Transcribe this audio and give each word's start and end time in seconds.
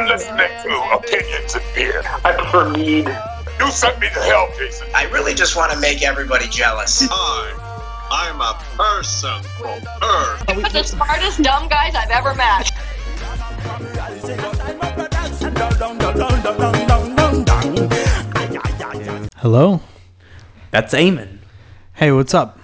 You're 0.00 0.08
listening 0.08 0.48
to 0.62 0.96
Opinions 0.96 1.54
and 1.54 1.64
Beer. 1.74 2.02
I 2.24 2.32
prefer 2.32 2.70
mead. 2.70 3.06
You 3.58 3.70
sent 3.70 4.00
me 4.00 4.08
to 4.08 4.20
hell, 4.20 4.48
Jason. 4.56 4.88
I 4.94 5.04
really 5.10 5.34
just 5.34 5.56
want 5.56 5.72
to 5.72 5.78
make 5.78 6.00
everybody 6.00 6.48
jealous. 6.48 7.06
I, 7.10 7.52
I'm 8.10 8.40
a 8.40 8.58
person 8.78 9.42
from 9.58 9.78
Earth. 10.02 10.72
the 10.72 10.82
smartest 10.84 11.42
dumb 11.42 11.68
guys 11.68 11.94
I've 11.94 12.08
ever 12.08 12.34
met. 12.34 12.70
Hello? 19.36 19.82
That's 20.70 20.94
Eamon. 20.94 21.40
Hey, 21.92 22.10
what's 22.10 22.32
up? 22.32 22.58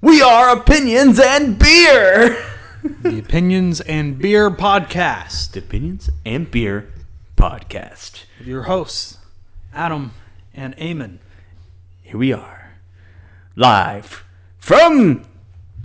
We 0.00 0.22
are 0.22 0.56
Opinions 0.56 1.20
and 1.20 1.58
Beer. 1.58 2.46
The 2.82 3.18
Opinions 3.18 3.80
and 3.82 4.18
Beer 4.18 4.50
Podcast. 4.50 5.52
The 5.52 5.58
Opinions 5.60 6.08
and 6.24 6.50
Beer 6.50 6.88
podcast. 7.36 8.24
Your 8.42 8.62
hosts, 8.62 9.18
Adam 9.74 10.12
and 10.54 10.76
Eamon. 10.76 11.18
Here 12.02 12.16
we 12.16 12.32
are, 12.32 12.72
live 13.56 14.24
from 14.58 15.24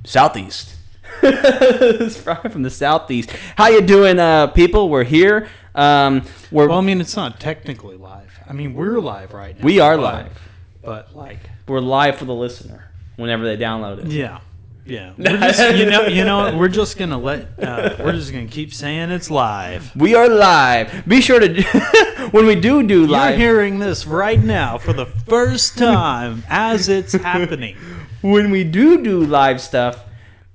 Southeast. 0.05 0.75
It's 1.23 2.17
from 2.17 2.61
the 2.63 2.69
Southeast. 2.69 3.31
How 3.57 3.67
you 3.67 3.81
doing, 3.81 4.19
uh, 4.19 4.47
people? 4.47 4.89
We're 4.89 5.03
here. 5.03 5.47
Um, 5.73 6.23
we're 6.51 6.67
Well, 6.67 6.77
I 6.77 6.81
mean, 6.81 7.01
it's 7.01 7.15
not 7.15 7.39
technically 7.39 7.95
live. 7.97 8.31
I 8.47 8.53
mean, 8.53 8.73
we're 8.73 8.99
live 8.99 9.33
right 9.33 9.57
now. 9.57 9.63
we 9.65 9.79
are 9.79 9.95
but- 9.97 10.03
live. 10.03 10.41
But, 10.83 11.15
like, 11.15 11.39
We're 11.67 11.79
live 11.79 12.17
for 12.17 12.25
the 12.25 12.33
listener 12.35 12.91
whenever 13.15 13.43
they 13.43 13.57
download 13.57 14.05
it. 14.05 14.11
yeah. 14.11 14.39
Yeah. 14.85 15.13
We're 15.17 15.37
just, 15.37 15.77
you 15.77 15.85
know, 15.87 16.05
you 16.05 16.23
know? 16.23 16.55
We're 16.55 16.67
just 16.67 16.97
going 16.97 17.09
to 17.09 17.17
let, 17.17 17.47
uh, 17.61 17.95
we're 17.99 18.11
just 18.11 18.31
going 18.31 18.47
to 18.47 18.53
keep 18.53 18.73
saying 18.73 19.09
it's 19.09 19.31
live. 19.31 19.95
We 19.95 20.13
are 20.13 20.29
live. 20.29 21.07
Be 21.07 21.21
sure 21.21 21.39
to 21.39 22.29
when 22.31 22.45
we 22.45 22.55
do 22.55 22.85
do 22.85 23.07
live. 23.07 23.31
You're 23.31 23.39
hearing 23.39 23.79
this 23.79 24.05
right 24.05 24.41
now 24.41 24.77
for 24.77 24.93
the 24.93 25.07
first 25.07 25.77
time 25.77 26.43
as 26.49 26.87
it's 26.87 27.13
happening. 27.13 27.75
when 28.21 28.51
we 28.51 28.63
do 28.63 29.03
do 29.03 29.21
live 29.25 29.59
stuff, 29.59 30.03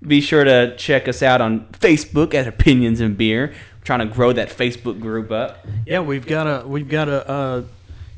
be 0.03 0.21
sure 0.21 0.45
to 0.45 0.77
check 0.77 1.09
us 1.09 1.23
out 1.23 1.41
on 1.41 1.67
Facebook 1.73 2.33
at 2.35 2.47
Opinions 2.47 3.01
and 3.01 3.17
Beer. 3.17 3.49
We're 3.49 3.85
trying 3.85 4.09
to 4.09 4.15
grow 4.15 4.33
that 4.33 4.49
Facebook 4.49 5.01
group 5.01 5.33
up. 5.33 5.67
Yeah, 5.87 6.01
we've 6.01 6.27
got 6.27 6.47
a 6.47 6.67
we've 6.67 6.89
got 6.89 7.09
a 7.09 7.29
uh, 7.29 7.63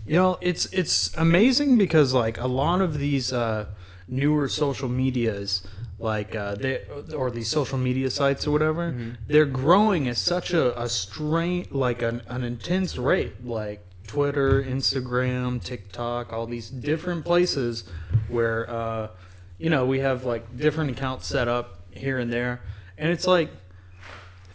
you 0.07 0.15
know 0.15 0.39
it's 0.41 0.67
it's 0.67 1.17
amazing 1.17 1.79
because 1.79 2.13
like 2.13 2.39
a 2.39 2.47
lot 2.47 2.83
of 2.83 2.99
these 2.99 3.33
uh, 3.33 3.67
newer 4.09 4.49
social 4.49 4.89
medias 4.89 5.63
like 6.03 6.35
uh, 6.35 6.57
they 6.57 6.81
or 7.17 7.31
these 7.31 7.49
social 7.49 7.79
media 7.79 8.11
sites 8.11 8.47
or 8.47 8.51
whatever 8.51 8.91
they're 9.29 9.47
growing 9.47 10.09
at 10.09 10.17
such 10.17 10.53
a, 10.53 10.81
a 10.81 10.89
strain 10.89 11.67
like 11.71 12.03
an, 12.03 12.21
an 12.27 12.43
intense 12.43 12.99
rate 12.99 13.33
like 13.47 13.81
Twitter, 14.07 14.63
Instagram, 14.63 15.63
TikTok, 15.63 16.33
all 16.33 16.47
these 16.47 16.69
different 16.69 17.25
places 17.25 17.85
where 18.29 18.69
uh, 18.69 19.09
you 19.59 19.71
know 19.71 19.87
we 19.87 20.01
have 20.01 20.25
like 20.25 20.57
different 20.57 20.91
accounts 20.91 21.27
set 21.27 21.49
up 21.49 21.79
here 21.93 22.19
and 22.19 22.31
there, 22.31 22.61
and 22.99 23.11
it's 23.11 23.27
like 23.27 23.51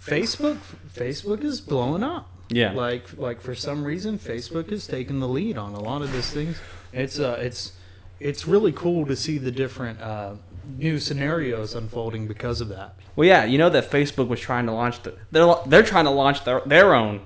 Facebook 0.06 0.58
Facebook 0.94 1.44
is 1.44 1.62
blowing 1.62 2.04
up. 2.04 2.30
Yeah. 2.50 2.74
Like 2.74 3.18
like 3.18 3.42
for 3.42 3.56
some 3.56 3.84
reason 3.84 4.20
Facebook 4.20 4.72
is 4.72 4.86
taking 4.86 5.20
the 5.20 5.28
lead 5.28 5.58
on 5.58 5.74
a 5.74 5.80
lot 5.80 6.02
of 6.02 6.12
these 6.12 6.30
things. 6.30 6.60
It's 6.94 7.20
uh 7.20 7.40
it's 7.42 7.72
it's 8.20 8.48
really 8.48 8.72
cool 8.72 9.06
to 9.06 9.16
see 9.16 9.38
the 9.38 9.52
different 9.52 10.02
uh, 10.02 10.36
new 10.78 11.00
scenarios 11.00 11.76
unfolding 11.76 12.28
because 12.28 12.62
of 12.62 12.70
that. 12.70 12.96
Well, 13.16 13.28
yeah, 13.28 13.46
you 13.46 13.58
know 13.58 13.70
that 13.70 13.90
Facebook 13.90 14.28
was 14.28 14.40
trying 14.40 14.66
to 14.68 14.72
launch 14.72 15.02
the 15.04 15.16
they're 15.32 15.54
they're 15.68 15.84
trying 15.84 16.06
to 16.06 16.12
launch 16.12 16.44
their 16.44 16.62
their 16.66 16.94
own 16.94 17.22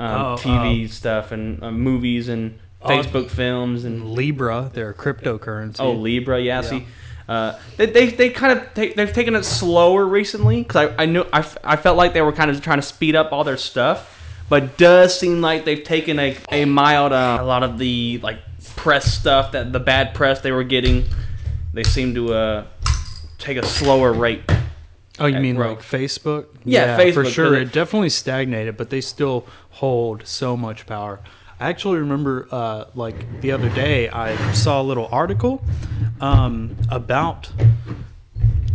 um, 0.00 0.20
Oh, 0.22 0.36
TV 0.38 0.88
stuff 0.90 1.32
and 1.32 1.62
uh, 1.62 1.70
movies 1.72 2.28
and 2.28 2.58
Facebook 2.82 3.28
films 3.30 3.84
and 3.84 4.12
Libra, 4.12 4.70
their 4.72 4.94
cryptocurrency. 4.94 5.80
oh 5.80 5.92
Libra, 5.92 6.40
yeah. 6.40 6.60
See, 6.60 6.86
uh, 7.28 7.58
they, 7.76 7.86
they 7.86 8.06
they 8.10 8.30
kind 8.30 8.58
of 8.58 8.72
take, 8.74 8.94
they've 8.94 9.12
taken 9.12 9.34
it 9.34 9.44
slower 9.44 10.06
recently 10.06 10.62
because 10.62 10.90
I 10.98 11.02
I 11.02 11.06
knew 11.06 11.24
I, 11.32 11.40
I 11.64 11.76
felt 11.76 11.96
like 11.96 12.12
they 12.12 12.22
were 12.22 12.32
kind 12.32 12.50
of 12.50 12.60
trying 12.62 12.78
to 12.78 12.86
speed 12.86 13.16
up 13.16 13.32
all 13.32 13.42
their 13.44 13.56
stuff, 13.56 14.44
but 14.48 14.62
it 14.62 14.76
does 14.76 15.18
seem 15.18 15.40
like 15.40 15.64
they've 15.64 15.82
taken 15.82 16.18
a 16.20 16.36
a 16.52 16.64
mild 16.64 17.12
uh, 17.12 17.38
a 17.40 17.44
lot 17.44 17.64
of 17.64 17.78
the 17.78 18.20
like 18.22 18.38
press 18.76 19.12
stuff 19.12 19.52
that 19.52 19.72
the 19.72 19.80
bad 19.80 20.14
press 20.14 20.40
they 20.40 20.52
were 20.52 20.62
getting, 20.64 21.04
they 21.78 21.84
seem 21.84 22.12
to 22.12 22.34
uh 22.34 22.64
take 23.38 23.56
a 23.56 23.64
slower 23.64 24.12
rate. 24.12 24.42
Oh, 25.20 25.26
you 25.26 25.38
mean 25.38 25.54
growth. 25.54 25.78
like 25.78 25.84
Facebook? 26.02 26.46
Yeah, 26.64 26.96
for 26.96 27.02
Facebook, 27.04 27.30
sure. 27.32 27.54
it- 27.54 27.62
It 27.62 27.72
definitely 27.72 28.08
stagnated, 28.10 28.76
but 28.76 28.90
they 28.90 29.00
still 29.00 29.46
hold 29.70 30.26
so 30.26 30.56
much 30.56 30.86
power. 30.86 31.20
I 31.60 31.68
actually 31.68 31.98
remember, 32.00 32.48
uh, 32.50 32.84
like 32.96 33.40
the 33.40 33.52
other 33.52 33.68
day, 33.70 34.08
I 34.08 34.34
saw 34.52 34.80
a 34.82 34.86
little 34.90 35.08
article 35.12 35.62
um, 36.20 36.76
about 36.90 37.48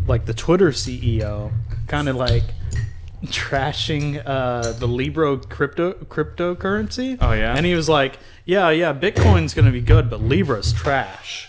like 0.08 0.26
the 0.26 0.34
Twitter 0.34 0.70
CEO, 0.72 1.52
kind 1.88 2.08
of 2.08 2.16
like 2.16 2.44
trashing 3.26 4.22
uh, 4.26 4.72
the 4.74 4.88
Libra 4.88 5.38
crypto 5.38 5.94
cryptocurrency. 5.94 7.18
Oh, 7.22 7.34
yeah? 7.34 7.56
and 7.56 7.66
he 7.66 7.74
was 7.76 7.88
like, 7.90 8.18
"Yeah, 8.46 8.70
yeah, 8.70 8.94
Bitcoin's 8.94 9.54
gonna 9.54 9.72
be 9.72 9.82
good, 9.82 10.10
but 10.10 10.22
Libra's 10.22 10.72
trash." 10.74 11.48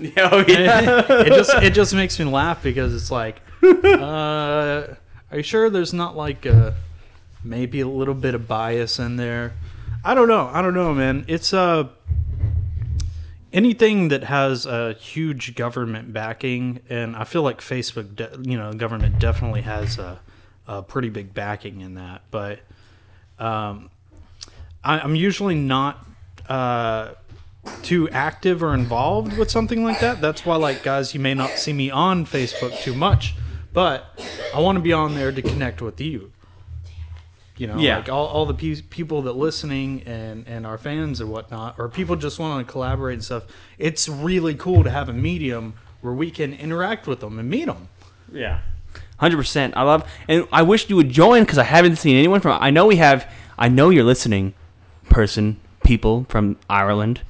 oh 0.16 0.44
it 0.48 1.26
just 1.26 1.54
it 1.62 1.74
just 1.74 1.94
makes 1.94 2.18
me 2.18 2.24
laugh 2.24 2.62
because 2.62 2.94
it's 2.94 3.10
like, 3.10 3.40
uh, 3.62 4.86
are 5.30 5.36
you 5.36 5.42
sure 5.42 5.68
there's 5.68 5.92
not 5.92 6.16
like 6.16 6.46
a, 6.46 6.74
maybe 7.44 7.80
a 7.80 7.88
little 7.88 8.14
bit 8.14 8.34
of 8.34 8.48
bias 8.48 8.98
in 8.98 9.16
there? 9.16 9.52
I 10.04 10.14
don't 10.14 10.28
know. 10.28 10.50
I 10.52 10.62
don't 10.62 10.74
know, 10.74 10.94
man. 10.94 11.24
It's 11.28 11.52
uh 11.52 11.88
anything 13.52 14.08
that 14.08 14.24
has 14.24 14.66
a 14.66 14.94
huge 14.94 15.54
government 15.54 16.12
backing, 16.12 16.80
and 16.88 17.16
I 17.16 17.24
feel 17.24 17.42
like 17.42 17.60
Facebook, 17.60 18.14
de- 18.16 18.38
you 18.42 18.56
know, 18.56 18.72
government 18.72 19.18
definitely 19.18 19.62
has 19.62 19.98
a, 19.98 20.20
a 20.66 20.82
pretty 20.82 21.10
big 21.10 21.34
backing 21.34 21.80
in 21.80 21.94
that. 21.94 22.22
But 22.30 22.60
um, 23.38 23.90
I, 24.84 25.00
I'm 25.00 25.14
usually 25.16 25.54
not. 25.54 26.06
Uh, 26.48 27.12
too 27.82 28.08
active 28.10 28.62
or 28.62 28.74
involved 28.74 29.36
with 29.36 29.50
something 29.50 29.84
like 29.84 30.00
that. 30.00 30.20
That's 30.20 30.44
why, 30.44 30.56
like, 30.56 30.82
guys, 30.82 31.14
you 31.14 31.20
may 31.20 31.34
not 31.34 31.50
see 31.58 31.72
me 31.72 31.90
on 31.90 32.26
Facebook 32.26 32.78
too 32.82 32.94
much, 32.94 33.34
but 33.72 34.20
I 34.54 34.60
want 34.60 34.76
to 34.76 34.82
be 34.82 34.92
on 34.92 35.14
there 35.14 35.32
to 35.32 35.42
connect 35.42 35.80
with 35.82 36.00
you. 36.00 36.32
You 37.56 37.66
know, 37.66 37.78
Yeah. 37.78 37.96
like 37.98 38.08
all, 38.08 38.26
all 38.26 38.46
the 38.46 38.54
pe- 38.54 38.80
people 38.82 39.22
that 39.22 39.32
listening 39.36 40.02
and, 40.06 40.46
and 40.48 40.66
our 40.66 40.78
fans 40.78 41.20
and 41.20 41.30
whatnot, 41.30 41.74
or 41.78 41.88
people 41.88 42.16
just 42.16 42.38
want 42.38 42.66
to 42.66 42.70
collaborate 42.70 43.14
and 43.14 43.24
stuff. 43.24 43.44
It's 43.78 44.08
really 44.08 44.54
cool 44.54 44.82
to 44.84 44.90
have 44.90 45.08
a 45.10 45.12
medium 45.12 45.74
where 46.00 46.14
we 46.14 46.30
can 46.30 46.54
interact 46.54 47.06
with 47.06 47.20
them 47.20 47.38
and 47.38 47.50
meet 47.50 47.66
them. 47.66 47.88
Yeah, 48.32 48.60
hundred 49.18 49.36
percent. 49.36 49.76
I 49.76 49.82
love, 49.82 50.08
and 50.26 50.46
I 50.52 50.62
wish 50.62 50.88
you 50.88 50.96
would 50.96 51.10
join 51.10 51.42
because 51.42 51.58
I 51.58 51.64
haven't 51.64 51.96
seen 51.96 52.16
anyone 52.16 52.40
from. 52.40 52.56
I 52.62 52.70
know 52.70 52.86
we 52.86 52.96
have. 52.96 53.30
I 53.58 53.68
know 53.68 53.90
you're 53.90 54.04
listening, 54.04 54.54
person, 55.10 55.60
people 55.84 56.24
from 56.30 56.56
Ireland. 56.70 57.20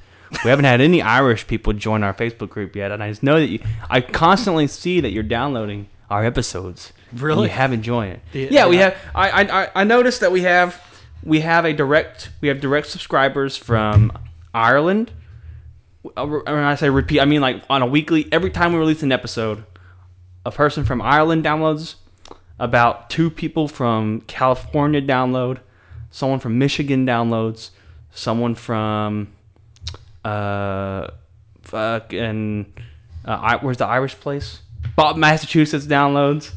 We 0.43 0.49
haven't 0.49 0.65
had 0.65 0.81
any 0.81 1.01
Irish 1.01 1.45
people 1.47 1.73
join 1.73 2.03
our 2.03 2.13
Facebook 2.13 2.49
group 2.49 2.75
yet, 2.75 2.91
and 2.91 3.03
I 3.03 3.09
just 3.09 3.21
know 3.23 3.39
that 3.39 3.47
you. 3.47 3.59
I 3.89 4.01
constantly 4.01 4.67
see 4.67 5.01
that 5.01 5.11
you're 5.11 5.23
downloading 5.23 5.87
our 6.09 6.25
episodes. 6.25 6.93
Really? 7.13 7.43
you 7.43 7.49
haven't 7.49 7.83
joined 7.83 8.13
it. 8.13 8.21
The- 8.31 8.47
yeah, 8.51 8.67
we 8.67 8.77
have. 8.77 8.95
I, 9.13 9.29
I 9.29 9.63
I- 9.63 9.69
I 9.75 9.83
noticed 9.83 10.21
that 10.21 10.31
we 10.31 10.41
have 10.43 10.81
we 11.23 11.41
have 11.41 11.65
a 11.65 11.73
direct 11.73 12.29
we 12.41 12.47
have 12.47 12.61
direct 12.61 12.87
subscribers 12.87 13.57
from 13.57 14.11
Ireland. 14.53 15.11
Uh, 16.17 16.25
When 16.25 16.47
I 16.47 16.75
say 16.75 16.89
repeat, 16.89 17.19
I 17.19 17.25
mean 17.25 17.41
like 17.41 17.63
on 17.69 17.81
a 17.81 17.85
weekly. 17.85 18.27
Every 18.31 18.49
time 18.51 18.71
we 18.73 18.79
release 18.79 19.03
an 19.03 19.11
episode, 19.11 19.63
a 20.45 20.51
person 20.51 20.85
from 20.85 21.01
Ireland 21.01 21.43
downloads, 21.43 21.95
about 22.57 23.09
two 23.09 23.29
people 23.29 23.67
from 23.67 24.21
California 24.21 25.01
download, 25.01 25.59
someone 26.09 26.39
from 26.39 26.57
Michigan 26.57 27.05
downloads, 27.05 27.71
someone 28.11 28.55
from 28.55 29.27
uh 30.25 31.07
fucking 31.63 32.73
uh, 33.25 33.31
I, 33.41 33.55
where's 33.57 33.77
the 33.77 33.85
Irish 33.87 34.15
place? 34.19 34.59
Bob 34.95 35.15
Massachusetts 35.17 35.85
downloads. 35.85 36.51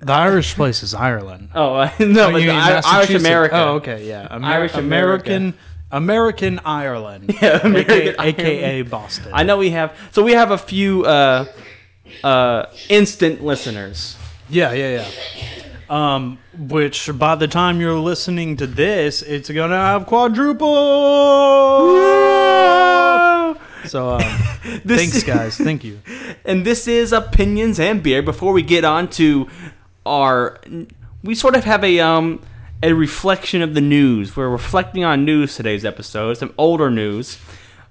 The 0.00 0.12
Irish 0.12 0.54
place 0.54 0.82
is 0.82 0.94
Ireland. 0.94 1.50
Oh 1.54 1.74
uh, 1.74 1.90
no, 2.00 2.28
Oh, 2.28 2.32
but 2.32 2.38
the 2.40 2.50
I- 2.50 2.80
Irish? 2.84 3.10
America. 3.14 3.56
Oh, 3.56 3.74
okay, 3.76 4.06
yeah. 4.08 4.28
Amer- 4.30 4.46
Irish 4.46 4.74
American 4.74 5.54
American 5.90 6.60
Ireland. 6.64 7.34
Yeah, 7.42 7.60
American 7.66 8.14
AKA, 8.20 8.22
AKA 8.28 8.82
Boston. 8.82 9.30
I 9.34 9.42
know 9.42 9.56
we 9.56 9.70
have 9.70 9.96
so 10.12 10.22
we 10.22 10.32
have 10.32 10.50
a 10.50 10.58
few 10.58 11.04
uh 11.04 11.46
uh 12.24 12.66
instant 12.88 13.42
listeners. 13.44 14.16
Yeah, 14.48 14.72
yeah, 14.72 15.02
yeah. 15.02 15.06
Um, 15.90 16.38
which 16.58 17.10
by 17.18 17.34
the 17.34 17.48
time 17.48 17.80
you're 17.80 17.98
listening 17.98 18.56
to 18.58 18.66
this, 18.66 19.22
it's 19.22 19.50
gonna 19.50 19.76
have 19.76 20.06
quadruple. 20.06 20.66
So, 23.86 24.10
um, 24.10 24.20
thanks, 24.86 25.22
guys. 25.22 25.56
Thank 25.56 25.84
you. 25.84 26.00
and 26.44 26.64
this 26.64 26.88
is 26.88 27.12
opinions 27.12 27.80
and 27.80 28.02
beer. 28.02 28.22
Before 28.22 28.52
we 28.52 28.62
get 28.62 28.84
on 28.84 29.08
to 29.10 29.48
our, 30.04 30.60
we 31.22 31.34
sort 31.34 31.56
of 31.56 31.64
have 31.64 31.84
a 31.84 32.00
um 32.00 32.40
a 32.82 32.92
reflection 32.92 33.62
of 33.62 33.74
the 33.74 33.80
news. 33.80 34.36
We're 34.36 34.48
reflecting 34.48 35.04
on 35.04 35.24
news 35.24 35.56
today's 35.56 35.84
episode, 35.84 36.38
some 36.38 36.54
older 36.58 36.90
news. 36.90 37.38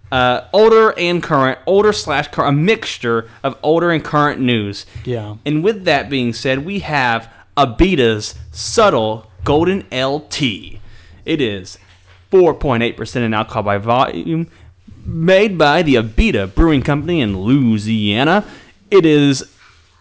Uh, 0.09 0.47
older 0.53 0.97
and 0.97 1.21
current, 1.21 1.59
older 1.65 1.91
slash 1.91 2.29
current, 2.29 2.57
a 2.57 2.57
mixture 2.57 3.29
of 3.43 3.57
older 3.61 3.91
and 3.91 4.01
current 4.01 4.39
news. 4.39 4.85
Yeah. 5.03 5.35
And 5.45 5.65
with 5.65 5.83
that 5.83 6.09
being 6.09 6.31
said, 6.31 6.65
we 6.65 6.79
have 6.79 7.29
Abita's 7.57 8.35
Subtle 8.51 9.29
Golden 9.43 9.85
LT. 9.91 10.41
It 11.25 11.41
is 11.41 11.77
4.8% 12.31 13.15
in 13.17 13.33
alcohol 13.33 13.63
by 13.63 13.77
volume, 13.77 14.49
made 15.07 15.57
by 15.57 15.81
the 15.81 15.95
Abita 15.95 16.53
Brewing 16.53 16.83
Company 16.83 17.21
in 17.21 17.39
Louisiana. 17.39 18.45
It 18.91 19.05
is 19.05 19.49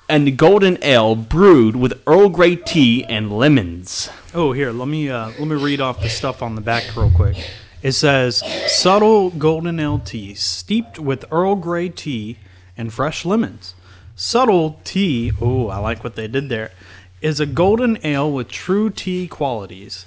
a 0.09 0.31
golden 0.33 0.83
ale 0.83 1.15
brewed 1.15 1.77
with 1.77 2.03
Earl 2.07 2.29
Grey 2.29 2.57
tea 2.57 3.05
and 3.05 3.31
lemons. 3.31 4.11
Oh, 4.35 4.53
here, 4.53 4.73
let 4.73 4.89
me 4.89 5.09
uh, 5.09 5.29
let 5.39 5.47
me 5.47 5.55
read 5.57 5.81
off 5.81 6.03
the 6.03 6.09
stuff 6.09 6.43
on 6.43 6.57
the 6.57 6.61
back 6.61 6.85
real 6.97 7.11
quick. 7.11 7.37
It 7.83 7.93
says 7.93 8.43
subtle 8.67 9.31
golden 9.31 9.79
ale 9.79 10.01
tea 10.01 10.35
steeped 10.35 10.99
with 10.99 11.25
Earl 11.31 11.55
Grey 11.55 11.89
tea 11.89 12.39
and 12.77 12.93
fresh 12.93 13.25
lemons. 13.25 13.75
Subtle 14.17 14.81
tea, 14.83 15.33
oh, 15.41 15.69
I 15.69 15.79
like 15.79 16.03
what 16.03 16.17
they 16.17 16.27
did 16.27 16.49
there, 16.49 16.73
is 17.21 17.39
a 17.39 17.47
golden 17.47 17.99
ale 18.05 18.31
with 18.33 18.49
true 18.49 18.91
tea 18.91 19.29
qualities. 19.29 20.07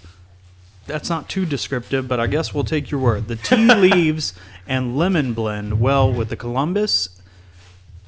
That's 0.89 1.09
not 1.09 1.30
too 1.30 1.45
descriptive, 1.45 2.07
but 2.07 2.19
I 2.19 2.27
guess 2.27 2.53
we'll 2.53 2.63
take 2.63 2.91
your 2.91 3.00
word. 3.00 3.27
The 3.27 3.36
tea 3.38 3.74
leaves 3.75 4.33
and 4.68 4.97
lemon 4.97 5.33
blend 5.33 5.80
well 5.80 6.12
with 6.12 6.30
the 6.30 6.36
Columbus 6.36 7.21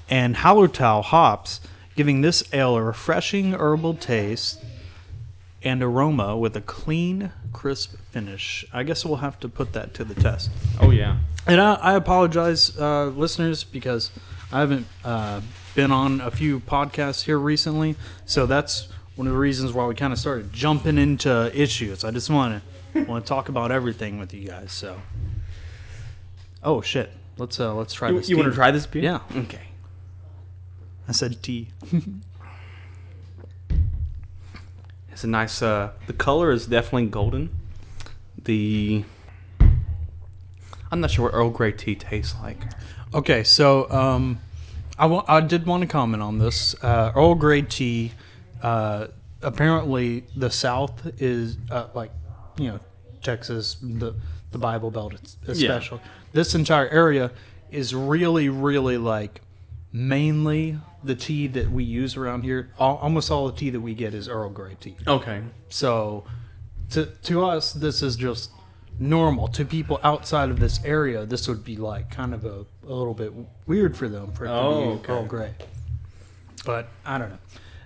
and 0.10 0.36
Hallertau 0.36 1.04
hops, 1.04 1.62
giving 1.96 2.22
this 2.22 2.44
ale 2.54 2.76
a 2.76 2.84
refreshing 2.84 3.54
herbal 3.54 3.94
taste 3.94 4.62
and 5.64 5.82
aroma 5.84 6.36
with 6.36 6.58
a 6.58 6.62
clean, 6.62 7.32
crisp 7.54 7.96
finish. 8.12 8.66
I 8.74 8.84
guess 8.84 9.06
we'll 9.06 9.18
have 9.18 9.40
to 9.42 9.48
put 9.48 9.74
that 9.74 9.94
to 9.96 10.04
the 10.04 10.16
test. 10.16 10.50
Oh, 10.80 10.90
yeah. 10.90 11.18
And 11.48 11.62
I, 11.62 11.76
I 11.76 11.94
apologize, 11.94 12.78
uh, 12.78 13.06
listeners, 13.08 13.64
because 13.64 14.12
I 14.52 14.60
haven't 14.60 14.88
uh, 15.06 15.42
been 15.76 15.92
on 15.92 16.20
a 16.22 16.32
few 16.32 16.60
podcasts 16.60 17.24
here 17.24 17.38
recently. 17.38 17.96
So 18.26 18.46
that's 18.46 18.90
one 19.16 19.28
of 19.28 19.34
the 19.34 19.40
reasons 19.40 19.74
why 19.74 19.86
we 19.86 19.96
kind 19.96 20.14
of 20.14 20.20
started 20.20 20.52
jumping 20.54 20.98
into 20.98 21.52
issues. 21.60 22.04
I 22.04 22.12
just 22.12 22.30
want 22.30 22.62
to 22.94 23.04
want 23.06 23.26
to 23.26 23.30
talk 23.30 23.50
about 23.50 23.72
everything 23.72 24.20
with 24.20 24.34
you 24.34 24.48
guys. 24.48 24.72
So, 24.72 25.00
oh 26.64 26.82
shit, 26.82 27.12
let's 27.38 27.60
uh, 27.60 27.74
let's 27.74 27.94
try 27.94 28.10
You, 28.10 28.18
this. 28.18 28.30
you 28.30 28.38
want 28.38 28.50
to 28.50 28.56
try 28.56 28.72
this 28.72 28.86
beer? 28.86 29.04
Yeah. 29.04 29.20
Okay. 29.36 29.62
I 31.08 31.12
said 31.12 31.42
tea. 31.44 31.68
It's 35.12 35.26
a 35.26 35.28
nice. 35.28 35.62
Uh, 35.62 35.92
the 36.08 36.14
color 36.14 36.52
is 36.52 36.66
definitely 36.66 37.08
golden. 37.08 37.50
The 38.44 39.04
I'm 40.92 41.00
not 41.00 41.12
sure 41.12 41.26
what 41.26 41.34
Earl 41.36 41.50
Grey 41.52 41.74
tea 41.74 41.96
tastes 41.96 42.36
like. 42.42 42.58
Okay, 43.14 43.44
so 43.44 43.92
um, 43.92 44.40
I 44.98 45.42
did 45.42 45.66
want 45.68 45.82
to 45.82 45.88
comment 45.88 46.24
on 46.24 46.40
this. 46.40 46.76
Uh, 46.82 47.12
Earl 47.16 47.36
Grey 47.36 47.62
tea. 47.62 48.14
Uh, 48.62 49.08
apparently, 49.42 50.24
the 50.36 50.50
South 50.50 51.02
is 51.22 51.58
uh, 51.70 51.88
like, 51.94 52.12
you 52.58 52.68
know, 52.70 52.80
Texas, 53.24 53.78
the 53.82 54.14
the 54.52 54.58
Bible 54.58 54.92
Belt, 54.92 55.14
es- 55.14 55.38
especially. 55.48 56.00
This 56.34 56.56
entire 56.56 56.90
area 56.90 57.32
is 57.72 57.94
really, 57.96 58.50
really 58.50 58.98
like 58.98 59.42
mainly 59.94 60.78
the 61.04 61.16
tea 61.16 61.48
that 61.48 61.70
we 61.72 61.84
use 61.84 62.16
around 62.18 62.44
here. 62.44 62.70
Al 62.80 62.98
almost 62.98 63.32
all 63.32 63.48
the 63.50 63.58
tea 63.58 63.70
that 63.70 63.80
we 63.80 63.94
get 63.94 64.14
is 64.14 64.28
Earl 64.28 64.50
Grey 64.50 64.76
tea. 64.80 64.96
Okay. 65.08 65.42
So, 65.70 66.24
to 66.92 67.06
to 67.06 67.46
us, 67.46 67.74
this 67.74 68.02
is 68.02 68.16
just 68.16 68.52
normal. 69.00 69.48
To 69.50 69.66
people 69.66 70.00
outside 70.04 70.50
of 70.50 70.60
this 70.60 70.80
area, 70.84 71.26
this 71.26 71.48
would 71.48 71.64
be 71.64 71.78
like 71.78 72.10
kind 72.12 72.34
of 72.34 72.46
a, 72.46 72.66
a 72.88 72.94
little 72.94 73.14
bit 73.14 73.34
weird 73.68 73.96
for 73.98 74.08
them 74.10 74.32
for 74.34 74.46
it 74.46 74.50
to 74.50 74.54
Oh, 74.54 74.82
be 74.82 74.88
okay. 75.04 75.14
Earl 75.14 75.26
Grey. 75.26 75.54
But 76.66 76.90
I 77.06 77.18
don't 77.18 77.30
know. 77.30 77.38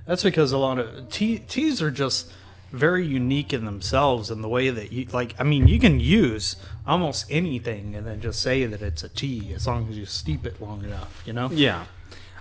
That's 0.06 0.24
because 0.24 0.52
a 0.52 0.58
lot 0.58 0.78
of 0.78 1.10
tea, 1.10 1.40
teas 1.40 1.82
are 1.82 1.92
just 1.92 2.32
very 2.72 3.06
unique 3.06 3.54
in 3.54 3.66
themselves 3.66 4.30
and 4.32 4.44
the 4.44 4.48
way 4.48 4.70
that 4.70 4.92
you 4.92 5.06
like. 5.12 5.36
I 5.40 5.44
mean, 5.44 5.68
you 5.68 5.80
can 5.80 6.00
use 6.00 6.56
almost 6.86 7.26
anything 7.30 7.96
and 7.96 8.06
then 8.06 8.22
just 8.22 8.42
say 8.42 8.66
that 8.66 8.82
it's 8.82 9.04
a 9.04 9.10
tea 9.10 9.54
as 9.54 9.66
long 9.66 9.90
as 9.90 9.98
you 9.98 10.06
steep 10.06 10.46
it 10.46 10.62
long 10.62 10.84
enough. 10.84 11.24
You 11.26 11.34
know? 11.34 11.50
Yeah. 11.52 11.86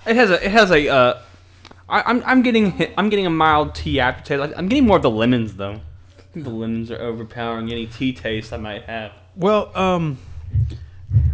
It 0.07 0.17
has 0.17 0.31
a. 0.31 0.45
It 0.45 0.51
has 0.51 0.71
a. 0.71 0.89
Uh, 0.89 1.23
I, 1.89 2.03
I'm 2.03 2.23
I'm 2.25 2.43
getting 2.43 2.93
I'm 2.99 3.09
getting 3.09 3.27
a 3.27 3.31
mild 3.31 3.75
tea 3.75 4.01
aftertaste. 4.01 4.55
I'm 4.57 4.69
getting 4.69 4.87
more 4.87 4.97
of 4.97 5.03
the 5.03 5.11
lemons 5.11 5.55
though. 5.55 5.81
I 6.19 6.23
think 6.33 6.45
the 6.45 6.51
lemons 6.51 6.91
are 6.91 7.01
overpowering 7.01 7.71
any 7.71 7.87
tea 7.87 8.13
taste 8.13 8.53
I 8.53 8.57
might 8.57 8.85
have. 8.85 9.13
Well, 9.37 9.77
um, 9.77 10.19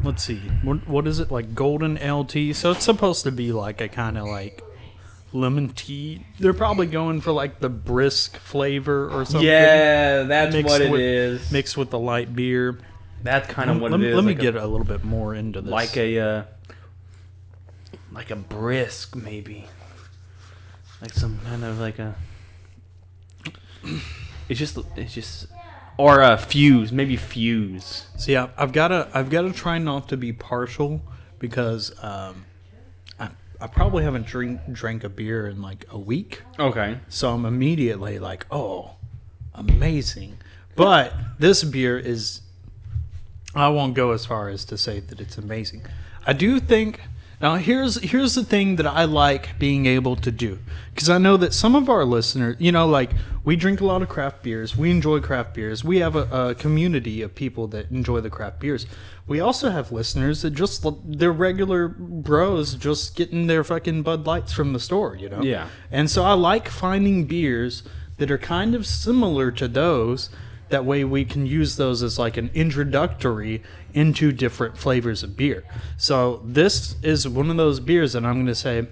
let's 0.05 0.23
see. 0.23 0.39
What, 0.63 0.87
what 0.89 1.07
is 1.07 1.21
it 1.21 1.31
like? 1.31 1.55
Golden 1.55 1.95
LT. 1.95 2.55
So 2.55 2.73
it's 2.73 2.85
supposed 2.85 3.25
to 3.25 3.33
be 3.33 3.53
like 3.53 3.81
a 3.81 3.89
kind 3.89 4.19
of 4.19 4.27
like 4.27 4.63
lemon 5.33 5.71
tea. 5.71 6.25
They're 6.39 6.53
probably 6.53 6.87
going 6.87 7.21
for 7.21 7.33
like 7.33 7.61
the 7.61 7.69
brisk 7.69 8.37
flavor 8.39 9.09
or 9.11 9.25
something. 9.25 9.47
Yeah, 9.47 10.25
that's 10.25 10.55
what 10.65 10.81
it 10.81 10.91
with, 10.91 11.01
is. 11.01 11.53
Mixed 11.53 11.77
with 11.77 11.91
the 11.91 11.99
light 11.99 12.35
beer. 12.35 12.79
That's 13.23 13.49
kind 13.49 13.71
of 13.71 13.81
what 13.81 13.93
let, 13.93 14.01
it 14.01 14.05
me- 14.05 14.15
let 14.15 14.25
me 14.25 14.33
like 14.33 14.41
get 14.41 14.57
a, 14.57 14.65
a 14.65 14.67
little 14.67 14.87
bit 14.87 15.05
more 15.05 15.35
into 15.35 15.61
this. 15.61 15.71
like 15.71 15.97
a 15.97 16.19
uh, 16.19 16.43
like 18.13 18.31
a 18.31 18.37
brisk 18.37 19.15
maybe, 19.15 19.67
like 21.01 21.13
some 21.13 21.39
kind 21.45 21.65
of 21.65 21.79
like 21.79 21.99
a. 21.99 22.15
It's 24.49 24.59
just 24.59 24.79
it's 24.97 25.15
just 25.15 25.47
or 25.97 26.23
a 26.23 26.37
Fuze 26.37 26.93
maybe 26.93 27.17
Fuze. 27.17 28.05
See, 28.19 28.37
I've 28.37 28.73
got 28.73 28.89
to 28.89 29.09
I've 29.13 29.31
got 29.31 29.43
to 29.43 29.53
try 29.53 29.79
not 29.79 30.09
to 30.09 30.17
be 30.17 30.33
partial 30.33 31.03
because 31.39 31.93
um, 32.03 32.47
I 33.61 33.67
probably 33.67 34.05
haven't 34.05 34.27
drink 34.27 34.61
drank 34.73 35.05
a 35.05 35.09
beer 35.09 35.49
in 35.49 35.61
like 35.61 35.85
a 35.91 35.99
week. 35.99 36.43
Okay. 36.59 36.99
So 37.09 37.33
I'm 37.35 37.45
immediately 37.45 38.19
like, 38.19 38.47
oh, 38.51 38.93
amazing. 39.55 40.39
But 40.77 41.13
this 41.39 41.63
beer 41.63 41.99
is, 41.99 42.41
I 43.55 43.69
won't 43.69 43.95
go 43.95 44.13
as 44.13 44.25
far 44.25 44.49
as 44.49 44.65
to 44.67 44.79
say 44.79 45.01
that 45.01 45.21
it's 45.21 45.37
amazing. 45.37 45.83
I 46.27 46.33
do 46.33 46.59
think, 46.59 47.01
now 47.41 47.57
here's 47.57 48.01
here's 48.03 48.35
the 48.35 48.45
thing 48.45 48.77
that 48.77 48.87
I 48.87 49.05
like 49.05 49.59
being 49.59 49.87
able 49.87 50.17
to 50.17 50.31
do. 50.31 50.59
Because 50.95 51.09
I 51.09 51.19
know 51.19 51.37
that 51.39 51.55
some 51.55 51.75
of 51.75 51.89
our 51.89 52.05
listeners, 52.05 52.57
you 52.59 52.73
know, 52.73 52.87
like 52.87 53.13
we 53.45 53.57
drink 53.57 53.81
a 53.81 53.87
lot 53.87 54.03
of 54.03 54.09
craft 54.09 54.43
beers, 54.43 54.77
we 54.77 54.91
enjoy 54.91 55.21
craft 55.21 55.55
beers, 55.55 55.83
we 55.83 55.99
have 55.99 56.17
a, 56.17 56.51
a 56.51 56.55
community 56.55 57.23
of 57.23 57.35
people 57.35 57.67
that 57.69 57.91
enjoy 57.91 58.21
the 58.21 58.31
craft 58.31 58.61
beers. 58.61 58.87
We 59.27 59.41
also 59.41 59.71
have 59.71 59.93
listeners 59.93 60.43
that 60.43 60.51
just, 60.51 60.85
they're 61.05 61.33
regular 61.33 61.89
bros 61.89 62.75
just 62.75 63.15
getting 63.17 63.47
their 63.47 63.63
fucking 63.63 64.03
Bud 64.03 64.27
Lights 64.27 64.53
from 64.53 64.73
the 64.73 64.81
store, 64.81 65.17
you 65.17 65.29
know? 65.29 65.41
Yeah. 65.41 65.69
And 65.91 66.11
so 66.11 66.25
I 66.25 66.33
like 66.33 66.69
finding 66.69 67.27
beers 67.27 67.85
that 68.19 68.31
are 68.31 68.39
kind 68.39 68.75
of 68.75 68.87
similar 68.87 69.51
to 69.53 69.69
those. 69.69 70.31
That 70.71 70.85
way 70.85 71.05
we 71.05 71.25
can 71.25 71.47
use 71.47 71.77
those 71.77 72.03
as 72.03 72.19
like 72.19 72.37
an 72.37 72.51
introductory 72.55 73.63
into 73.95 74.33
different 74.33 74.79
flavors 74.79 75.23
of 75.23 75.37
beer. 75.37 75.65
So 75.97 76.41
this 76.45 76.97
is 77.03 77.29
one 77.29 77.51
of 77.51 77.57
those 77.57 77.81
beers 77.81 78.13
that 78.15 78.25
I'm 78.25 78.35
going 78.35 78.47
to 78.47 78.55
say, 78.55 78.87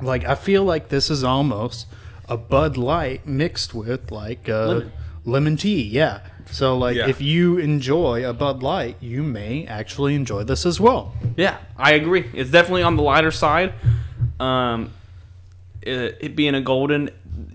like, 0.00 0.24
I 0.24 0.34
feel 0.34 0.64
like 0.64 0.88
this 0.88 1.10
is 1.10 1.24
almost 1.24 1.86
a 2.28 2.36
Bud 2.36 2.76
Light 2.76 3.26
mixed 3.26 3.74
with 3.74 4.10
like 4.12 4.48
uh, 4.48 4.66
lemon. 4.66 4.92
Lemon. 5.24 5.56
tea. 5.56 5.82
Yeah. 5.82 6.20
So 6.52 6.78
like, 6.78 6.96
Yeah. 6.96 7.08
if 7.08 7.20
you 7.20 7.58
enjoy 7.58 8.28
a 8.28 8.32
Bud 8.32 8.62
Light, 8.62 8.96
you 9.00 9.22
may 9.22 9.66
actually 9.66 10.14
enjoy 10.14 10.44
this 10.44 10.64
as 10.64 10.80
well. 10.80 11.12
Yeah, 11.36 11.58
I 11.76 11.92
agree. 11.92 12.30
It's 12.32 12.50
definitely 12.50 12.82
on 12.84 12.96
the 12.96 13.02
lighter 13.02 13.30
side. 13.32 13.74
Um, 14.38 14.92
it, 15.82 16.18
it 16.20 16.36
being 16.36 16.54
a 16.54 16.60
golden, 16.60 17.10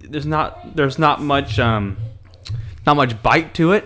there's 0.09 0.25
not 0.25 0.75
there's 0.75 0.99
not 0.99 1.21
much 1.21 1.57
um, 1.59 1.97
not 2.85 2.95
much 2.95 3.21
bite 3.23 3.53
to 3.55 3.71
it. 3.73 3.85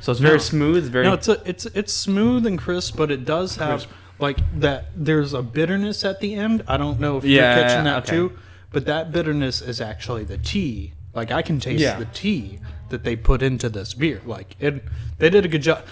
So 0.00 0.12
it's 0.12 0.20
very 0.20 0.34
No. 0.34 0.38
smooth. 0.42 0.76
It's 0.78 0.88
very 0.88 1.04
No, 1.06 1.14
it's 1.14 1.28
a, 1.28 1.40
it's 1.46 1.66
it's 1.66 1.92
smooth 1.92 2.46
and 2.46 2.58
crisp, 2.58 2.96
but 2.96 3.10
it 3.10 3.24
does 3.24 3.56
have 3.56 3.86
like 4.18 4.38
that. 4.60 4.86
There's 4.96 5.32
a 5.32 5.42
bitterness 5.42 6.04
at 6.04 6.20
the 6.20 6.34
end. 6.34 6.62
I 6.68 6.76
don't 6.76 7.00
know 7.00 7.16
if 7.16 7.24
Yeah, 7.24 7.54
you're 7.56 7.64
catching 7.68 7.84
that 7.84 8.02
okay. 8.04 8.10
too, 8.16 8.32
but 8.72 8.84
that 8.86 9.12
bitterness 9.12 9.62
is 9.62 9.80
actually 9.80 10.24
the 10.24 10.38
tea. 10.38 10.92
Like 11.14 11.30
I 11.30 11.42
can 11.42 11.58
taste 11.60 11.80
Yeah. 11.82 11.98
the 11.98 12.04
tea 12.06 12.58
that 12.90 13.02
they 13.04 13.16
put 13.16 13.42
into 13.42 13.68
this 13.68 13.94
beer. 13.94 14.20
Like 14.26 14.56
it, 14.60 14.84
they 15.18 15.30
did 15.30 15.44
a 15.44 15.48
good 15.48 15.62
job. 15.62 15.84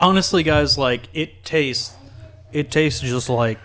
Honestly, 0.00 0.42
guys, 0.42 0.76
like 0.76 1.08
it 1.14 1.44
tastes, 1.44 1.94
it 2.52 2.70
tastes 2.72 3.00
just 3.00 3.28
like 3.28 3.58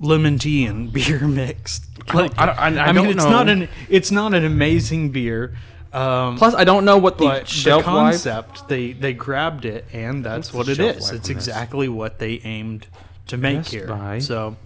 lemon 0.00 0.38
tea 0.38 0.64
and 0.64 0.90
beer 0.94 1.20
mixed. 1.28 1.84
Like 2.14 2.32
I 2.38 2.46
don't- 2.46 2.58
I- 2.58 2.84
I 2.86 2.92
mean, 2.92 2.94
don't 3.04 3.06
it's 3.08 3.24
know. 3.24 3.30
not 3.30 3.48
an 3.48 3.68
it's 3.90 4.10
not 4.10 4.32
an 4.32 4.44
amazing 4.44 5.10
beer. 5.10 5.54
Um, 5.92 6.38
Plus, 6.38 6.54
I 6.54 6.64
don't 6.64 6.84
know 6.86 6.96
what 6.96 7.18
the 7.18 7.44
shelf 7.44 7.84
the 7.84 7.90
life. 7.90 8.12
concept 8.14 8.66
they 8.68 8.92
they 8.92 9.12
grabbed 9.12 9.64
it 9.66 9.84
and 9.92 10.24
that's 10.24 10.52
What's 10.52 10.68
what 10.68 10.78
it 10.78 10.80
is 10.80 11.02
life 11.04 11.12
it's 11.14 11.28
on 11.28 11.34
this? 11.34 11.46
exactly 11.48 11.88
what 11.88 12.18
they 12.18 12.40
aimed 12.44 12.86
to 13.26 13.36
make 13.36 13.58
Best 13.58 13.72
here 13.72 13.86
Buy. 13.86 14.18
so 14.18 14.56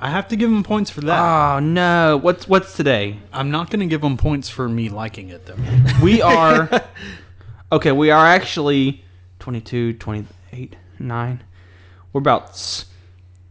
I 0.00 0.10
have 0.10 0.26
to 0.28 0.36
give 0.36 0.50
them 0.50 0.64
points 0.64 0.90
for 0.90 1.00
that. 1.02 1.20
Oh 1.20 1.60
no! 1.60 2.18
What's 2.20 2.48
what's 2.48 2.74
today? 2.76 3.18
I'm 3.32 3.52
not 3.52 3.70
going 3.70 3.78
to 3.80 3.86
give 3.86 4.00
them 4.00 4.16
points 4.16 4.48
for 4.48 4.68
me 4.68 4.88
liking 4.88 5.28
it 5.28 5.46
though. 5.46 5.54
We 6.02 6.20
are 6.20 6.68
okay. 7.72 7.92
We 7.92 8.10
are 8.10 8.26
actually 8.26 9.04
22, 9.38 9.92
28, 9.94 10.76
9. 10.98 11.44
We're 12.12 12.18
about 12.18 12.84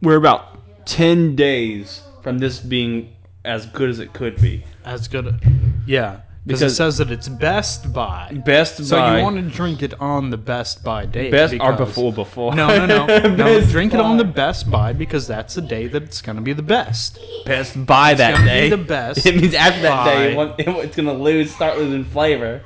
we're 0.01 0.17
about 0.17 0.85
ten 0.85 1.35
days 1.37 2.01
from 2.21 2.39
this 2.39 2.59
being 2.59 3.15
as 3.45 3.65
good 3.67 3.89
as 3.89 3.99
it 3.99 4.11
could 4.11 4.35
be. 4.41 4.65
As 4.83 5.07
good, 5.07 5.39
yeah, 5.87 6.19
because 6.45 6.61
it 6.63 6.71
says 6.71 6.97
that 6.97 7.11
it's 7.11 7.27
Best 7.29 7.93
Buy. 7.93 8.31
Best 8.45 8.79
Buy. 8.79 8.83
So 8.83 9.15
you 9.15 9.21
want 9.23 9.35
to 9.35 9.43
drink 9.43 9.83
it 9.83 9.93
on 10.01 10.29
the 10.31 10.37
Best 10.37 10.83
Buy 10.83 11.05
date? 11.05 11.31
Best 11.31 11.53
or 11.59 11.73
before 11.73 12.11
before. 12.11 12.55
No, 12.55 12.85
no, 12.85 13.05
no, 13.05 13.35
no. 13.35 13.61
Drink 13.61 13.93
it 13.93 13.99
on 13.99 14.17
the 14.17 14.23
Best 14.23 14.69
Buy 14.71 14.91
because 14.93 15.27
that's 15.27 15.53
the 15.55 15.61
day 15.61 15.87
that 15.87 16.01
it's 16.03 16.21
going 16.21 16.37
to 16.37 16.41
be 16.41 16.53
the 16.53 16.63
best. 16.63 17.19
Best 17.45 17.85
Buy 17.85 18.15
that 18.15 18.31
gonna 18.33 18.43
be 18.45 18.49
day. 18.49 18.69
the 18.69 18.77
best 18.77 19.25
It 19.25 19.35
means 19.35 19.53
after 19.53 19.81
that 19.83 20.05
day, 20.05 20.33
it 20.33 20.35
Buy. 20.35 20.55
it's 20.81 20.95
gonna 20.95 21.13
lose, 21.13 21.53
start 21.53 21.77
losing 21.77 22.05
flavor. 22.05 22.63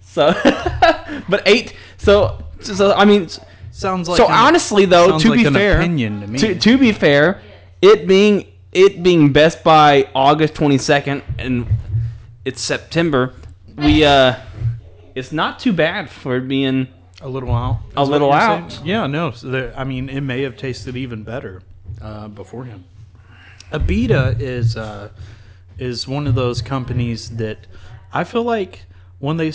So, 0.00 0.32
but 1.28 1.42
eight. 1.46 1.74
So, 1.98 2.42
so 2.60 2.92
I 2.94 3.04
mean, 3.04 3.28
Sounds 3.72 4.08
like 4.08 4.18
so 4.18 4.26
an- 4.26 4.32
honestly 4.32 4.84
though, 4.84 5.18
to 5.18 5.30
like 5.30 5.38
be 5.38 5.50
fair, 5.50 5.78
opinion 5.78 6.20
to 6.20 6.26
me. 6.26 6.38
To, 6.38 6.58
to 6.58 6.78
be 6.78 6.92
fair, 6.92 7.40
it 7.80 8.06
being 8.06 8.46
it 8.72 9.02
being 9.02 9.32
Best 9.32 9.64
Buy 9.64 10.08
August 10.14 10.54
twenty 10.54 10.76
second 10.78 11.22
and 11.38 11.66
it's 12.44 12.60
September, 12.60 13.34
we 13.76 14.04
uh, 14.04 14.36
it's 15.14 15.32
not 15.32 15.58
too 15.58 15.72
bad 15.72 16.08
for 16.10 16.36
it 16.36 16.48
being 16.48 16.88
a 17.20 17.28
little 17.28 17.52
out. 17.52 17.80
A 17.96 18.04
little 18.04 18.28
you're 18.28 18.36
out. 18.36 18.72
saying? 18.72 18.86
Yeah, 18.86 19.06
no. 19.06 19.30
So 19.30 19.48
there, 19.48 19.74
I 19.76 19.84
mean, 19.84 20.08
it 20.08 20.20
may 20.22 20.42
have 20.42 20.56
tasted 20.56 20.96
even 20.96 21.22
better 21.22 21.62
uh, 22.00 22.28
beforehand. 22.28 22.84
Abita 23.72 24.38
is 24.40 24.76
uh, 24.76 25.10
is 25.78 26.06
one 26.06 26.26
of 26.26 26.34
those 26.34 26.60
companies 26.60 27.30
that 27.36 27.58
I 28.12 28.24
feel 28.24 28.42
like 28.42 28.82
when 29.18 29.36
they 29.36 29.52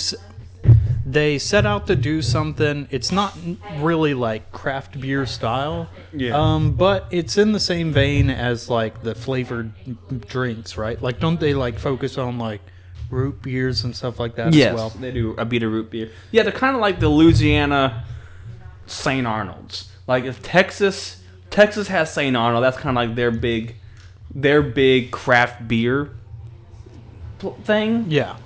they 1.06 1.38
set 1.39 1.65
out 1.65 1.88
to 1.88 1.96
do 1.96 2.22
something, 2.22 2.88
it's 2.91 3.12
not 3.12 3.38
really 3.77 4.13
like 4.13 4.51
craft 4.51 5.00
beer 5.00 5.25
style. 5.25 5.89
Yeah. 6.13 6.36
Um, 6.36 6.74
but 6.74 7.08
it's 7.12 7.38
in 7.38 7.51
the 7.51 7.60
same 7.60 7.94
vein 7.94 8.29
as 8.29 8.70
like 8.70 9.01
the 9.03 9.15
flavored 9.15 9.72
drinks, 10.27 10.77
right? 10.77 11.01
Like, 11.01 11.20
don't 11.20 11.39
they 11.39 11.53
like 11.53 11.79
focus 11.79 12.17
on 12.17 12.38
like 12.38 12.62
root 13.10 13.42
beers 13.42 13.84
and 13.84 13.96
stuff 13.96 14.20
like 14.20 14.36
that 14.36 14.54
yes, 14.54 14.74
as 14.74 14.76
well? 14.76 14.90
they 14.90 15.12
do 15.12 15.34
Abita 15.36 15.62
root 15.64 15.90
beer. 15.90 16.12
Yeah, 16.32 16.44
they're 16.44 16.52
kind 16.52 16.76
of 16.76 16.82
like 16.82 17.00
the 17.00 17.10
Louisiana 17.10 18.06
St. 18.86 19.26
Arnold's. 19.26 19.90
Like 20.08 20.24
if 20.26 20.42
Texas 20.44 21.22
Texas 21.50 21.88
has 21.88 22.14
St. 22.14 22.36
Arnold, 22.36 22.64
that's 22.64 22.78
kind 22.78 22.98
of 22.98 23.08
like 23.08 23.16
their 23.16 23.32
big 23.32 23.76
their 24.34 24.62
big 24.62 25.12
craft 25.12 25.68
beer 25.68 26.12
thing. 27.64 28.06
Yeah. 28.08 28.38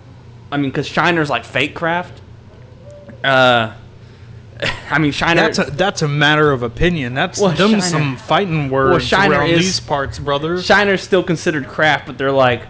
I 0.52 0.58
mean, 0.58 0.70
because 0.70 0.88
Shiner's 0.88 1.30
like 1.30 1.46
fake 1.46 1.76
craft. 1.76 2.22
Uh, 3.24 3.74
I 4.90 5.00
mean, 5.00 5.12
Shiner. 5.12 5.42
That's 5.42 5.60
a 5.60 5.64
that's 5.72 6.02
a 6.02 6.08
matter 6.08 6.52
of 6.52 6.64
opinion. 6.64 7.14
That's 7.14 7.40
Well, 7.40 7.52
them 7.52 7.72
Shiner- 7.72 7.82
some 7.82 8.18
fighting 8.18 8.70
words 8.70 9.06
Shiner 9.06 9.40
around 9.40 9.50
is- 9.50 9.60
these 9.60 9.80
parts, 9.80 10.20
brother. 10.20 10.58
Shiner's 10.62 11.02
still 11.02 11.24
considered 11.24 11.68
craft, 11.68 12.06
but 12.08 12.18
they're 12.18 12.32
like 12.32 12.64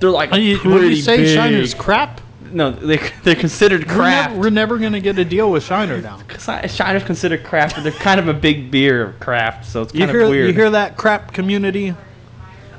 they're 0.00 0.10
like 0.10 0.34
you- 0.34 0.58
pretty 0.58 0.68
what 0.74 0.80
do 0.80 0.88
you 0.90 0.96
say? 1.02 1.18
big. 1.18 1.36
Shiner's 1.38 1.74
crap. 1.74 2.20
No, 2.52 2.72
they 2.72 2.96
they're 3.22 3.36
considered 3.36 3.86
We're 3.86 3.94
craft. 3.94 4.30
never, 4.30 4.40
we're 4.40 4.50
never 4.50 4.78
gonna 4.78 4.98
get 5.00 5.16
a 5.18 5.24
deal 5.24 5.52
with 5.52 5.62
Shiner 5.62 6.00
now. 6.00 6.18
Si- 6.38 6.68
Shiner's 6.68 7.04
considered 7.04 7.44
craft, 7.44 7.76
but 7.76 7.84
they're 7.84 7.92
kind 7.92 8.18
of 8.18 8.26
a 8.28 8.34
big 8.34 8.70
beer 8.72 9.10
of 9.10 9.20
craft, 9.20 9.66
so 9.66 9.82
it's 9.82 9.94
You 9.94 10.00
kind 10.00 10.10
hear 10.10 10.20
of 10.22 10.30
weird. 10.30 10.48
you 10.48 10.52
hear 10.54 10.70
that 10.70 10.96
crap 10.96 11.32
community? 11.32 11.94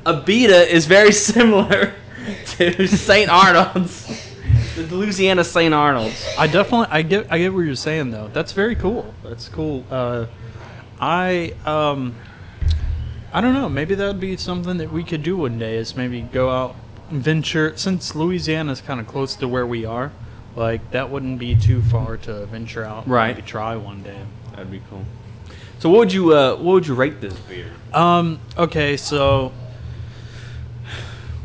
Abita 0.06 0.68
is 0.68 0.86
very 0.88 1.12
similar 1.30 1.94
to 2.58 2.88
St. 2.88 3.30
Arnold's, 3.30 4.36
the 4.76 4.84
Louisiana 4.96 5.44
St. 5.44 5.74
Arnold's. 5.74 6.26
I 6.38 6.48
definitely 6.48 6.88
I 6.90 7.02
get 7.04 7.28
I 7.32 7.38
get 7.38 7.54
what 7.54 7.62
you're 7.62 7.76
saying 7.76 8.12
though. 8.12 8.30
That's 8.34 8.52
very 8.52 8.76
cool. 8.76 9.14
That's 9.24 9.48
cool. 9.48 9.86
Uh, 9.90 10.26
I 11.00 11.54
um 11.66 12.16
I 13.32 13.40
don't 13.42 13.54
know. 13.54 13.70
Maybe 13.70 13.96
that 13.96 14.08
would 14.08 14.20
be 14.20 14.36
something 14.38 14.78
that 14.78 14.92
we 14.92 15.04
could 15.04 15.24
do 15.24 15.38
one 15.38 15.58
day. 15.58 15.78
Is 15.78 15.96
maybe 15.96 16.22
go 16.22 16.50
out 16.50 16.76
venture 17.12 17.76
since 17.78 18.16
Louisiana 18.16 18.72
is 18.72 18.82
kind 18.82 19.00
of 19.00 19.08
close 19.08 19.36
to 19.36 19.48
where 19.48 19.66
we 19.66 19.86
are. 19.86 20.12
Like 20.56 20.92
that 20.92 21.10
wouldn't 21.10 21.40
be 21.40 21.56
too 21.56 21.82
far 21.84 22.18
to 22.18 22.46
venture 22.48 22.84
out. 22.84 23.04
and 23.04 23.14
Right. 23.14 23.36
Maybe 23.36 23.48
try 23.48 23.76
one 23.76 24.04
day. 24.04 24.20
That'd 24.52 24.72
be 24.72 24.82
cool. 24.90 25.06
So, 25.80 25.90
what 25.90 26.00
would 26.00 26.14
you 26.14 26.34
uh, 26.34 26.56
what 26.58 26.74
would 26.74 26.88
you 26.88 26.94
rate 26.94 27.22
this 27.22 27.34
beer? 27.34 27.72
Um. 27.94 28.40
Okay. 28.58 28.98
So 28.98 29.52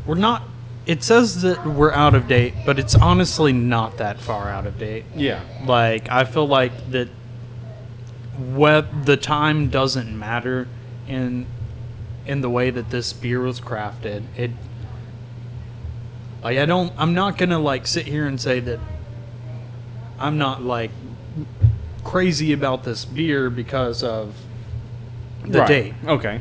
we're 0.07 0.17
not. 0.17 0.43
It 0.87 1.03
says 1.03 1.43
that 1.43 1.67
we're 1.67 1.93
out 1.93 2.15
of 2.15 2.29
date, 2.29 2.55
but 2.65 2.79
it's 2.79 2.95
honestly 2.95 3.53
not 3.53 3.97
that 3.99 4.21
far 4.21 4.49
out 4.49 4.67
of 4.67 4.79
date. 4.79 5.05
Yeah. 5.15 5.41
Like 5.67 6.11
I 6.11 6.25
feel 6.25 6.47
like 6.47 6.73
that. 6.91 7.09
What 8.39 9.07
the 9.07 9.17
time 9.17 9.71
doesn't 9.71 10.17
matter 10.19 10.69
in 11.09 11.47
in 12.27 12.41
the 12.43 12.51
way 12.51 12.71
that 12.71 12.91
this 12.91 13.13
beer 13.13 13.41
was 13.41 13.61
crafted. 13.61 14.25
It. 14.37 14.51
Like 16.47 16.59
I 16.59 16.65
don't. 16.65 16.93
I'm 16.97 17.13
not 17.13 17.39
gonna 17.39 17.59
like 17.59 17.89
sit 17.89 18.07
here 18.07 18.25
and 18.25 18.41
say 18.41 18.61
that. 18.61 18.79
I'm 20.17 20.39
not 20.39 20.63
like 20.63 20.93
crazy 22.05 22.53
about 22.53 22.85
this 22.85 23.05
beer 23.05 23.51
because 23.51 24.05
of 24.05 24.37
the 25.43 25.59
Right. 25.59 25.67
date. 25.67 25.95
Okay. 26.07 26.41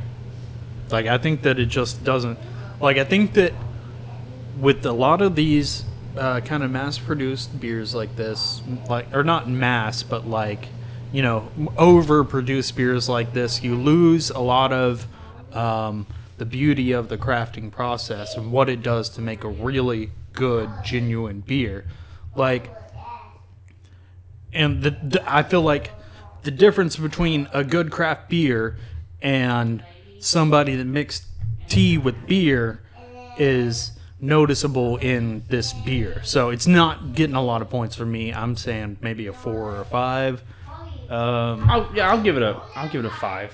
Like 0.91 1.07
I 1.07 1.17
think 1.17 1.41
that 1.41 1.57
it 1.57 1.65
just 1.65 2.03
doesn't. 2.03 2.38
Like 2.79 2.97
I 2.97 3.03
think 3.03 3.33
that 3.33 3.53
with 4.62 4.85
a 4.85 4.91
lot 4.91 5.24
of 5.24 5.35
these 5.35 5.85
uh, 6.15 6.39
kind 6.41 6.62
of 6.62 6.69
mass-produced 6.69 7.59
beers 7.59 7.95
like 7.95 8.15
this, 8.15 8.62
like 8.88 9.07
or 9.12 9.24
not 9.24 9.50
mass, 9.50 10.03
but 10.03 10.27
like 10.27 10.67
you 11.12 11.24
know 11.24 11.50
overproduced 11.79 12.75
beers 12.75 13.09
like 13.09 13.33
this, 13.33 13.63
you 13.63 13.74
lose 13.74 14.29
a 14.29 14.39
lot 14.39 14.71
of 14.71 15.07
um, 15.51 16.05
the 16.37 16.45
beauty 16.45 16.91
of 16.91 17.09
the 17.09 17.17
crafting 17.17 17.71
process 17.71 18.35
and 18.35 18.51
what 18.51 18.69
it 18.69 18.81
does 18.81 19.09
to 19.09 19.21
make 19.21 19.43
a 19.43 19.49
really 19.49 20.11
good, 20.33 20.69
genuine 20.83 21.41
beer. 21.41 21.85
Like 22.35 22.69
and 24.55 24.81
the, 24.81 24.91
the 24.91 25.23
I 25.25 25.43
feel 25.43 25.61
like 25.61 25.91
the 26.43 26.51
difference 26.51 26.95
between 26.95 27.47
a 27.53 27.63
good 27.63 27.91
craft 27.91 28.29
beer 28.29 28.77
and 29.21 29.83
somebody 30.19 30.75
that 30.75 30.85
mixed 30.85 31.25
tea 31.67 31.97
with 31.97 32.15
beer 32.25 32.81
is 33.37 33.91
noticeable 34.19 34.97
in 34.97 35.43
this 35.49 35.73
beer. 35.73 36.21
So 36.23 36.49
it's 36.49 36.67
not 36.67 37.13
getting 37.13 37.35
a 37.35 37.41
lot 37.41 37.61
of 37.61 37.69
points 37.69 37.95
for 37.95 38.05
me. 38.05 38.33
I'm 38.33 38.55
saying 38.55 38.97
maybe 39.01 39.27
a 39.27 39.33
four 39.33 39.75
or 39.75 39.81
a 39.81 39.85
five. 39.85 40.41
Um, 41.09 41.69
I'll, 41.69 41.91
yeah, 41.93 42.09
I'll 42.09 42.21
give 42.21 42.37
it 42.37 42.43
a 42.43 42.61
I'll 42.75 42.89
give 42.89 43.03
it 43.03 43.07
a 43.07 43.15
five. 43.15 43.53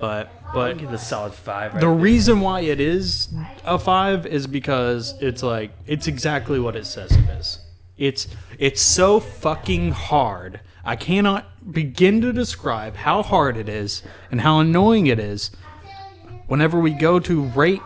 But 0.00 0.32
I'll 0.46 0.54
but 0.54 0.78
give 0.78 0.90
it 0.90 0.94
a 0.94 0.98
solid 0.98 1.34
five. 1.34 1.74
Right 1.74 1.80
the 1.80 1.88
reason 1.88 2.40
why 2.40 2.60
it 2.60 2.80
is 2.80 3.28
a 3.64 3.78
five 3.78 4.26
is 4.26 4.46
because 4.46 5.14
it's 5.20 5.42
like 5.42 5.70
it's 5.86 6.08
exactly 6.08 6.58
what 6.58 6.74
it 6.74 6.86
says 6.86 7.12
it 7.12 7.28
is. 7.38 7.58
It's 7.98 8.28
it's 8.58 8.80
so 8.80 9.20
fucking 9.20 9.92
hard. 9.92 10.60
I 10.84 10.96
cannot 10.96 11.72
begin 11.72 12.22
to 12.22 12.32
describe 12.32 12.96
how 12.96 13.22
hard 13.22 13.56
it 13.58 13.68
is 13.68 14.02
and 14.30 14.40
how 14.40 14.60
annoying 14.60 15.08
it 15.08 15.18
is 15.18 15.50
whenever 16.46 16.80
we 16.80 16.92
go 16.92 17.20
to 17.20 17.42
rate 17.48 17.80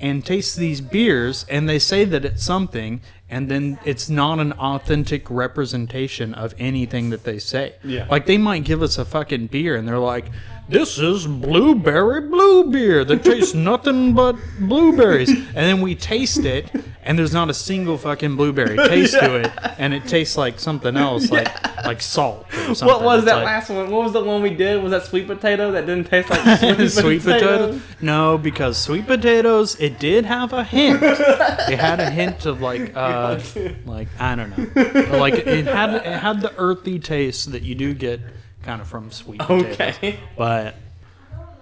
and 0.00 0.24
taste 0.24 0.56
these 0.56 0.80
beers 0.80 1.44
and 1.50 1.68
they 1.68 1.78
say 1.78 2.04
that 2.06 2.24
it's 2.24 2.42
something 2.42 3.00
and 3.28 3.48
then 3.48 3.78
it's 3.84 4.08
not 4.08 4.40
an 4.40 4.52
authentic 4.54 5.30
representation 5.30 6.34
of 6.34 6.54
anything 6.58 7.10
that 7.10 7.22
they 7.22 7.38
say. 7.38 7.74
Yeah. 7.84 8.06
Like 8.10 8.26
they 8.26 8.38
might 8.38 8.64
give 8.64 8.82
us 8.82 8.98
a 8.98 9.04
fucking 9.04 9.46
beer 9.48 9.76
and 9.76 9.86
they're 9.86 9.98
like, 9.98 10.24
"This 10.70 10.98
is 10.98 11.26
blueberry 11.26 12.22
blue 12.28 12.70
beer 12.70 13.04
that 13.04 13.24
tastes 13.24 13.54
nothing 13.70 14.14
but 14.14 14.36
blueberries." 14.60 15.30
And 15.30 15.56
then 15.56 15.80
we 15.80 15.94
taste 15.94 16.44
it 16.44 16.70
and 17.02 17.18
there's 17.18 17.32
not 17.32 17.48
a 17.50 17.54
single 17.54 17.96
fucking 17.98 18.36
blueberry 18.36 18.76
taste 18.88 19.14
to 19.14 19.36
it 19.36 19.50
and 19.78 19.92
it 19.94 20.06
tastes 20.06 20.36
like 20.36 20.60
something 20.60 20.96
else 20.96 21.30
like 21.30 21.48
like 21.84 22.00
salt 22.02 22.46
or 22.68 22.74
something. 22.74 22.86
What 22.86 23.02
was 23.02 23.18
It's 23.22 23.26
that 23.30 23.36
like- 23.36 23.46
last 23.46 23.70
one? 23.70 23.90
What 23.90 24.04
was 24.04 24.12
the 24.12 24.22
one 24.22 24.42
we 24.42 24.50
did? 24.50 24.82
Was 24.82 24.90
that 24.92 25.04
sweet 25.06 25.26
potato 25.26 25.72
that 25.72 25.86
didn't 25.86 26.08
taste 26.08 26.30
like 26.30 26.58
sweet, 26.76 26.88
sweet 26.90 27.22
potatoes? 27.24 27.80
No, 28.00 28.38
because 28.38 28.76
sweet 28.76 29.06
potatoes, 29.06 29.76
it 29.80 29.98
did 29.98 30.24
have 30.26 30.52
a 30.52 30.62
hint. 30.62 31.00
it 31.02 31.78
had 31.78 32.00
a 32.00 32.10
hint 32.10 32.46
of 32.46 32.60
like, 32.60 32.92
uh, 32.94 33.40
like 33.86 34.08
I 34.18 34.36
don't 34.36 34.50
know, 34.56 35.18
like 35.18 35.34
it 35.34 35.66
had 35.66 35.94
it 35.94 36.04
had 36.04 36.40
the 36.42 36.52
earthy 36.58 36.98
taste 36.98 37.50
that 37.52 37.62
you 37.62 37.74
do 37.74 37.94
get 37.94 38.20
kind 38.62 38.80
of 38.80 38.88
from 38.88 39.10
sweet 39.10 39.40
potatoes. 39.40 39.74
Okay. 39.74 40.18
But 40.36 40.74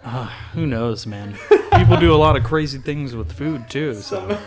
uh, 0.05 0.27
who 0.53 0.67
knows, 0.67 1.07
man? 1.07 1.37
People 1.77 1.97
do 1.97 2.13
a 2.13 2.17
lot 2.17 2.37
of 2.37 2.45
crazy 2.45 2.79
things 2.79 3.15
with 3.15 3.33
food 3.33 3.69
too. 3.69 3.95
So 3.95 4.39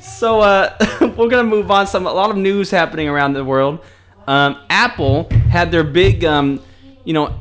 So 0.00 0.40
uh, 0.40 0.76
we're 1.16 1.28
gonna 1.28 1.44
move 1.44 1.70
on. 1.70 1.86
Some 1.86 2.06
a 2.06 2.12
lot 2.12 2.30
of 2.30 2.36
news 2.36 2.70
happening 2.70 3.08
around 3.08 3.32
the 3.34 3.44
world. 3.44 3.84
Um, 4.26 4.58
Apple 4.70 5.28
had 5.50 5.70
their 5.70 5.84
big, 5.84 6.24
um, 6.24 6.60
you 7.04 7.12
know, 7.12 7.38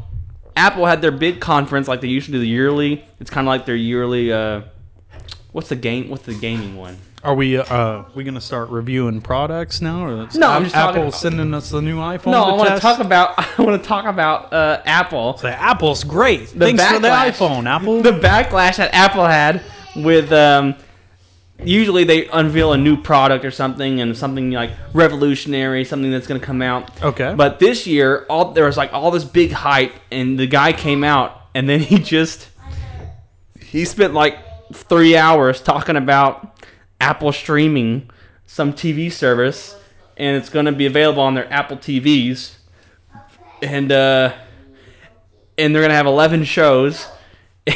Apple 0.56 0.86
had 0.86 1.02
their 1.02 1.12
big 1.12 1.40
conference 1.40 1.88
like 1.88 2.02
they 2.02 2.08
usually 2.08 2.38
do 2.38 2.40
the 2.40 2.48
yearly. 2.48 3.04
It's 3.20 3.30
kind 3.30 3.48
of 3.48 3.50
like 3.50 3.66
their 3.66 3.76
yearly. 3.76 4.32
Uh, 4.32 4.62
what's 5.52 5.70
the 5.70 5.76
game? 5.76 6.10
What's 6.10 6.24
the 6.26 6.36
gaming 6.36 6.76
one? 6.78 6.98
Are 7.26 7.34
we 7.34 7.58
uh 7.58 8.04
we 8.14 8.24
gonna 8.24 8.40
start 8.40 8.70
reviewing 8.70 9.20
products 9.20 9.82
now, 9.82 10.06
or 10.06 10.30
No, 10.36 10.48
I'm 10.50 10.64
just 10.66 10.76
Apple 10.76 10.94
talking- 11.06 11.12
sending 11.12 11.54
us 11.56 11.72
the 11.72 11.82
new 11.82 11.98
iPhone? 11.98 12.28
No, 12.32 12.44
I 12.44 12.54
want 12.54 12.70
to 12.76 12.80
talk 12.80 13.00
about. 13.00 13.34
I 13.60 13.62
want 13.64 13.82
to 13.82 13.88
talk 13.88 14.06
about 14.06 14.54
uh, 14.54 14.84
Apple. 14.86 15.34
The 15.34 15.50
Apple's 15.50 16.04
great. 16.04 16.50
The 16.50 16.66
Thanks 16.66 16.86
for 16.86 17.00
the 17.00 17.08
backlash- 17.08 17.32
iPhone, 17.32 17.68
Apple. 17.68 18.02
The 18.04 18.12
backlash 18.12 18.78
that 18.78 18.94
Apple 18.94 19.26
had 19.26 19.64
with. 19.96 20.32
Um, 20.32 20.76
usually 21.64 22.04
they 22.04 22.28
unveil 22.28 22.74
a 22.74 22.78
new 22.78 23.02
product 23.02 23.44
or 23.44 23.50
something 23.50 24.02
and 24.02 24.16
something 24.16 24.52
like 24.52 24.72
revolutionary, 24.94 25.84
something 25.86 26.12
that's 26.12 26.28
going 26.28 26.40
to 26.40 26.46
come 26.46 26.62
out. 26.62 27.02
Okay. 27.02 27.34
But 27.36 27.58
this 27.60 27.88
year, 27.88 28.26
all 28.30 28.52
there 28.52 28.66
was 28.66 28.78
like 28.78 28.94
all 28.94 29.10
this 29.10 29.24
big 29.24 29.52
hype, 29.52 29.94
and 30.12 30.38
the 30.38 30.46
guy 30.46 30.74
came 30.74 31.04
out, 31.04 31.42
and 31.56 31.68
then 31.68 31.80
he 31.80 31.98
just 31.98 32.50
he 33.62 33.84
spent 33.86 34.14
like 34.14 34.38
three 34.74 35.16
hours 35.18 35.62
talking 35.62 35.96
about 35.96 36.55
Apple 37.00 37.32
streaming 37.32 38.10
some 38.46 38.74
TV 38.74 39.12
service, 39.12 39.76
and 40.18 40.38
it's 40.38 40.50
going 40.50 40.66
to 40.66 40.72
be 40.72 40.86
available 40.86 41.22
on 41.22 41.34
their 41.34 41.52
Apple 41.52 41.78
TVs, 41.78 42.56
and 43.62 43.92
uh, 43.92 44.34
and 45.58 45.74
they're 45.74 45.82
going 45.82 45.90
to 45.90 45.96
have 45.96 46.06
eleven 46.06 46.44
shows, 46.44 47.08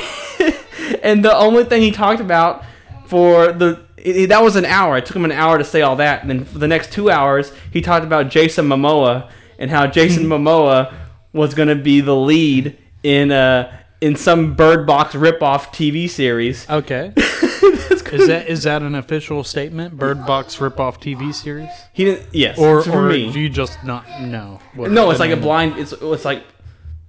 and 1.04 1.24
the 1.24 1.36
only 1.36 1.64
thing 1.64 1.82
he 1.82 1.92
talked 1.92 2.22
about 2.22 2.64
for 3.08 3.52
the 3.52 3.84
it, 3.98 4.28
that 4.28 4.42
was 4.42 4.56
an 4.56 4.66
hour. 4.66 4.98
It 4.98 5.06
took 5.06 5.16
him 5.16 5.26
an 5.26 5.32
hour 5.32 5.58
to 5.58 5.64
say 5.64 5.82
all 5.82 5.96
that. 5.98 6.22
And 6.22 6.30
then 6.30 6.46
for 6.46 6.60
the 6.60 6.68
next 6.68 6.92
two 6.92 7.10
hours, 7.10 7.52
he 7.72 7.82
talked 7.82 8.06
about 8.06 8.30
Jason 8.30 8.68
Momoa 8.68 9.30
and 9.58 9.70
how 9.70 9.88
Jason 9.88 10.26
Momoa 10.26 10.94
was 11.34 11.54
going 11.54 11.68
to 11.68 11.76
be 11.76 12.02
the 12.02 12.16
lead 12.16 12.78
in 13.04 13.32
uh 13.32 13.76
in 14.02 14.16
some 14.16 14.56
Bird 14.56 14.88
Box 14.88 15.14
ripoff 15.14 15.68
TV 15.74 16.10
series. 16.10 16.70
okay. 16.70 17.14
is 18.14 18.28
that 18.28 18.48
is 18.48 18.64
that 18.64 18.82
an 18.82 18.96
official 18.96 19.44
statement? 19.44 19.98
Bird 19.98 20.26
Box 20.26 20.58
ripoff 20.58 21.00
TV 21.00 21.34
series, 21.34 21.70
He 21.94 22.06
didn't. 22.06 22.28
Yes. 22.34 22.58
or 22.58 22.82
for 22.84 23.08
or 23.08 23.10
me. 23.10 23.32
do 23.32 23.40
you 23.40 23.50
just 23.50 23.84
not 23.84 24.06
know? 24.22 24.60
what 24.76 24.92
no, 24.92 25.06
the 25.06 25.12
it's 25.12 25.20
like 25.20 25.32
a 25.32 25.36
name- 25.36 25.44
blind. 25.44 25.78
It's 25.78 25.92
it's 25.94 26.26
like 26.26 26.44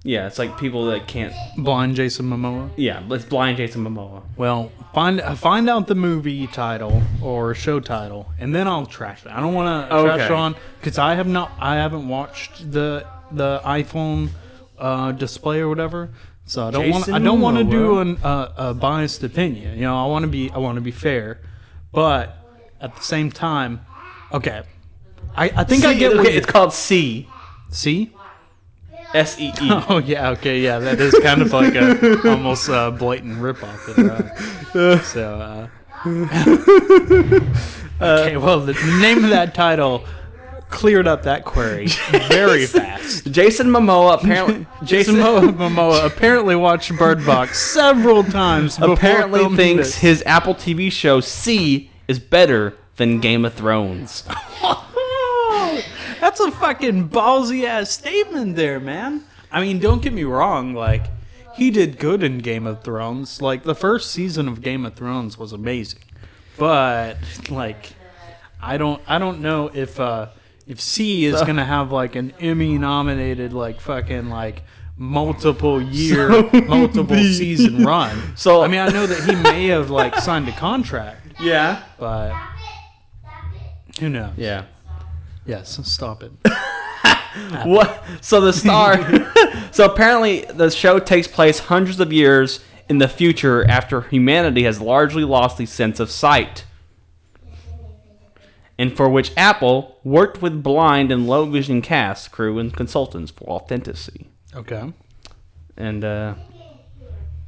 yeah, 0.03 0.25
it's 0.25 0.39
like 0.39 0.57
people 0.57 0.85
that 0.87 1.07
can't. 1.07 1.31
blind 1.57 1.95
Jason 1.95 2.25
Momoa. 2.27 2.69
Yeah, 2.75 3.01
but 3.07 3.15
it's 3.15 3.25
blind 3.25 3.57
Jason 3.57 3.83
Momoa. 3.85 4.23
Well, 4.35 4.71
find 4.95 5.21
find 5.37 5.69
out 5.69 5.85
the 5.87 5.93
movie 5.95 6.47
title 6.47 7.03
or 7.21 7.53
show 7.53 7.79
title, 7.79 8.27
and 8.39 8.53
then 8.55 8.67
I'll 8.67 8.87
trash 8.87 9.23
it. 9.25 9.31
I 9.31 9.39
don't 9.39 9.53
want 9.53 9.89
to 9.89 9.95
Okay. 9.95 10.17
trash 10.17 10.31
on 10.31 10.55
because 10.79 10.97
I 10.97 11.13
have 11.13 11.27
not, 11.27 11.51
I 11.59 11.75
haven't 11.75 12.07
watched 12.07 12.71
the 12.71 13.05
the 13.31 13.61
iPhone 13.63 14.29
uh, 14.79 15.11
display 15.11 15.59
or 15.59 15.69
whatever. 15.69 16.09
So 16.45 16.67
I 16.67 16.71
don't 16.71 16.89
want, 16.89 17.09
I 17.09 17.19
don't 17.19 17.41
want 17.41 17.57
to 17.57 17.63
do 17.63 17.99
an, 17.99 18.17
uh, 18.17 18.51
a 18.57 18.73
biased 18.73 19.23
opinion. 19.23 19.75
You 19.75 19.83
know, 19.83 20.03
I 20.03 20.07
want 20.07 20.23
to 20.23 20.27
be, 20.27 20.51
I 20.51 20.57
want 20.57 20.75
to 20.75 20.81
be 20.81 20.91
fair, 20.91 21.39
but 21.91 22.37
at 22.79 22.95
the 22.95 23.03
same 23.03 23.31
time, 23.31 23.85
okay. 24.31 24.63
I, 25.35 25.51
I 25.55 25.63
think 25.63 25.85
I 25.85 25.93
get 25.93 26.17
okay, 26.17 26.35
it's 26.35 26.45
called 26.45 26.73
C 26.73 27.31
see. 27.71 28.17
S 29.13 29.39
E 29.39 29.53
E. 29.61 29.69
Oh 29.89 29.97
yeah, 29.97 30.29
okay, 30.31 30.59
yeah, 30.59 30.79
that 30.79 30.99
is 30.99 31.13
kind 31.19 31.41
of 31.41 31.51
like 31.51 31.75
a 31.75 32.29
almost 32.29 32.69
uh, 32.69 32.91
blatant 32.91 33.39
ripoff. 33.39 33.87
Of 33.87 33.95
that. 33.97 35.03
So, 35.03 35.39
uh, 35.39 35.67
okay, 38.01 38.37
well, 38.37 38.61
the 38.61 38.73
name 39.01 39.23
of 39.23 39.29
that 39.31 39.53
title 39.53 40.05
cleared 40.71 41.07
up 41.07 41.23
that 41.23 41.45
query 41.45 41.87
very 42.29 42.65
fast. 42.65 43.31
Jason 43.31 43.67
Momoa 43.67 44.15
apparently 44.15 44.65
Jason 44.83 45.15
Jason 45.15 45.53
Momoa 45.57 46.05
apparently 46.05 46.55
watched 46.55 46.97
Bird 46.97 47.23
Box 47.25 47.59
several 47.59 48.23
times. 48.23 48.77
before 48.77 48.93
apparently 48.93 49.55
thinks 49.55 49.89
this. 49.89 49.95
his 49.97 50.23
Apple 50.25 50.55
TV 50.55 50.91
show 50.91 51.19
See 51.19 51.91
is 52.07 52.17
better 52.17 52.75
than 52.95 53.19
Game 53.19 53.45
of 53.45 53.53
Thrones. 53.53 54.23
That's 56.19 56.39
a 56.39 56.51
fucking 56.51 57.09
ballsy 57.09 57.65
ass 57.65 57.89
statement 57.89 58.55
there, 58.55 58.79
man. 58.79 59.23
I 59.51 59.59
mean, 59.61 59.79
don't 59.79 60.01
get 60.01 60.13
me 60.13 60.23
wrong, 60.23 60.73
like 60.73 61.07
he 61.55 61.71
did 61.71 61.97
good 61.97 62.23
in 62.23 62.39
Game 62.39 62.65
of 62.65 62.83
Thrones. 62.83 63.41
Like 63.41 63.63
the 63.63 63.75
first 63.75 64.11
season 64.11 64.47
of 64.47 64.61
Game 64.61 64.85
of 64.85 64.93
Thrones 64.95 65.37
was 65.37 65.51
amazing. 65.51 65.99
But 66.57 67.17
like 67.49 67.93
I 68.61 68.77
don't 68.77 69.01
I 69.07 69.17
don't 69.19 69.41
know 69.41 69.69
if 69.73 69.99
uh 69.99 70.27
if 70.67 70.79
See 70.79 71.25
is 71.25 71.41
going 71.41 71.55
to 71.57 71.65
have 71.65 71.91
like 71.91 72.15
an 72.15 72.33
Emmy 72.39 72.77
nominated 72.77 73.53
like 73.53 73.79
fucking 73.81 74.29
like 74.29 74.63
multiple 74.97 75.81
year 75.81 76.29
multiple 76.67 77.15
season 77.17 77.83
run. 77.85 78.35
So- 78.35 78.63
I 78.63 78.67
mean, 78.67 78.79
I 78.79 78.87
know 78.89 79.05
that 79.07 79.23
he 79.29 79.35
may 79.35 79.67
have 79.67 79.89
like 79.89 80.15
signed 80.17 80.47
a 80.47 80.51
contract, 80.53 81.25
Yeah. 81.39 81.81
but 81.99 82.35
who 83.99 84.09
knows? 84.09 84.33
Yeah. 84.37 84.65
Yes, 85.45 85.79
stop 85.89 86.23
it. 86.23 86.31
What? 87.63 88.03
So 88.19 88.41
the 88.41 88.51
star. 88.51 88.99
so 89.71 89.85
apparently, 89.85 90.41
the 90.53 90.69
show 90.69 90.99
takes 90.99 91.27
place 91.29 91.59
hundreds 91.59 92.01
of 92.01 92.11
years 92.11 92.59
in 92.89 92.97
the 92.97 93.07
future 93.07 93.65
after 93.69 94.01
humanity 94.01 94.63
has 94.63 94.81
largely 94.81 95.23
lost 95.23 95.57
the 95.57 95.65
sense 95.65 96.01
of 96.01 96.11
sight, 96.11 96.65
and 98.77 98.95
for 98.95 99.09
which 99.09 99.31
Apple 99.37 99.99
worked 100.03 100.41
with 100.41 100.63
blind 100.63 101.11
and 101.11 101.27
low 101.27 101.45
vision 101.45 101.81
cast, 101.81 102.31
crew, 102.31 102.57
and 102.59 102.75
consultants 102.75 103.31
for 103.31 103.45
authenticity, 103.49 104.29
Okay. 104.55 104.91
and 105.77 106.03
uh, 106.03 106.35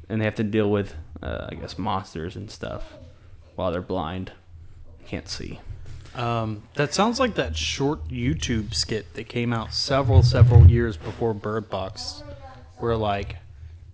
and 0.10 0.20
they 0.22 0.26
have 0.26 0.36
to 0.36 0.44
deal 0.44 0.70
with, 0.70 0.94
uh, 1.22 1.48
I 1.50 1.56
guess, 1.56 1.78
monsters 1.78 2.36
and 2.36 2.50
stuff 2.52 2.84
while 3.56 3.72
they're 3.72 3.82
blind, 3.82 4.32
can't 5.08 5.28
see. 5.30 5.60
Um, 6.16 6.62
that 6.76 6.94
sounds 6.94 7.20
like 7.20 7.36
that 7.36 7.58
short 7.58 8.08
YouTube 8.08 8.74
skit 8.76 9.14
that 9.16 9.28
came 9.30 9.52
out 9.52 9.74
several, 9.74 10.22
several 10.22 10.70
years 10.70 10.96
before 10.96 11.34
Bird 11.34 11.70
Box, 11.70 12.22
where 12.78 12.96
like, 12.96 13.38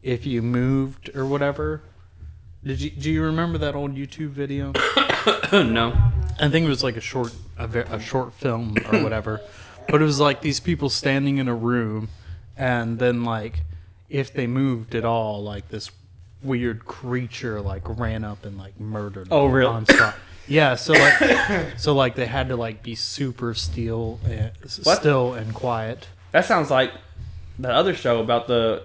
if 0.03 0.25
you 0.25 0.41
moved 0.41 1.15
or 1.15 1.25
whatever. 1.25 1.81
Did 2.61 2.81
you 2.81 2.89
do 2.89 3.09
you 3.09 3.23
remember 3.23 3.57
that 3.59 3.73
old 3.73 3.95
YouTube 3.95 4.31
video? 4.31 4.73
no. 5.53 5.93
I 6.39 6.49
think 6.49 6.65
it 6.65 6.69
was 6.69 6.83
like 6.83 6.95
a 6.97 7.01
short, 7.01 7.33
a, 7.57 7.67
ve- 7.67 7.79
a 7.79 7.99
short 7.99 8.33
film 8.33 8.75
or 8.91 8.99
whatever. 9.03 9.41
But 9.87 10.01
it 10.01 10.05
was 10.05 10.19
like 10.19 10.41
these 10.41 10.59
people 10.59 10.89
standing 10.89 11.37
in 11.37 11.47
a 11.47 11.55
room, 11.55 12.09
and 12.55 12.99
then 12.99 13.23
like, 13.23 13.61
if 14.09 14.33
they 14.33 14.47
moved 14.47 14.95
at 14.95 15.03
all, 15.05 15.43
like 15.43 15.67
this 15.69 15.91
weird 16.41 16.85
creature 16.85 17.59
like 17.59 17.81
ran 17.85 18.23
up 18.23 18.45
and 18.45 18.57
like 18.57 18.79
murdered. 18.79 19.27
Oh, 19.31 19.43
them 19.45 19.51
really? 19.51 19.71
on 19.73 19.85
spot. 19.85 20.15
Yeah. 20.47 20.75
So 20.75 20.93
like, 20.93 21.77
so 21.77 21.93
like 21.93 22.15
they 22.15 22.25
had 22.27 22.49
to 22.49 22.55
like 22.55 22.81
be 22.83 22.95
super 22.95 23.53
still, 23.53 24.19
s- 24.63 24.79
What? 24.83 24.99
still 24.99 25.33
and 25.33 25.53
quiet. 25.53 26.07
That 26.31 26.45
sounds 26.45 26.69
like 26.71 26.91
the 27.57 27.69
other 27.71 27.93
show 27.95 28.19
about 28.19 28.47
the 28.47 28.83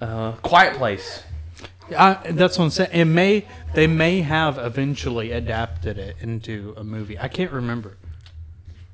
uh, 0.00 0.32
Quiet 0.42 0.74
Place. 0.76 1.22
I, 1.96 2.32
that's 2.32 2.58
what 2.58 2.64
I'm 2.64 2.70
saying. 2.70 2.90
It 2.92 3.04
may 3.06 3.46
they 3.74 3.86
may 3.86 4.20
have 4.20 4.58
eventually 4.58 5.32
adapted 5.32 5.98
it 5.98 6.16
into 6.20 6.74
a 6.76 6.84
movie. 6.84 7.18
I 7.18 7.28
can't 7.28 7.52
remember. 7.52 7.96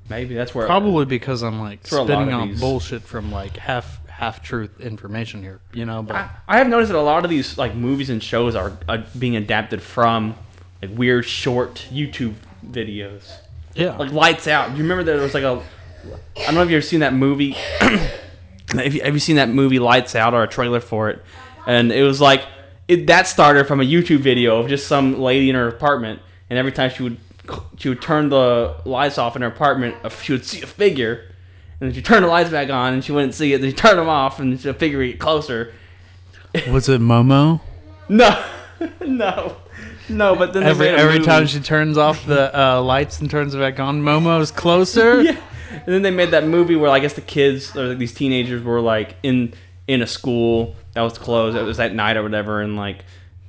Maybe 0.09 0.35
that's 0.35 0.53
where 0.53 0.67
Probably 0.67 1.05
because 1.05 1.41
I'm 1.41 1.59
like 1.59 1.85
where 1.89 2.01
a 2.01 2.03
lot 2.03 2.07
spitting 2.09 2.33
of 2.33 2.41
out 2.41 2.47
these- 2.47 2.59
bullshit 2.59 3.01
from 3.01 3.31
like 3.31 3.57
half 3.57 3.99
half 4.07 4.41
truth 4.41 4.79
information 4.79 5.41
here, 5.41 5.59
you 5.73 5.85
know. 5.85 6.01
But 6.03 6.15
I, 6.15 6.29
I 6.47 6.57
have 6.59 6.67
noticed 6.69 6.91
that 6.91 6.97
a 6.97 7.01
lot 7.01 7.23
of 7.25 7.29
these 7.29 7.57
like 7.57 7.75
movies 7.75 8.09
and 8.09 8.23
shows 8.23 8.55
are 8.55 8.77
uh, 8.87 9.03
being 9.19 9.35
adapted 9.35 9.81
from 9.81 10.35
like 10.81 10.95
weird 10.97 11.25
short 11.25 11.85
YouTube 11.91 12.35
videos. 12.69 13.29
yeah, 13.73 13.97
Like 13.97 14.11
Lights 14.11 14.47
Out. 14.47 14.69
Do 14.71 14.77
you 14.77 14.83
remember 14.83 15.03
that 15.03 15.13
there 15.13 15.21
was 15.21 15.33
like 15.33 15.43
a 15.43 15.61
I 16.37 16.45
don't 16.45 16.55
know 16.55 16.61
if 16.61 16.69
you've 16.69 16.77
ever 16.77 16.81
seen 16.81 16.99
that 16.99 17.13
movie. 17.13 17.51
have, 18.69 18.93
you, 18.93 19.01
have 19.03 19.13
you 19.13 19.19
seen 19.19 19.37
that 19.37 19.49
movie 19.49 19.79
Lights 19.79 20.15
Out 20.15 20.33
or 20.33 20.43
a 20.43 20.47
trailer 20.47 20.79
for 20.79 21.09
it? 21.09 21.21
And 21.67 21.91
it 21.91 22.03
was 22.03 22.21
like 22.21 22.43
it, 22.87 23.07
that 23.07 23.27
started 23.27 23.67
from 23.67 23.81
a 23.81 23.83
YouTube 23.83 24.19
video 24.19 24.59
of 24.59 24.67
just 24.67 24.87
some 24.87 25.19
lady 25.19 25.49
in 25.49 25.55
her 25.55 25.67
apartment, 25.67 26.21
and 26.49 26.59
every 26.59 26.71
time 26.71 26.89
she 26.89 27.03
would 27.03 27.17
she 27.77 27.89
would 27.89 28.01
turn 28.01 28.29
the 28.29 28.75
lights 28.85 29.17
off 29.17 29.35
in 29.35 29.41
her 29.41 29.47
apartment, 29.47 29.95
she 30.21 30.31
would 30.31 30.45
see 30.45 30.61
a 30.61 30.67
figure, 30.67 31.25
and 31.79 31.89
then 31.89 31.93
she 31.93 32.01
turned 32.01 32.23
the 32.23 32.29
lights 32.29 32.49
back 32.49 32.69
on, 32.69 32.93
and 32.93 33.03
she 33.03 33.11
wouldn't 33.11 33.33
see 33.33 33.53
it. 33.53 33.61
Then 33.61 33.69
she 33.69 33.75
turned 33.75 33.99
them 33.99 34.09
off, 34.09 34.39
and 34.39 34.57
the 34.57 34.73
figure 34.73 34.99
would 34.99 35.07
get 35.07 35.19
closer. 35.19 35.73
was 36.69 36.89
it 36.89 37.01
Momo? 37.01 37.61
No, 38.09 38.45
no, 39.01 39.57
no. 40.09 40.35
But 40.35 40.53
then 40.53 40.63
Every 40.63 40.89
every 40.89 41.19
movie. 41.19 41.25
time 41.25 41.47
she 41.47 41.59
turns 41.59 41.97
off 41.97 42.25
the 42.25 42.57
uh, 42.57 42.81
lights 42.81 43.19
and 43.19 43.29
turns 43.29 43.55
it 43.55 43.59
back 43.59 43.79
on, 43.79 44.01
Momo's 44.01 44.51
closer. 44.51 45.21
yeah. 45.23 45.37
And 45.71 45.87
then 45.87 46.03
they 46.03 46.11
made 46.11 46.31
that 46.31 46.45
movie 46.45 46.75
where 46.75 46.89
I 46.89 46.99
guess 46.99 47.13
the 47.13 47.21
kids 47.21 47.75
or 47.75 47.87
like, 47.87 47.97
these 47.97 48.13
teenagers 48.13 48.63
were 48.63 48.79
like 48.79 49.17
in 49.23 49.53
in 49.87 50.01
a 50.01 50.07
school 50.07 50.75
that 50.93 51.01
was 51.01 51.17
closed. 51.17 51.55
It 51.57 51.63
was 51.63 51.79
at 51.79 51.93
night 51.93 52.17
or 52.17 52.23
whatever, 52.23 52.61
and 52.61 52.75
like 52.75 53.05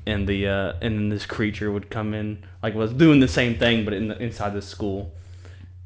and 0.06 0.26
the 0.28 0.48
uh, 0.48 0.72
and 0.80 0.98
then 0.98 1.08
this 1.08 1.26
creature 1.26 1.70
would 1.72 1.90
come 1.90 2.14
in 2.14 2.44
like 2.62 2.74
was 2.74 2.92
doing 2.92 3.20
the 3.20 3.28
same 3.28 3.58
thing 3.58 3.84
but 3.84 3.94
in 3.94 4.08
the, 4.08 4.22
inside 4.22 4.54
the 4.54 4.62
school. 4.62 5.12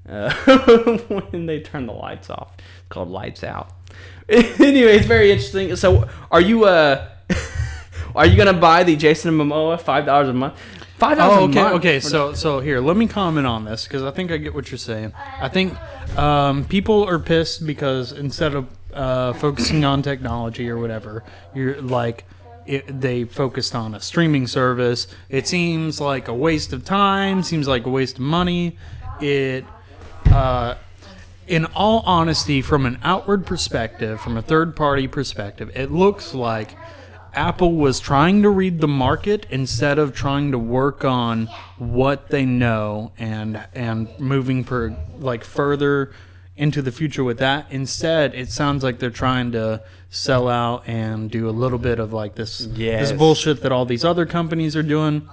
Uh, 0.08 0.32
when 1.30 1.46
they 1.46 1.60
turn 1.60 1.86
the 1.86 1.92
lights 1.92 2.30
off, 2.30 2.54
it's 2.58 2.88
called 2.88 3.08
Lights 3.10 3.44
Out. 3.44 3.70
anyway, 4.28 4.96
it's 4.96 5.06
very 5.06 5.30
interesting. 5.30 5.74
So, 5.76 6.08
are 6.30 6.40
you 6.40 6.64
uh, 6.64 7.08
are 8.14 8.26
you 8.26 8.36
gonna 8.36 8.52
buy 8.58 8.82
the 8.82 8.96
Jason 8.96 9.34
Momoa 9.34 9.80
five 9.80 10.06
dollars 10.06 10.28
a 10.28 10.32
month? 10.32 10.54
Five 10.98 11.16
dollars 11.16 11.38
Oh, 11.38 11.40
a 11.42 11.48
okay, 11.48 11.62
month. 11.62 11.74
okay. 11.76 12.00
So, 12.00 12.34
so 12.34 12.60
here, 12.60 12.80
let 12.80 12.96
me 12.96 13.06
comment 13.06 13.46
on 13.46 13.64
this 13.64 13.84
because 13.84 14.02
I 14.02 14.10
think 14.10 14.30
I 14.30 14.36
get 14.36 14.54
what 14.54 14.70
you're 14.70 14.78
saying. 14.78 15.12
I 15.40 15.48
think 15.48 15.78
um, 16.18 16.64
people 16.64 17.04
are 17.08 17.18
pissed 17.18 17.66
because 17.66 18.12
instead 18.12 18.54
of 18.54 18.68
uh, 18.94 19.32
focusing 19.34 19.84
on 19.84 20.02
technology 20.02 20.68
or 20.68 20.78
whatever, 20.78 21.24
you're 21.54 21.80
like. 21.80 22.24
It, 22.66 23.00
they 23.00 23.24
focused 23.24 23.74
on 23.74 23.94
a 23.94 24.00
streaming 24.00 24.46
service. 24.46 25.08
It 25.28 25.48
seems 25.48 25.98
like 25.98 26.28
a 26.28 26.34
waste 26.34 26.74
of 26.74 26.84
time. 26.84 27.42
Seems 27.42 27.66
like 27.66 27.86
a 27.86 27.90
waste 27.90 28.16
of 28.16 28.20
money. 28.20 28.76
It, 29.18 29.64
uh, 30.26 30.74
in 31.48 31.64
all 31.74 32.02
honesty, 32.06 32.62
from 32.62 32.86
an 32.86 32.98
outward 33.02 33.44
perspective, 33.44 34.20
from 34.20 34.36
a 34.36 34.42
third 34.42 34.76
party 34.76 35.08
perspective, 35.08 35.70
it 35.74 35.90
looks 35.90 36.32
like 36.32 36.76
Apple 37.34 37.74
was 37.74 38.00
trying 38.00 38.42
to 38.42 38.50
read 38.50 38.80
the 38.80 38.88
market 38.88 39.46
instead 39.50 39.98
of 39.98 40.14
trying 40.14 40.52
to 40.52 40.58
work 40.58 41.04
on 41.04 41.48
what 41.78 42.28
they 42.28 42.44
know 42.44 43.12
and 43.18 43.60
and 43.74 44.08
moving 44.18 44.64
per 44.64 44.94
like 45.18 45.44
further 45.44 46.12
into 46.60 46.82
the 46.82 46.92
future 46.92 47.24
with 47.24 47.38
that. 47.38 47.66
Instead, 47.70 48.34
it 48.34 48.50
sounds 48.50 48.84
like 48.84 48.98
they're 48.98 49.10
trying 49.10 49.50
to 49.52 49.82
sell 50.10 50.46
out 50.48 50.86
and 50.86 51.30
do 51.30 51.48
a 51.48 51.50
little 51.50 51.78
bit 51.78 51.98
of 51.98 52.12
like 52.12 52.34
this 52.34 52.60
Yes. 52.74 53.08
this 53.08 53.18
bullshit 53.18 53.62
that 53.62 53.72
all 53.72 53.86
these 53.86 54.04
other 54.04 54.26
companies 54.26 54.76
are 54.76 54.82
doing 54.82 55.26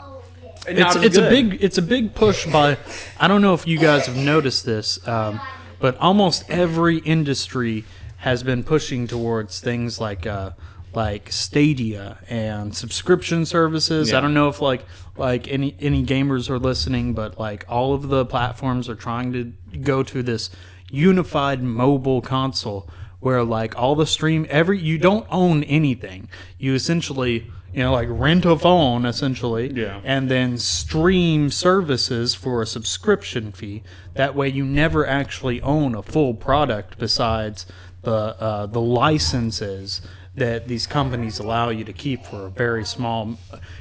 And 0.67 0.79
not 0.79 0.95
it's 0.95 1.05
it's 1.05 1.17
a 1.17 1.29
big 1.29 1.57
it's 1.61 1.77
a 1.77 1.81
big 1.81 2.15
push 2.15 2.45
by 2.45 2.77
I 3.19 3.27
don't 3.27 3.41
know 3.41 3.53
if 3.53 3.67
you 3.67 3.77
guys 3.77 4.05
have 4.05 4.15
noticed 4.15 4.65
this, 4.65 5.05
um, 5.07 5.39
but 5.79 5.97
almost 5.97 6.49
every 6.49 6.99
industry 6.99 7.83
has 8.17 8.41
been 8.41 8.63
pushing 8.63 9.05
towards 9.07 9.59
things 9.59 9.99
like 9.99 10.25
uh, 10.25 10.51
like 10.93 11.31
Stadia 11.31 12.17
and 12.29 12.75
subscription 12.75 13.45
services. 13.45 14.11
Yeah. 14.11 14.17
I 14.17 14.21
don't 14.21 14.33
know 14.33 14.47
if 14.47 14.61
like 14.61 14.85
like 15.17 15.47
any 15.51 15.75
any 15.79 16.05
gamers 16.05 16.49
are 16.49 16.59
listening, 16.59 17.13
but 17.13 17.39
like 17.39 17.65
all 17.67 17.93
of 17.93 18.07
the 18.07 18.25
platforms 18.25 18.87
are 18.89 18.95
trying 18.95 19.33
to 19.33 19.51
go 19.79 20.03
to 20.03 20.23
this 20.23 20.49
unified 20.89 21.61
mobile 21.61 22.21
console 22.21 22.89
where 23.19 23.43
like 23.43 23.77
all 23.77 23.95
the 23.95 24.05
stream 24.05 24.45
every 24.49 24.79
you 24.79 24.97
don't 24.97 25.25
own 25.29 25.63
anything. 25.63 26.29
You 26.57 26.73
essentially 26.75 27.49
you 27.73 27.83
know 27.83 27.91
like 27.91 28.07
rent 28.09 28.45
a 28.45 28.57
phone 28.57 29.05
essentially 29.05 29.71
Yeah. 29.73 29.99
and 30.03 30.29
then 30.29 30.57
stream 30.57 31.49
services 31.49 32.35
for 32.35 32.61
a 32.61 32.65
subscription 32.65 33.51
fee. 33.51 33.83
That 34.13 34.35
way, 34.35 34.49
you 34.49 34.63
never 34.65 35.05
actually 35.05 35.61
own 35.61 35.95
a 35.95 36.01
full 36.03 36.33
product 36.33 36.97
besides 36.97 37.65
the 38.03 38.35
uh, 38.39 38.65
the 38.67 38.81
licenses 38.81 40.01
that 40.35 40.67
these 40.67 40.85
companies 40.85 41.39
allow 41.39 41.69
you 41.69 41.83
to 41.83 41.93
keep 41.93 42.23
for 42.23 42.45
a 42.45 42.49
very 42.49 42.85
small 42.85 43.37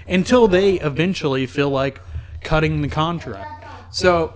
until 0.08 0.48
they 0.48 0.80
eventually 0.80 1.44
feel 1.46 1.68
like 1.68 2.00
cutting 2.42 2.80
the 2.80 2.88
contract. 2.88 3.64
So, 3.90 4.32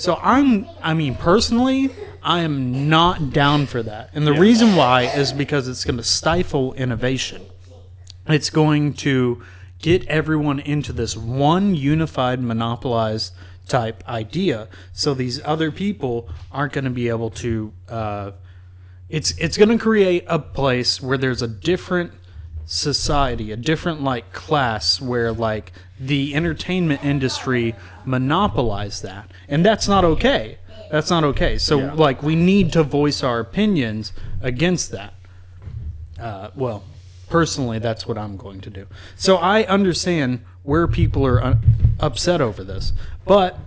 so 0.00 0.18
I'm 0.22 0.66
I 0.82 0.94
mean 0.94 1.14
personally, 1.14 1.90
I 2.22 2.40
am 2.40 2.88
not 2.88 3.32
down 3.32 3.66
for 3.66 3.82
that, 3.82 4.10
and 4.14 4.26
the 4.26 4.32
reason 4.32 4.74
why 4.74 5.02
is 5.02 5.32
because 5.32 5.68
it's 5.68 5.84
going 5.84 5.98
to 5.98 6.02
stifle 6.02 6.72
innovation. 6.74 7.42
It's 8.26 8.50
going 8.50 8.94
to 8.94 9.42
get 9.80 10.06
everyone 10.06 10.60
into 10.60 10.92
this 10.92 11.16
one 11.16 11.74
unified 11.74 12.40
monopolized 12.40 13.34
type 13.66 14.02
idea 14.08 14.68
so 14.92 15.14
these 15.14 15.40
other 15.44 15.70
people 15.70 16.28
aren't 16.50 16.72
going 16.72 16.84
to 16.84 16.90
be 16.90 17.08
able 17.08 17.30
to 17.30 17.72
uh, 17.88 18.30
it's 19.08 19.32
it's 19.32 19.56
going 19.56 19.68
to 19.68 19.78
create 19.78 20.24
a 20.28 20.38
place 20.38 21.00
where 21.00 21.18
there's 21.18 21.42
a 21.42 21.48
different 21.48 22.12
society 22.66 23.52
a 23.52 23.56
different 23.56 24.02
like 24.02 24.32
class 24.32 25.00
where 25.00 25.32
like 25.32 25.72
the 25.98 26.34
entertainment 26.34 27.02
industry 27.04 27.74
monopolize 28.04 29.02
that 29.02 29.30
and 29.48 29.64
that's 29.64 29.88
not 29.88 30.04
okay 30.04 30.56
that's 30.90 31.10
not 31.10 31.24
okay 31.24 31.58
so 31.58 31.78
like 31.94 32.22
we 32.22 32.36
need 32.36 32.72
to 32.72 32.82
voice 32.82 33.22
our 33.22 33.40
opinions 33.40 34.12
against 34.42 34.92
that 34.92 35.14
uh, 36.20 36.50
well, 36.54 36.84
personally, 37.28 37.78
that's 37.78 38.06
what 38.06 38.18
I'm 38.18 38.36
going 38.36 38.60
to 38.60 38.70
do. 38.70 38.86
So 39.16 39.36
I 39.36 39.64
understand 39.64 40.44
where 40.62 40.86
people 40.86 41.26
are 41.26 41.42
un- 41.42 41.60
upset 42.00 42.40
over 42.40 42.62
this, 42.62 42.92
but 43.24 43.58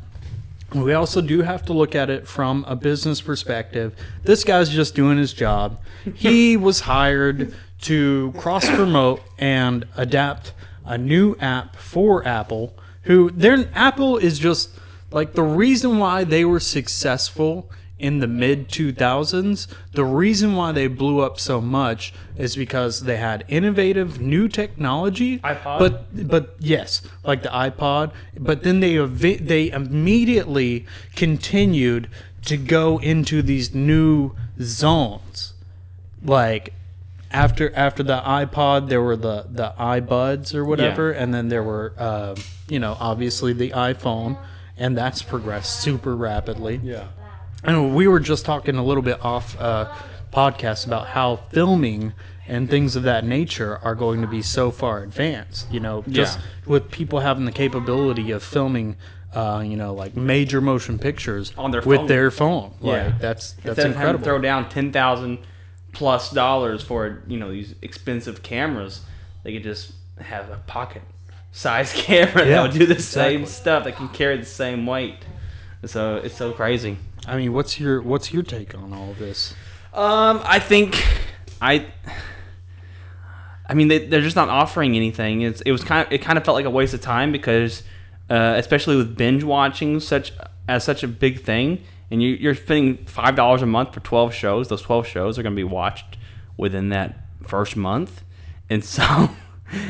we 0.73 0.93
also 0.93 1.21
do 1.21 1.41
have 1.41 1.65
to 1.65 1.73
look 1.73 1.95
at 1.95 2.09
it 2.09 2.27
from 2.27 2.65
a 2.67 2.75
business 2.75 3.21
perspective. 3.21 3.95
This 4.23 4.43
guy's 4.43 4.69
just 4.69 4.95
doing 4.95 5.17
his 5.17 5.33
job. 5.33 5.79
He 6.15 6.57
was 6.57 6.79
hired 6.79 7.55
to 7.83 8.33
cross 8.37 8.67
promote 8.69 9.21
and 9.37 9.87
adapt 9.95 10.53
a 10.85 10.97
new 10.97 11.35
app 11.39 11.75
for 11.75 12.25
Apple. 12.27 12.73
Who 13.03 13.29
their 13.31 13.69
Apple 13.73 14.17
is 14.17 14.39
just 14.39 14.69
like 15.11 15.33
the 15.33 15.43
reason 15.43 15.99
why 15.99 16.23
they 16.23 16.45
were 16.45 16.59
successful 16.59 17.69
in 17.99 18.19
the 18.19 18.27
mid 18.27 18.67
2000s, 18.67 19.67
the 19.93 20.03
reason 20.03 20.55
why 20.55 20.71
they 20.73 20.87
blew 20.87 21.21
up 21.21 21.39
so 21.39 21.61
much 21.61 22.13
is 22.37 22.55
because 22.55 23.01
they 23.01 23.15
had 23.15 23.45
innovative 23.47 24.19
new 24.19 24.47
technology. 24.47 25.39
iPod? 25.39 25.79
But 25.79 26.27
but 26.27 26.55
yes, 26.59 27.01
like 27.23 27.43
the 27.43 27.49
iPod. 27.49 28.11
But 28.37 28.63
then 28.63 28.81
they 28.81 28.97
ev- 28.97 29.47
they 29.47 29.71
immediately 29.71 30.85
continued 31.15 32.09
to 32.45 32.57
go 32.57 32.97
into 32.97 33.41
these 33.41 33.73
new 33.73 34.31
zones, 34.59 35.53
like 36.23 36.73
after 37.33 37.73
after 37.75 38.03
the 38.03 38.19
iPod, 38.21 38.89
there 38.89 39.01
were 39.01 39.15
the 39.17 39.45
the 39.51 39.73
iBuds 39.79 40.53
or 40.55 40.63
whatever, 40.65 41.11
and 41.11 41.33
then 41.33 41.49
there 41.49 41.63
were 41.63 41.93
uh, 41.97 42.35
you 42.69 42.79
know 42.79 42.95
obviously 42.99 43.53
the 43.53 43.71
iPhone, 43.71 44.37
and 44.77 44.97
that's 44.97 45.21
progressed 45.21 45.81
super 45.81 46.15
rapidly. 46.15 46.79
Yeah. 46.83 47.07
And 47.63 47.95
we 47.95 48.07
were 48.07 48.19
just 48.19 48.45
talking 48.45 48.75
a 48.75 48.83
little 48.83 49.03
bit 49.03 49.23
off 49.23 49.59
uh, 49.59 49.91
podcast 50.33 50.85
about 50.85 51.07
how 51.07 51.37
filming 51.51 52.13
and 52.47 52.69
things 52.69 52.97
of 52.97 53.03
that 53.03 53.23
nature 53.23 53.79
are 53.83 53.95
going 53.95 54.19
to 54.21 54.27
be 54.27 54.41
so 54.41 54.69
far 54.69 55.01
advanced. 55.03 55.71
You 55.71 55.79
know, 55.79 56.03
just 56.09 56.37
Yeah. 56.39 56.45
with 56.65 56.91
people 56.91 57.21
having 57.21 57.45
the 57.45 57.53
capability 57.53 58.31
of 58.31 58.43
filming, 58.43 58.97
uh, 59.33 59.63
you 59.65 59.77
know, 59.77 59.93
like 59.93 60.17
major 60.17 60.59
motion 60.59 60.99
pictures 60.99 61.53
On 61.57 61.71
their 61.71 61.81
with 61.81 61.99
phone. 61.99 62.07
their 62.07 62.31
phone. 62.31 62.73
Yeah. 62.81 62.91
Like 63.05 63.19
that's 63.19 63.53
that's 63.53 63.65
Instead 63.65 63.69
of 63.69 63.75
having 63.77 63.93
to 63.93 63.99
incredible. 64.17 64.23
throw 64.25 64.39
down 64.39 64.69
ten 64.69 64.91
thousand 64.91 65.39
plus 65.93 66.31
dollars 66.31 66.83
for 66.83 67.23
you 67.27 67.37
know 67.37 67.51
these 67.51 67.75
expensive 67.81 68.43
cameras, 68.43 69.01
they 69.43 69.53
could 69.53 69.63
just 69.63 69.93
have 70.19 70.49
a 70.49 70.57
pocket 70.67 71.01
size 71.51 71.93
camera 71.95 72.45
Yeah, 72.45 72.55
that 72.55 72.61
would 72.63 72.79
do 72.79 72.85
the 72.85 72.99
same 72.99 73.45
stuff 73.45 73.85
that 73.85 73.95
can 73.95 74.09
carry 74.09 74.37
the 74.37 74.45
same 74.45 74.85
weight. 74.85 75.25
So 75.85 76.17
it's 76.17 76.35
so 76.35 76.51
crazy. 76.51 76.97
I 77.25 77.37
mean, 77.37 77.53
what's 77.53 77.79
your 77.79 78.01
what's 78.01 78.33
your 78.33 78.43
take 78.43 78.75
on 78.75 78.93
all 78.93 79.11
of 79.11 79.19
this? 79.19 79.53
Um, 79.93 80.41
I 80.43 80.59
think 80.59 81.01
I. 81.61 81.87
I 83.65 83.75
mean, 83.75 83.87
they, 83.87 84.05
they're 84.07 84.21
just 84.21 84.35
not 84.35 84.49
offering 84.49 84.95
anything. 84.95 85.41
It's 85.41 85.61
it 85.61 85.71
was 85.71 85.83
kind 85.83 86.05
of 86.05 86.11
it 86.11 86.19
kind 86.19 86.37
of 86.37 86.43
felt 86.43 86.55
like 86.55 86.65
a 86.65 86.69
waste 86.69 86.93
of 86.93 87.01
time 87.01 87.31
because, 87.31 87.83
uh, 88.29 88.55
especially 88.57 88.97
with 88.97 89.15
binge 89.15 89.43
watching 89.43 89.99
such 89.99 90.33
as 90.67 90.83
such 90.83 91.03
a 91.03 91.07
big 91.07 91.41
thing, 91.43 91.81
and 92.13 92.21
you, 92.21 92.29
you're 92.35 92.53
spending 92.53 93.03
five 93.07 93.35
dollars 93.35 93.63
a 93.63 93.65
month 93.65 93.91
for 93.91 93.99
twelve 94.01 94.35
shows. 94.35 94.67
Those 94.67 94.83
twelve 94.83 95.07
shows 95.07 95.39
are 95.39 95.43
going 95.43 95.55
to 95.55 95.59
be 95.59 95.63
watched 95.63 96.17
within 96.57 96.89
that 96.89 97.17
first 97.47 97.75
month, 97.75 98.23
and 98.69 98.85
so. 98.95 99.29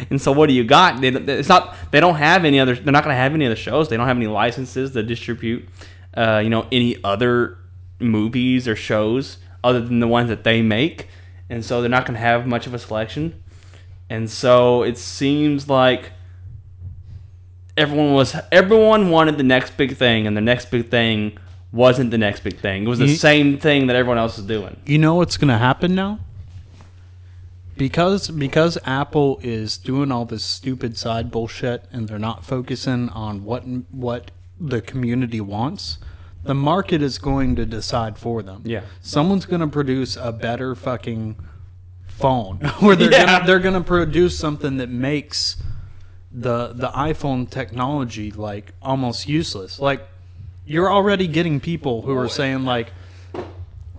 And 0.10 0.22
so, 0.22 0.32
what 0.32 0.48
do 0.48 0.54
you 0.56 0.64
got? 0.64 1.02
They, 1.02 1.10
it's 1.10 1.50
not. 1.50 1.76
They 1.92 2.00
don't 2.00 2.16
have 2.16 2.46
any 2.46 2.58
other. 2.58 2.74
They're 2.74 2.94
not 2.94 3.04
going 3.04 3.14
to 3.14 3.20
have 3.20 3.34
any 3.34 3.46
other 3.46 3.58
shows. 3.58 3.90
They 3.90 3.98
don't 3.98 4.08
have 4.08 4.16
any 4.16 4.28
licenses 4.28 4.92
to 4.92 5.04
distribute. 5.04 5.68
Uh, 6.16 6.40
you 6.42 6.50
know, 6.50 6.66
any 6.72 7.04
other 7.04 7.58
movies 8.00 8.66
or 8.66 8.78
shows 8.78 9.40
other 9.62 9.82
than 9.82 10.00
the 10.00 10.08
ones 10.08 10.30
that 10.30 10.46
they 10.46 10.62
make, 10.62 11.10
and 11.50 11.66
so 11.66 11.82
they're 11.82 11.90
not 11.90 12.06
going 12.06 12.14
to 12.14 12.22
have 12.22 12.48
much 12.48 12.66
of 12.66 12.74
a 12.74 12.80
selection. 12.80 13.44
And 14.10 14.30
so 14.30 14.84
it 14.84 14.98
seems 14.98 15.68
like 15.68 16.14
everyone 17.76 18.14
was 18.14 18.34
everyone 18.54 19.10
wanted 19.10 19.38
the 19.38 19.44
next 19.44 19.76
big 19.76 19.98
thing, 19.98 20.28
and 20.28 20.38
the 20.38 20.42
next 20.42 20.72
big 20.72 20.90
thing 20.90 21.38
wasn't 21.74 22.12
the 22.12 22.18
next 22.18 22.42
big 22.44 22.58
thing. 22.60 22.84
It 22.86 22.88
was 22.88 23.00
the 23.00 23.08
Ye- 23.08 23.16
same 23.16 23.58
thing 23.58 23.88
that 23.88 23.96
everyone 23.98 24.18
else 24.20 24.38
is 24.38 24.46
doing. 24.46 24.80
You 24.86 25.00
know 25.00 25.16
what's 25.16 25.36
going 25.36 25.50
to 25.50 25.58
happen 25.58 25.94
now? 25.96 26.20
Because 27.76 28.30
because 28.30 28.78
Apple 28.86 29.40
is 29.42 29.78
doing 29.78 30.12
all 30.12 30.26
this 30.26 30.44
stupid 30.44 30.96
side 30.96 31.32
bullshit 31.32 31.86
and 31.92 32.08
they're 32.08 32.20
not 32.20 32.46
focusing 32.46 33.10
on 33.10 33.44
what 33.44 33.64
what 33.92 34.30
the 34.60 34.80
community 34.80 35.42
wants, 35.42 35.98
the 36.44 36.54
market 36.54 37.02
is 37.02 37.18
going 37.18 37.56
to 37.56 37.66
decide 37.66 38.16
for 38.20 38.44
them. 38.44 38.62
Yeah. 38.64 38.82
Someone's 39.02 39.46
going 39.48 39.62
to 39.62 39.68
produce 39.68 40.16
a 40.18 40.32
better 40.32 40.76
fucking 40.76 41.36
phone 42.08 42.60
or 42.84 42.96
they're 42.96 43.12
Yeah. 43.12 43.26
gonna, 43.26 43.48
they're 43.48 43.60
going 43.60 43.74
to 43.74 43.82
produce 43.82 44.38
something 44.38 44.78
that 44.78 44.90
makes 44.90 45.58
the 46.32 46.74
the 46.74 46.90
iPhone 46.90 47.50
technology 47.50 48.30
like 48.30 48.74
almost 48.84 49.28
useless. 49.28 49.80
Like 49.80 50.08
you're 50.66 50.92
already 50.92 51.28
getting 51.28 51.60
people 51.60 52.02
who 52.02 52.16
are 52.18 52.30
saying 52.30 52.66
like 52.66 52.92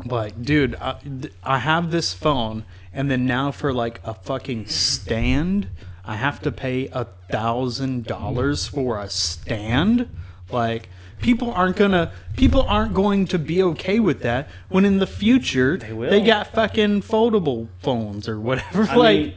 like, 0.05 0.43
dude, 0.43 0.75
I, 0.77 0.97
I 1.43 1.59
have 1.59 1.91
this 1.91 2.13
phone, 2.13 2.65
and 2.93 3.11
then 3.11 3.27
now 3.27 3.51
for 3.53 3.73
like 3.73 4.01
a 4.05 4.15
fucking 4.15 4.67
stand, 4.67 5.69
I 6.05 6.17
have 6.17 6.41
to 6.43 6.53
pay 6.53 6.89
a 6.89 7.07
thousand 7.31 8.05
dollars 8.05 8.67
for 8.67 9.01
a 9.01 9.09
stand. 9.09 10.09
Like, 10.51 10.89
people 11.21 11.53
aren't 11.53 11.77
gonna, 11.77 12.13
people 12.37 12.63
aren't 12.63 12.95
going 12.95 13.27
to 13.29 13.39
be 13.39 13.63
okay 13.63 14.01
with 14.01 14.23
that 14.23 14.49
when 14.69 14.85
in 14.85 14.99
the 14.99 15.07
future 15.07 15.79
they 15.79 15.93
will. 15.93 16.11
got 16.25 16.49
fucking 16.49 17.03
foldable 17.03 17.69
phones 17.81 18.29
or 18.29 18.39
whatever. 18.39 18.83
I 18.85 18.95
like, 18.97 19.21
mean, 19.21 19.35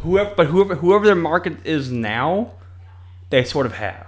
whoever, 0.00 0.34
but 0.34 0.46
whoever 0.46 0.74
whoever 0.74 1.06
their 1.06 1.14
market 1.14 1.64
is 1.64 1.92
now, 1.92 2.52
they 3.30 3.44
sort 3.44 3.66
of 3.66 3.74
have. 3.74 4.07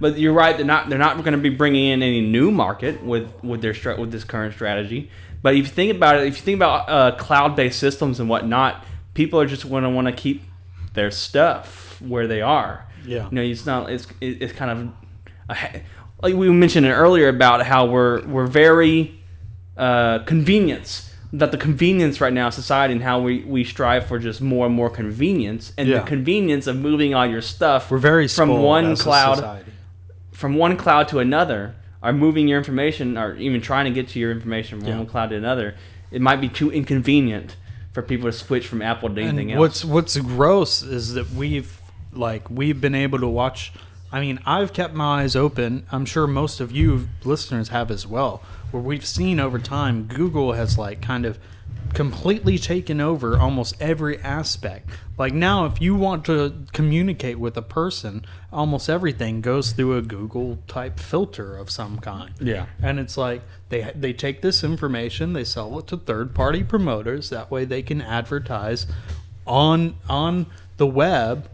But 0.00 0.18
you're 0.18 0.32
right; 0.32 0.56
they're 0.56 0.66
not 0.66 0.88
they're 0.88 0.98
not 0.98 1.16
going 1.18 1.32
to 1.32 1.38
be 1.38 1.48
bringing 1.48 1.86
in 1.88 2.02
any 2.02 2.20
new 2.20 2.50
market 2.50 3.02
with 3.02 3.32
with 3.42 3.62
their 3.62 3.74
with 3.96 4.10
this 4.12 4.24
current 4.24 4.54
strategy. 4.54 5.10
But 5.42 5.54
if 5.54 5.58
you 5.58 5.72
think 5.72 5.94
about 5.94 6.16
it, 6.16 6.26
if 6.26 6.36
you 6.36 6.42
think 6.42 6.56
about 6.56 6.88
uh, 6.88 7.16
cloud-based 7.16 7.78
systems 7.78 8.20
and 8.20 8.28
whatnot, 8.28 8.84
people 9.14 9.40
are 9.40 9.46
just 9.46 9.68
going 9.68 9.84
to 9.84 9.90
want 9.90 10.06
to 10.06 10.12
keep 10.12 10.42
their 10.94 11.10
stuff 11.10 12.00
where 12.00 12.26
they 12.26 12.42
are. 12.42 12.86
Yeah. 13.04 13.28
you 13.30 13.36
know, 13.36 13.42
it's 13.42 13.64
not 13.64 13.90
it's 13.90 14.06
it's 14.20 14.52
kind 14.52 14.70
of 14.70 15.56
a, 15.56 15.82
like 16.22 16.34
we 16.34 16.50
mentioned 16.50 16.86
earlier 16.86 17.28
about 17.28 17.64
how 17.64 17.86
we're 17.86 18.26
we're 18.26 18.46
very 18.46 19.18
uh, 19.76 20.20
convenience 20.20 21.12
that 21.32 21.52
the 21.52 21.58
convenience 21.58 22.20
right 22.20 22.32
now 22.32 22.48
society 22.50 22.94
and 22.94 23.02
how 23.02 23.20
we, 23.20 23.42
we 23.42 23.64
strive 23.64 24.06
for 24.06 24.18
just 24.18 24.40
more 24.40 24.66
and 24.66 24.74
more 24.74 24.88
convenience 24.88 25.72
and 25.76 25.88
Yeah. 25.88 25.98
the 26.00 26.06
convenience 26.06 26.66
of 26.66 26.76
moving 26.76 27.14
all 27.14 27.26
your 27.26 27.42
stuff 27.42 27.90
we're 27.90 27.98
very 27.98 28.28
from 28.28 28.48
one 28.62 28.96
cloud 28.96 29.36
society. 29.36 29.72
From 30.36 30.54
one 30.54 30.76
cloud 30.76 31.08
to 31.08 31.18
another 31.18 31.74
or 32.02 32.12
moving 32.12 32.46
your 32.46 32.58
information 32.58 33.16
or 33.16 33.34
even 33.36 33.60
trying 33.62 33.86
to 33.86 33.90
get 33.90 34.08
to 34.08 34.18
your 34.18 34.30
information 34.30 34.78
from 34.78 34.88
Yeah. 34.88 34.98
one 34.98 35.06
cloud 35.06 35.30
to 35.30 35.36
another 35.36 35.74
it 36.10 36.20
might 36.20 36.40
be 36.42 36.48
too 36.48 36.70
inconvenient 36.70 37.56
for 37.92 38.02
people 38.02 38.30
to 38.30 38.36
switch 38.36 38.66
from 38.68 38.82
apple 38.82 39.08
to 39.14 39.20
anything 39.20 39.50
and 39.50 39.58
else 39.58 39.82
what's 39.82 40.14
what's 40.14 40.16
gross 40.18 40.82
is 40.82 41.14
that 41.14 41.30
we've 41.30 41.80
like 42.12 42.48
we've 42.50 42.80
been 42.80 42.94
able 42.94 43.18
to 43.18 43.26
watch 43.26 43.72
I 44.12 44.20
mean, 44.20 44.38
I've 44.46 44.72
kept 44.72 44.94
my 44.94 45.22
eyes 45.22 45.34
open. 45.34 45.84
I'm 45.90 46.06
sure 46.06 46.28
most 46.28 46.60
of 46.60 46.70
you 46.70 47.08
listeners 47.24 47.70
have 47.70 47.90
as 47.90 48.06
well. 48.06 48.40
Where 48.70 48.82
we've 48.82 49.04
seen 49.04 49.40
over 49.40 49.58
time, 49.58 50.04
Google 50.04 50.52
has 50.52 50.78
like 50.78 51.02
kind 51.02 51.26
of 51.26 51.40
completely 51.96 52.58
taken 52.58 53.00
over 53.00 53.38
almost 53.38 53.74
every 53.80 54.18
aspect. 54.20 54.90
Like 55.16 55.32
now, 55.32 55.64
if 55.64 55.80
you 55.80 55.94
want 55.94 56.26
to 56.26 56.52
communicate 56.74 57.38
with 57.38 57.56
a 57.56 57.62
person, 57.62 58.26
almost 58.52 58.90
everything 58.90 59.40
goes 59.40 59.72
through 59.72 59.96
a 59.96 60.02
Google 60.02 60.58
type 60.68 61.00
filter 61.00 61.56
of 61.56 61.70
some 61.70 61.98
kind. 61.98 62.34
Yeah. 62.38 62.66
And 62.82 63.00
it's 63.00 63.16
like 63.16 63.40
they 63.70 63.90
they 63.94 64.12
take 64.12 64.42
this 64.42 64.62
information, 64.62 65.32
they 65.32 65.44
sell 65.44 65.78
it 65.78 65.86
to 65.86 65.96
third 65.96 66.34
party 66.34 66.62
promoters. 66.62 67.30
That 67.30 67.50
way, 67.50 67.64
they 67.64 67.80
can 67.80 68.02
advertise 68.02 68.86
on 69.46 69.96
on 70.06 70.46
the 70.76 70.86
web 70.86 71.48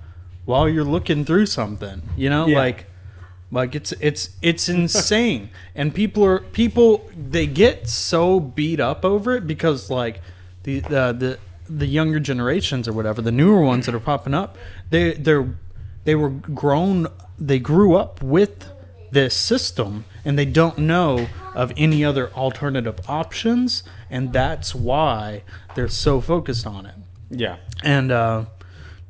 while 0.44 0.68
you're 0.68 0.82
looking 0.82 1.24
through 1.24 1.46
something. 1.46 2.02
You 2.16 2.30
know, 2.30 2.46
Yeah. 2.48 2.58
like 2.58 2.86
like 3.52 3.76
it's 3.76 3.92
it's 4.00 4.30
it's 4.42 4.68
insane. 4.68 5.50
and 5.76 5.94
people 5.94 6.24
are 6.24 6.40
people 6.40 7.08
they 7.16 7.46
get 7.46 7.88
so 7.88 8.40
beat 8.40 8.80
up 8.80 9.04
over 9.04 9.36
it 9.36 9.46
because 9.46 9.88
like 9.88 10.20
the 10.64 10.80
the 10.80 11.12
the 11.12 11.38
the 11.68 11.86
younger 11.86 12.20
generations 12.20 12.88
or 12.88 12.92
whatever, 12.92 13.22
the 13.22 13.32
newer 13.32 13.62
ones 13.62 13.86
that 13.86 13.94
are 13.94 14.00
popping 14.00 14.34
up, 14.34 14.56
they 14.90 15.14
they're 15.14 15.48
they 16.04 16.14
were 16.14 16.30
grown 16.30 17.06
they 17.38 17.58
grew 17.58 17.96
up 17.96 18.22
with 18.22 18.68
this 19.10 19.36
system 19.36 20.04
and 20.24 20.38
they 20.38 20.44
don't 20.44 20.78
know 20.78 21.26
of 21.54 21.72
any 21.76 22.04
other 22.04 22.32
alternative 22.32 22.98
options 23.08 23.82
and 24.10 24.32
that's 24.32 24.74
why 24.74 25.42
they're 25.74 25.88
so 25.88 26.20
focused 26.20 26.66
on 26.66 26.86
it. 26.86 26.94
yeah 27.30 27.56
And 27.82 28.10
uh, 28.12 28.44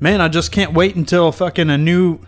man, 0.00 0.20
I 0.20 0.28
just 0.28 0.52
can't 0.52 0.72
wait 0.72 0.96
until 0.96 1.30
fucking 1.32 1.70
a 1.70 1.78
new, 1.78 2.20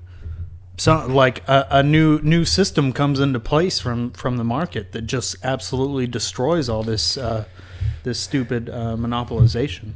so 0.76 1.06
like 1.06 1.46
a, 1.48 1.66
a 1.70 1.82
new 1.82 2.20
new 2.22 2.44
system 2.44 2.92
comes 2.92 3.20
into 3.20 3.40
place 3.40 3.80
from 3.80 4.10
from 4.12 4.37
the 4.37 4.44
market 4.44 4.92
that 4.92 5.02
just 5.02 5.37
absolutely 5.42 6.06
destroys 6.06 6.68
all 6.68 6.82
this 6.82 7.16
uh, 7.16 7.44
this 8.05 8.21
stupid 8.21 8.71
uh, 8.71 8.97
monopolization. 8.97 9.93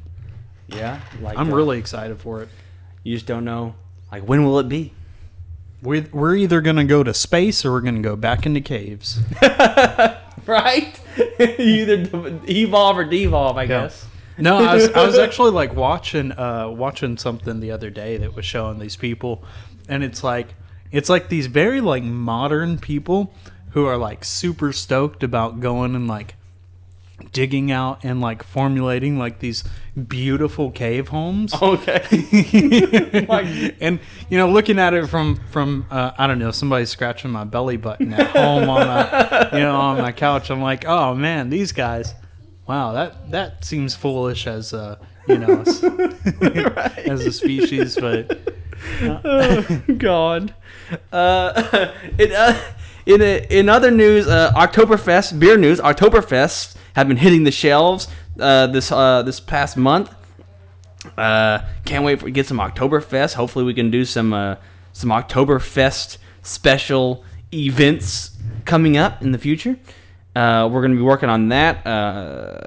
yeah 0.68 1.00
like 1.22 1.38
I'm 1.38 1.52
uh, 1.52 1.56
really 1.56 1.78
excited 1.78 2.18
for 2.20 2.42
it. 2.42 2.48
you 3.04 3.14
just 3.14 3.26
don't 3.26 3.44
know 3.44 3.74
like 4.10 4.24
when 4.24 4.44
will 4.44 4.58
it 4.58 4.68
be 4.68 4.92
We're 5.82 6.06
we're 6.12 6.34
either 6.34 6.60
gonna 6.60 6.84
go 6.84 7.02
to 7.04 7.14
space 7.14 7.64
or 7.64 7.70
we're 7.72 7.82
gonna 7.82 8.00
go 8.00 8.16
back 8.16 8.44
into 8.46 8.60
caves. 8.60 9.20
right 10.46 10.98
you 11.38 11.56
either 11.58 12.40
evolve 12.48 12.96
or 12.98 13.04
devolve 13.04 13.56
i 13.56 13.66
guess 13.66 14.06
No, 14.38 14.58
I 14.58 14.74
was, 14.76 14.88
I 14.90 15.04
was 15.04 15.18
actually 15.26 15.50
like 15.50 15.74
watching 15.74 16.32
uh, 16.32 16.68
watching 16.70 17.16
something 17.18 17.60
the 17.60 17.70
other 17.72 17.90
day 17.90 18.16
that 18.18 18.34
was 18.36 18.44
showing 18.46 18.78
these 18.78 18.94
people, 18.96 19.42
and 19.88 20.04
it's 20.04 20.22
like 20.22 20.54
it's 20.92 21.08
like 21.08 21.28
these 21.28 21.48
very 21.48 21.80
like 21.80 22.04
modern 22.04 22.78
people 22.78 23.34
who 23.70 23.84
are 23.86 23.96
like 23.96 24.24
super 24.24 24.72
stoked 24.72 25.22
about 25.24 25.58
going 25.60 25.96
and 25.96 26.06
like 26.06 26.36
digging 27.32 27.72
out 27.72 28.04
and 28.04 28.20
like 28.20 28.42
formulating 28.42 29.18
like 29.18 29.38
these 29.40 29.64
beautiful 30.06 30.70
cave 30.70 31.08
homes. 31.08 31.54
okay 31.62 32.04
and 33.80 34.00
you 34.28 34.38
know, 34.38 34.48
looking 34.48 34.78
at 34.78 34.94
it 34.94 35.08
from 35.08 35.40
from 35.50 35.86
uh, 35.90 36.12
I 36.16 36.26
don't 36.26 36.38
know, 36.38 36.50
somebody 36.50 36.84
scratching 36.84 37.30
my 37.30 37.44
belly 37.44 37.76
button 37.76 38.12
at 38.12 38.30
home 38.30 38.68
on 38.68 38.82
a, 38.82 39.50
you 39.52 39.60
know 39.60 39.76
on 39.76 39.98
my 39.98 40.12
couch, 40.12 40.50
I'm 40.50 40.62
like, 40.62 40.84
oh 40.86 41.14
man, 41.14 41.50
these 41.50 41.72
guys, 41.72 42.14
wow, 42.66 42.92
that 42.92 43.30
that 43.30 43.64
seems 43.64 43.94
foolish 43.94 44.46
as 44.46 44.72
a 44.72 44.98
you 45.26 45.38
know 45.38 45.60
as, 45.60 45.84
as 47.06 47.26
a 47.26 47.32
species, 47.32 47.96
but 47.96 48.38
oh 49.02 49.82
God. 49.98 50.54
Uh, 51.12 51.92
in, 52.18 52.32
uh, 52.32 52.58
in, 53.04 53.20
uh, 53.20 53.24
in 53.50 53.68
other 53.68 53.90
news, 53.90 54.26
uh, 54.26 54.50
Oktoberfest, 54.52 55.38
beer 55.38 55.58
news, 55.58 55.80
Oktoberfest 55.80 56.77
have 56.94 57.08
been 57.08 57.16
hitting 57.16 57.44
the 57.44 57.50
shelves 57.50 58.08
uh, 58.40 58.66
this 58.68 58.92
uh, 58.92 59.22
this 59.22 59.40
past 59.40 59.76
month. 59.76 60.14
Uh, 61.16 61.60
can't 61.84 62.04
wait 62.04 62.20
for 62.20 62.30
get 62.30 62.46
some 62.46 62.58
Oktoberfest. 62.58 63.34
Hopefully, 63.34 63.64
we 63.64 63.74
can 63.74 63.90
do 63.90 64.04
some 64.04 64.32
uh, 64.32 64.56
some 64.92 65.10
Oktoberfest 65.10 66.18
special 66.42 67.24
events 67.52 68.36
coming 68.64 68.96
up 68.96 69.22
in 69.22 69.32
the 69.32 69.38
future. 69.38 69.76
Uh, 70.36 70.68
we're 70.68 70.80
going 70.80 70.92
to 70.92 70.96
be 70.96 71.02
working 71.02 71.28
on 71.28 71.48
that 71.48 71.84
uh, 71.86 72.60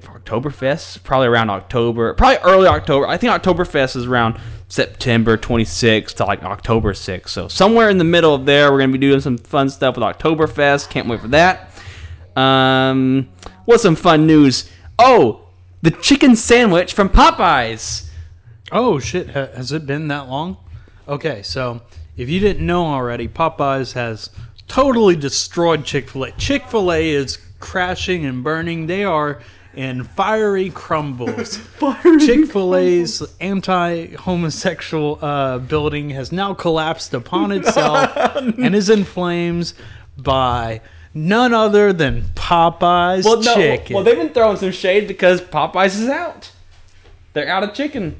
for 0.00 0.18
Oktoberfest, 0.20 1.02
probably 1.02 1.26
around 1.26 1.50
October, 1.50 2.14
probably 2.14 2.38
early 2.38 2.66
October. 2.66 3.06
I 3.06 3.18
think 3.18 3.32
Oktoberfest 3.32 3.96
is 3.96 4.06
around 4.06 4.40
September 4.68 5.36
26th 5.36 6.14
to 6.14 6.24
like 6.24 6.42
October 6.42 6.94
6th. 6.94 7.28
So 7.28 7.48
somewhere 7.48 7.90
in 7.90 7.98
the 7.98 8.04
middle 8.04 8.34
of 8.34 8.46
there, 8.46 8.72
we're 8.72 8.78
going 8.78 8.92
to 8.92 8.98
be 8.98 9.06
doing 9.06 9.20
some 9.20 9.36
fun 9.36 9.68
stuff 9.68 9.96
with 9.96 10.04
Oktoberfest. 10.04 10.88
Can't 10.88 11.06
wait 11.06 11.20
for 11.20 11.28
that. 11.28 11.70
Um, 12.34 13.28
what's 13.64 13.82
some 13.82 13.96
fun 13.96 14.26
news? 14.26 14.70
Oh, 14.98 15.46
the 15.82 15.90
chicken 15.90 16.36
sandwich 16.36 16.92
from 16.92 17.08
Popeyes. 17.08 18.08
oh 18.70 18.98
shit, 18.98 19.30
ha- 19.30 19.48
has 19.54 19.72
it 19.72 19.86
been 19.86 20.08
that 20.08 20.28
long? 20.28 20.56
Okay, 21.08 21.42
so 21.42 21.80
if 22.16 22.28
you 22.28 22.40
didn't 22.40 22.64
know 22.64 22.84
already, 22.86 23.26
Popeyes 23.28 23.92
has 23.94 24.30
totally 24.68 25.16
destroyed 25.16 25.84
Chick 25.84 26.08
Fil 26.10 26.24
A. 26.24 26.30
Chick 26.32 26.66
Fil 26.68 26.92
A 26.92 27.10
is 27.10 27.38
crashing 27.58 28.24
and 28.26 28.44
burning. 28.44 28.86
They 28.86 29.04
are 29.04 29.40
in 29.74 30.04
fiery 30.04 30.70
crumbles. 30.70 31.58
Chick 32.20 32.46
Fil 32.46 32.76
A's 32.76 33.22
anti-homosexual 33.40 35.18
uh, 35.22 35.58
building 35.58 36.10
has 36.10 36.30
now 36.32 36.54
collapsed 36.54 37.14
upon 37.14 37.52
itself 37.58 38.10
and 38.36 38.74
is 38.74 38.90
in 38.90 39.04
flames 39.04 39.74
by 40.18 40.80
none 41.14 41.52
other 41.54 41.92
than 41.92 42.22
Popeyes 42.34 43.24
Well, 43.24 43.40
no, 43.42 43.54
chicken. 43.54 43.94
well, 43.94 44.04
they've 44.04 44.16
been 44.16 44.30
throwing 44.32 44.56
some 44.56 44.72
shade 44.72 45.08
because 45.08 45.40
Popeyes 45.40 46.00
is 46.00 46.08
out. 46.08 46.50
They're 47.32 47.48
out 47.48 47.62
of 47.62 47.74
chicken. 47.74 48.16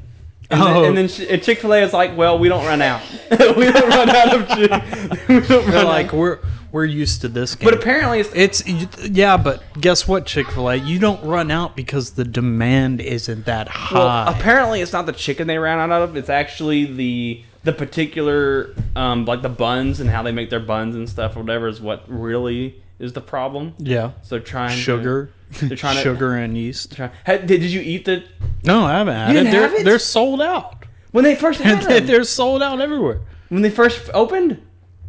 And 0.50 0.61
Oh. 0.62 0.83
then, 0.83 0.96
and 0.96 1.09
then 1.09 1.40
Chick 1.40 1.61
Fil 1.61 1.72
A 1.72 1.78
is 1.83 1.92
like, 1.94 2.16
well, 2.16 2.38
we 2.38 2.48
don't 2.48 2.64
run 2.66 2.83
out. 2.83 3.00
we 3.31 3.72
don't 3.72 3.88
run 3.88 4.11
out 4.11 4.35
of 4.35 4.48
chicken. 4.48 5.18
we 5.28 5.40
don't 5.46 5.70
They're 5.70 5.85
like 5.85 6.07
out. 6.09 6.12
we're 6.14 6.38
we're 6.72 6.85
used 6.87 7.20
to 7.20 7.28
this 7.28 7.55
game. 7.55 7.66
But 7.70 7.74
apparently, 7.78 8.20
it's 8.20 8.64
It's 8.66 9.07
yeah, 9.09 9.37
but 9.37 9.62
guess 9.81 10.09
what, 10.09 10.24
Chick 10.26 10.50
Fil 10.50 10.70
A? 10.70 10.76
You 10.76 10.98
don't 10.98 11.22
run 11.22 11.50
out 11.50 11.76
because 11.76 12.12
the 12.12 12.24
demand 12.24 13.00
isn't 13.02 13.44
that 13.46 13.68
high. 13.68 13.98
well, 13.98 14.28
apparently 14.28 14.81
it's 14.81 14.92
not 14.92 15.05
the 15.07 15.12
chicken 15.12 15.46
they 15.46 15.59
ran 15.59 15.78
out 15.78 16.02
of. 16.02 16.16
It's 16.16 16.31
actually 16.31 16.85
the 16.87 17.42
the 17.64 17.72
particular 17.72 18.74
um, 18.96 19.24
like 19.26 19.40
the 19.42 19.48
buns 19.48 20.00
and 20.00 20.11
how 20.11 20.22
they 20.22 20.33
make 20.33 20.50
their 20.50 20.61
buns 20.61 20.96
and 20.96 21.09
stuff 21.09 21.37
or 21.37 21.40
whatever 21.40 21.68
is 21.68 21.81
what 21.81 22.05
really 22.09 22.81
is 23.02 23.12
the 23.12 23.20
problem. 23.20 23.74
yeah, 23.78 24.12
So 24.22 24.38
trying 24.38 24.70
to- 24.70 24.76
sugar, 24.76 25.30
they're 25.60 25.76
trying 25.76 25.96
to- 25.96 26.02
sugar 26.10 26.34
and 26.36 26.56
yeast. 26.56 26.96
did, 27.26 27.62
you 27.62 27.80
eat 27.80 28.04
the 28.04 28.22
No, 28.64 28.84
I 28.84 28.92
haven't 28.98 29.14
had 29.14 29.28
You 29.28 29.34
didn't 29.34 29.50
They're 29.52 29.62
have 29.68 29.74
it? 29.74 29.84
they're 29.84 29.98
sold 29.98 30.40
out. 30.40 30.84
when 31.10 31.24
they 31.24 31.34
first 31.34 31.60
had 31.68 31.82
them? 31.82 32.06
they're 32.06 32.24
sold 32.24 32.62
out 32.62 32.80
everywhere. 32.80 33.20
when 33.48 33.60
they 33.62 33.70
first 33.70 34.08
opened? 34.14 34.62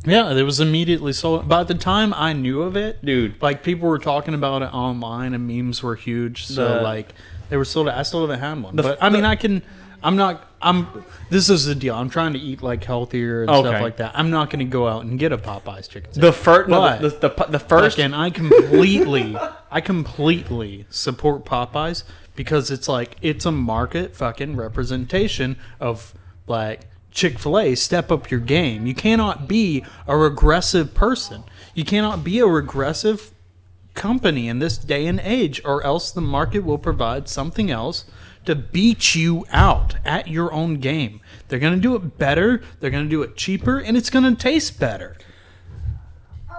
Yeah, 0.06 0.32
it 0.34 0.43
was 0.43 0.60
immediately 0.60 1.13
sold. 1.13 1.47
By 1.47 1.63
the 1.63 1.75
time 1.75 2.13
I 2.15 2.34
knew 2.34 2.62
of 2.63 2.75
it, 2.75 3.06
Dude. 3.06 3.41
like 3.41 3.63
people 3.63 3.88
were 3.88 3.99
talking 3.99 4.34
about 4.34 4.62
it 4.62 4.73
online, 4.73 5.34
and 5.34 5.47
memes 5.47 5.82
were 5.82 5.95
huge. 5.95 6.45
So 6.47 6.75
The- 6.79 6.82
like 6.82 7.13
they 7.49 7.56
were 7.56 7.63
sold. 7.63 7.88
Out. 7.88 7.97
I 7.97 8.03
still 8.03 8.21
haven't 8.21 8.39
had 8.41 8.62
one, 8.62 8.75
The- 8.75 8.84
but 8.84 8.97
I 9.01 9.10
mean, 9.10 9.21
the- 9.21 9.29
I 9.29 9.36
can. 9.38 9.62
I'm 10.04 10.16
not. 10.16 10.48
I'm. 10.62 10.88
This 11.30 11.50
is 11.50 11.66
the 11.66 11.76
deal. 11.76 11.96
I'm 11.96 12.10
trying 12.10 12.34
to 12.34 12.39
eat 12.39 12.62
like 12.62 12.84
healthier 12.84 13.42
and 13.42 13.50
Okay. 13.50 13.70
stuff 13.70 13.82
like 13.82 13.98
that. 13.98 14.12
I'm 14.16 14.30
not 14.30 14.50
going 14.50 14.60
to 14.60 14.70
go 14.72 14.88
out 14.88 15.06
and 15.06 15.18
get 15.18 15.32
a 15.32 15.38
Popeyes 15.38 15.89
chicken. 15.89 16.12
The 16.13 16.32
first, 16.34 16.70
no, 16.70 16.82
But- 16.82 17.02
the, 17.02 17.10
the, 17.10 17.30
the, 17.30 17.46
the 17.52 17.60
first, 17.60 18.00
and 18.00 18.13
I 18.16 18.30
completely, 18.30 19.36
I 19.72 19.82
completely 19.82 20.86
support 20.89 21.46
Popeyes 21.46 22.04
because 22.36 22.70
it's 22.72 22.88
like 22.89 23.16
it's 23.22 23.46
a 23.46 23.52
market 23.52 24.16
fucking 24.16 24.56
representation 24.56 25.58
of 25.80 26.13
like 26.48 26.82
Chick 27.12 27.39
Fil 27.39 27.60
A. 27.60 27.76
Step 27.76 28.12
up 28.12 28.30
your 28.30 28.39
game. 28.42 28.86
You 28.86 28.94
cannot 28.96 29.48
be 29.48 29.86
a 30.08 30.18
regressive 30.18 30.94
person. 30.94 31.44
You 31.76 31.86
cannot 31.86 32.24
be 32.24 32.39
a 32.39 32.48
regressive 32.48 33.32
company 33.94 34.48
in 34.50 34.60
this 34.60 34.78
day 34.78 35.06
and 35.06 35.20
age, 35.24 35.62
or 35.63 35.84
else 35.84 36.12
the 36.12 36.22
market 36.22 36.60
will 36.63 36.80
provide 36.80 37.30
something 37.30 37.70
else 37.70 38.06
to 38.45 38.56
beat 38.56 39.15
you 39.15 39.45
out 39.51 39.95
at 40.06 40.27
your 40.27 40.51
own 40.53 40.75
game. 40.79 41.21
They're 41.47 41.60
going 41.60 41.75
to 41.75 41.79
do 41.79 41.95
it 41.95 42.17
better, 42.17 42.62
they're 42.79 42.89
going 42.91 43.03
to 43.06 43.10
do 43.10 43.21
it 43.23 43.36
cheaper, 43.36 43.79
and 43.79 43.95
it's 43.97 44.10
going 44.10 44.25
to 44.25 44.36
taste 44.41 44.79
better. 44.79 45.17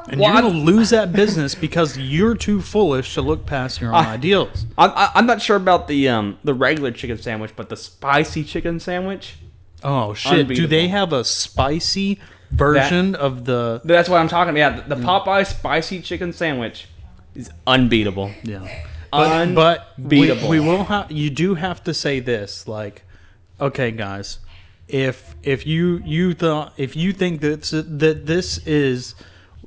And 0.09 0.20
Well, 0.20 0.33
you're 0.33 0.42
going 0.42 0.53
to 0.53 0.61
lose 0.61 0.90
that 0.90 1.12
business 1.12 1.55
because 1.55 1.97
you're 1.97 2.35
too 2.35 2.61
foolish 2.61 3.14
to 3.14 3.23
look 3.23 3.47
past 3.47 3.81
your 3.81 3.94
own 3.94 4.05
ideals. 4.05 4.66
I'm, 4.77 4.90
I- 4.94 5.11
I'm 5.14 5.27
not 5.27 5.40
sure 5.40 5.57
about 5.57 5.88
the 5.88 6.09
um 6.11 6.37
the 6.44 6.53
regular 6.53 6.90
chicken 6.90 7.16
sandwich, 7.18 7.53
but 7.57 7.68
the 7.70 7.77
spicy 7.77 8.44
chicken 8.44 8.79
sandwich. 8.81 9.37
Oh 9.83 10.12
shit! 10.14 10.47
Do 10.49 10.66
they 10.66 10.88
have 10.88 11.12
a 11.14 11.25
spicy 11.25 12.18
version 12.51 13.14
of 13.14 13.44
the? 13.47 13.81
That's 13.85 14.09
what 14.11 14.18
I'm 14.20 14.29
talking 14.29 14.57
about. 14.59 14.88
The, 14.88 14.94
the 14.97 15.03
Popeye 15.03 15.47
spicy 15.47 16.03
chicken 16.03 16.33
sandwich 16.35 16.87
is 17.35 17.51
unbeatable. 17.66 18.31
Yeah. 18.42 18.66
But, 19.55 19.55
but 19.55 19.92
we, 19.98 20.31
we 20.48 20.61
will 20.61 20.85
have 20.85 21.11
you 21.11 21.31
do 21.31 21.55
have 21.55 21.83
to 21.85 21.94
say 21.94 22.20
this 22.20 22.66
like 22.68 23.03
okay 23.61 23.90
guys 23.90 24.38
if 24.88 25.35
if 25.42 25.66
you 25.66 26.03
you 26.05 26.35
thought 26.35 26.72
if 26.77 26.96
you 26.96 27.12
think 27.12 27.40
that 27.40 27.62
that 27.88 28.27
this 28.27 28.59
is 28.66 29.14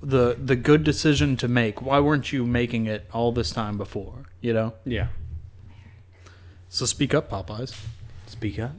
the 0.04 0.36
the 0.40 0.56
good 0.56 0.84
decision 0.84 1.38
to 1.38 1.48
make 1.48 1.82
why 1.82 2.00
weren't 2.00 2.32
you 2.32 2.46
making 2.46 2.86
it 2.86 3.08
all 3.14 3.32
this 3.32 3.50
time 3.52 3.78
before 3.78 4.14
you 4.42 4.54
know 4.54 4.74
Yeah. 4.86 5.08
so 6.70 6.86
speak 6.86 7.14
up 7.14 7.30
popeyes 7.32 7.76
Speak 8.28 8.60
up. 8.60 8.72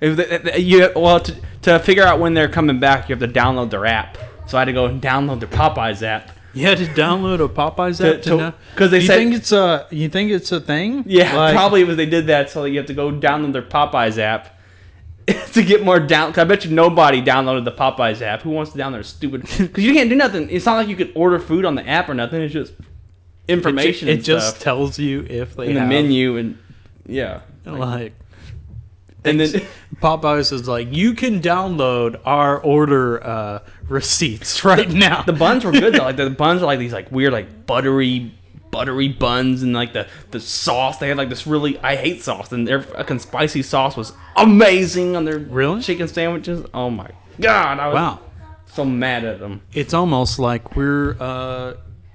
If 0.00 0.16
the, 0.16 0.50
the- 0.50 0.60
you 0.60 0.90
well 0.94 1.20
to, 1.20 1.34
to 1.62 1.78
figure 1.80 2.04
out 2.04 2.20
when 2.20 2.34
they're 2.34 2.48
coming 2.50 2.78
back, 2.78 3.08
you 3.08 3.16
have 3.16 3.20
to 3.26 3.40
download 3.40 3.70
their 3.70 3.86
app. 3.86 4.18
So 4.46 4.58
I 4.58 4.60
had 4.60 4.64
to 4.66 4.72
go 4.72 4.86
and 4.86 5.00
download 5.00 5.40
the 5.40 5.46
Popeyes 5.46 6.02
app. 6.02 6.30
You 6.52 6.66
had 6.66 6.78
to 6.78 6.86
download 6.86 7.44
a 7.44 7.48
popeyes 7.48 8.00
app 8.04 8.22
to, 8.22 8.30
to- 8.30 8.36
know 8.36 8.52
'cause 8.76 8.90
they 8.90 9.00
you 9.00 9.06
said- 9.06 9.16
think 9.18 9.34
it's 9.34 9.52
a 9.52 9.86
you 9.90 10.08
think 10.08 10.30
it's 10.30 10.50
a 10.52 10.60
thing 10.60 11.04
Yeah, 11.06 11.36
Like- 11.36 11.54
probably 11.54 11.84
was 11.84 11.96
they 11.96 12.06
did 12.06 12.26
that 12.28 12.50
so 12.50 12.64
you 12.64 12.78
have 12.78 12.86
to 12.86 12.94
go 12.94 13.10
download 13.12 13.52
their 13.52 13.62
Popeyes 13.62 14.18
app 14.18 14.56
to 15.52 15.62
get 15.62 15.84
more 15.84 16.00
down. 16.00 16.32
'cause 16.32 16.38
I 16.42 16.44
bet 16.44 16.64
you 16.64 16.72
nobody 16.72 17.22
downloaded 17.22 17.64
the 17.64 17.70
Popeyes 17.72 18.20
app. 18.20 18.42
Who 18.42 18.50
wants 18.50 18.72
to 18.72 18.78
download 18.78 19.00
a 19.00 19.04
stupid? 19.04 19.42
Because 19.58 19.84
you 19.84 19.92
can't 19.92 20.10
do 20.10 20.16
nothing. 20.16 20.48
It's 20.50 20.66
not 20.66 20.74
like 20.76 20.88
you 20.88 20.96
could 20.96 21.12
order 21.14 21.38
food 21.38 21.64
on 21.64 21.74
the 21.76 21.86
app 21.88 22.08
or 22.08 22.14
nothing. 22.14 22.40
It's 22.42 22.52
just 22.52 22.72
information. 23.46 24.08
it, 24.08 24.12
and 24.12 24.20
it 24.20 24.24
just 24.24 24.60
tells 24.60 24.98
you 24.98 25.24
if 25.28 25.54
they 25.56 25.68
in 25.68 25.74
the 25.74 25.84
menu 25.84 26.36
and 26.36 26.58
yeah. 27.06 27.40
like 27.64 28.12
And 29.24 29.38
then 29.40 29.48
Popeyes 29.96 30.52
is 30.52 30.66
like, 30.68 30.88
you 30.92 31.14
can 31.14 31.40
download 31.42 32.20
our 32.24 32.58
order 32.60 33.22
uh, 33.24 33.58
receipts 33.88 34.64
right 34.64 34.88
now. 34.90 35.22
the 35.22 35.32
buns 35.32 35.64
were 35.64 35.72
good 35.72 35.94
though. 35.94 36.04
Like 36.10 36.16
the 36.16 36.30
buns 36.30 36.62
are 36.62 36.66
like 36.66 36.78
these 36.78 36.92
like 36.92 37.10
weird 37.12 37.32
like 37.32 37.66
buttery 37.66 38.32
buttery 38.70 39.08
buns 39.08 39.62
and 39.64 39.72
like 39.72 39.92
the 39.92 40.06
the 40.30 40.38
sauce 40.38 40.98
they 40.98 41.08
had 41.08 41.16
like 41.18 41.28
this 41.28 41.44
really 41.46 41.76
I 41.80 41.96
hate 41.96 42.22
sauce 42.22 42.52
and 42.52 42.66
their 42.68 42.82
fucking 42.82 43.18
spicy 43.18 43.62
sauce 43.62 43.96
was 43.96 44.12
amazing 44.36 45.16
on 45.16 45.24
their 45.24 45.38
Really? 45.38 45.82
chicken 45.82 46.06
sandwiches. 46.08 46.64
Oh 46.72 46.88
my 46.88 47.08
god! 47.40 47.78
I 47.80 47.88
was 47.88 47.94
wow, 47.96 48.20
so 48.66 48.84
mad 48.84 49.24
at 49.24 49.40
them. 49.40 49.60
it's 49.72 49.92
almost 49.92 50.38
like 50.38 50.76
we're 50.76 51.16
uh, 51.20 51.74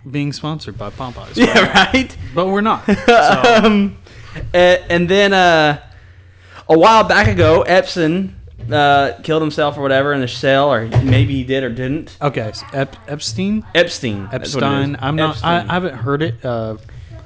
being 0.09 0.31
sponsored 0.31 0.77
by 0.77 0.89
Popeyes. 0.91 1.35
Yeah, 1.35 1.89
right. 1.91 2.15
but 2.33 2.47
we're 2.47 2.61
not. 2.61 2.85
So, 2.85 3.41
um, 3.63 3.97
and, 4.53 4.81
and 4.89 5.09
then 5.09 5.33
uh, 5.33 5.81
a 6.69 6.78
while 6.78 7.04
back 7.04 7.28
ago, 7.28 7.63
Epson 7.67 8.34
uh, 8.71 9.13
killed 9.23 9.41
himself 9.41 9.78
or 9.78 9.82
whatever 9.82 10.13
in 10.13 10.21
the 10.21 10.28
cell, 10.28 10.71
or 10.71 10.88
maybe 11.04 11.36
he 11.36 11.43
did 11.43 11.63
or 11.63 11.69
didn't. 11.69 12.17
okay, 12.21 12.51
so 12.54 12.65
Ep- 12.73 12.95
Epstein, 13.08 13.65
Epstein. 13.75 14.28
that's 14.32 14.56
what 14.56 14.63
it 14.63 14.67
is. 14.67 14.89
Epstein. 14.89 14.97
I'm 14.99 15.15
not. 15.15 15.43
I, 15.43 15.58
Epstein. 15.58 15.69
I 15.69 15.73
haven't 15.73 15.95
heard 15.95 16.21
it. 16.21 16.43
Uh, 16.43 16.78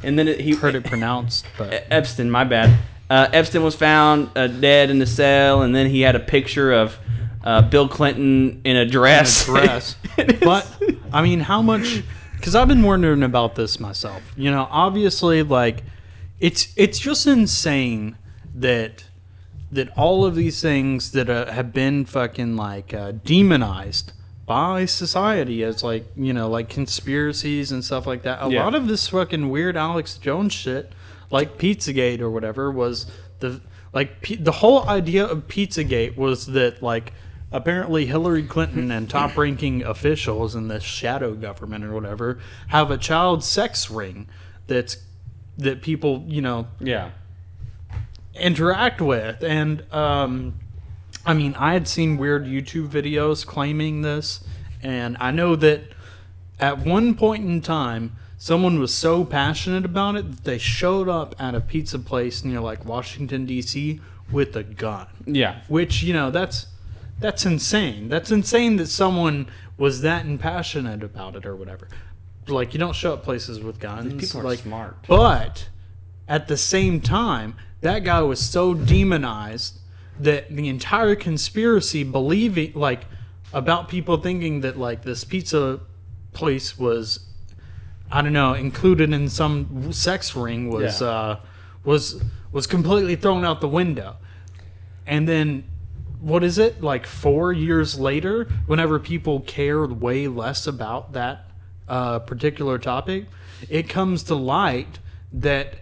and 0.03 0.17
then 0.17 0.27
it, 0.27 0.39
he 0.39 0.53
heard 0.53 0.75
it 0.75 0.85
pronounced, 0.85 1.45
but 1.57 1.85
Epstein, 1.89 2.29
my 2.29 2.43
bad. 2.43 2.77
Uh, 3.09 3.27
Epstein 3.33 3.63
was 3.63 3.75
found 3.75 4.29
uh, 4.35 4.47
dead 4.47 4.89
in 4.89 4.99
the 4.99 5.05
cell, 5.05 5.63
and 5.63 5.75
then 5.75 5.87
he 5.87 6.01
had 6.01 6.15
a 6.15 6.19
picture 6.19 6.71
of 6.71 6.97
uh, 7.43 7.61
Bill 7.61 7.87
Clinton 7.87 8.61
in 8.63 8.75
a 8.75 8.85
dress. 8.85 9.45
dress. 9.45 9.95
but 10.41 10.67
I 11.11 11.21
mean, 11.21 11.39
how 11.39 11.61
much? 11.61 12.03
Because 12.35 12.55
I've 12.55 12.67
been 12.67 12.83
wondering 12.83 13.23
about 13.23 13.55
this 13.55 13.79
myself. 13.79 14.21
You 14.37 14.51
know, 14.51 14.67
obviously, 14.69 15.43
like 15.43 15.83
it's 16.39 16.71
it's 16.75 16.99
just 16.99 17.27
insane 17.27 18.17
that 18.55 19.03
that 19.71 19.89
all 19.97 20.25
of 20.25 20.35
these 20.35 20.61
things 20.61 21.11
that 21.11 21.29
uh, 21.29 21.51
have 21.51 21.71
been 21.73 22.05
fucking 22.05 22.55
like 22.55 22.93
uh, 22.93 23.11
demonized 23.23 24.13
by 24.45 24.83
society 24.85 25.63
as 25.63 25.83
like 25.83 26.05
you 26.15 26.33
know 26.33 26.49
like 26.49 26.69
conspiracies 26.69 27.71
and 27.71 27.83
stuff 27.85 28.07
like 28.07 28.23
that. 28.23 28.39
A 28.43 28.49
Yeah. 28.49 28.63
lot 28.63 28.75
of 28.75 28.87
this 28.87 29.07
fucking 29.07 29.49
weird 29.49 29.77
Alex 29.77 30.17
Jones 30.17 30.53
shit, 30.53 30.93
like 31.29 31.57
Pizzagate 31.57 32.19
or 32.19 32.29
whatever, 32.31 32.71
was 32.71 33.05
the 33.39 33.61
like 33.93 34.21
P- 34.21 34.35
the 34.35 34.51
whole 34.53 34.87
idea 34.89 35.25
of 35.25 35.47
Pizzagate 35.47 36.17
was 36.17 36.47
that 36.47 36.81
like 36.81 37.13
apparently 37.51 38.05
Hillary 38.05 38.43
Clinton 38.43 38.91
and 38.91 39.09
top-ranking 39.09 39.83
officials 39.83 40.55
in 40.55 40.67
the 40.67 40.79
shadow 40.79 41.33
government 41.33 41.83
or 41.83 41.93
whatever 41.93 42.37
have 42.67 42.91
a 42.91 42.97
child 42.97 43.43
sex 43.43 43.89
ring 43.89 44.27
that's 44.67 44.97
that 45.57 45.81
people 45.81 46.23
you 46.27 46.41
know 46.41 46.67
yeah. 46.79 47.09
Interact 48.39 49.01
with. 49.01 49.43
And 49.43 49.83
um 49.93 50.55
i 51.25 51.33
mean 51.33 51.53
i 51.55 51.73
had 51.73 51.85
seen 51.85 52.17
weird 52.17 52.45
youtube 52.45 52.87
videos 52.87 53.45
claiming 53.45 54.01
this 54.01 54.39
and 54.81 55.17
i 55.19 55.31
know 55.31 55.53
that 55.53 55.81
at 56.61 56.77
one 56.79 57.13
point 57.13 57.43
in 57.43 57.59
time 57.59 58.15
someone 58.37 58.79
was 58.79 58.93
so 58.93 59.25
passionate 59.25 59.83
about 59.83 60.15
it 60.15 60.29
that 60.31 60.43
they 60.45 60.57
showed 60.57 61.09
up 61.09 61.35
at 61.37 61.53
a 61.53 61.59
pizza 61.59 61.99
place 61.99 62.45
near 62.45 62.61
like 62.61 62.85
washington 62.85 63.45
d.c 63.45 63.99
with 64.31 64.55
a 64.55 64.63
gun. 64.63 65.07
Yeah. 65.25 65.61
which 65.67 66.03
you 66.03 66.13
know 66.13 66.31
that's 66.31 66.67
that's 67.19 67.45
insane. 67.45 68.07
That's 68.07 68.31
insane 68.31 68.77
that 68.77 68.87
someone 68.87 69.49
was 69.77 70.01
that 70.01 70.25
passionate 70.39 71.03
about 71.03 71.35
it 71.35 71.45
or 71.45 71.55
whatever. 71.55 71.89
Like 72.47 72.73
you 72.73 72.79
don't 72.79 72.95
show 72.95 73.13
up 73.13 73.23
places 73.23 73.59
with 73.59 73.79
guns. 73.79 74.13
People 74.13 74.41
are 74.41 74.45
like 74.45 74.59
smart. 74.59 74.95
but 75.07 75.67
at 76.27 76.47
the 76.47 76.57
same 76.57 77.01
time 77.01 77.55
that 77.81 78.03
guy 78.03 78.21
was 78.21 78.39
so 78.39 78.73
demonized 78.73 79.79
that 80.19 80.53
the 80.53 80.67
entire 80.67 81.15
conspiracy 81.15 82.03
believing 82.03 82.73
like 82.75 83.05
about 83.53 83.87
people 83.89 84.17
thinking 84.17 84.61
that 84.61 84.77
like 84.77 85.01
this 85.03 85.23
pizza 85.23 85.79
place 86.33 86.77
was 86.77 87.21
I 88.11 88.21
don't 88.21 88.33
know 88.33 88.53
included 88.53 89.13
in 89.13 89.29
some 89.29 89.91
sex 89.93 90.35
ring 90.35 90.69
was 90.69 91.01
Yeah. 91.01 91.07
uh 91.07 91.39
was 91.83 92.21
was 92.51 92.67
completely 92.67 93.15
thrown 93.15 93.45
out 93.45 93.61
the 93.61 93.67
window. 93.69 94.15
And 95.07 95.27
then 95.27 95.63
what 96.19 96.43
is 96.43 96.57
it? 96.57 96.83
Like 96.83 97.05
4 97.07 97.53
years 97.53 97.97
later 97.97 98.47
whenever 98.65 98.99
people 98.99 99.39
cared 99.41 100.01
way 100.01 100.27
less 100.27 100.67
about 100.67 101.13
that 101.13 101.49
uh 101.87 102.19
particular 102.19 102.77
topic, 102.77 103.25
it 103.69 103.87
comes 103.87 104.23
to 104.23 104.35
light 104.35 104.99
that 105.31 105.75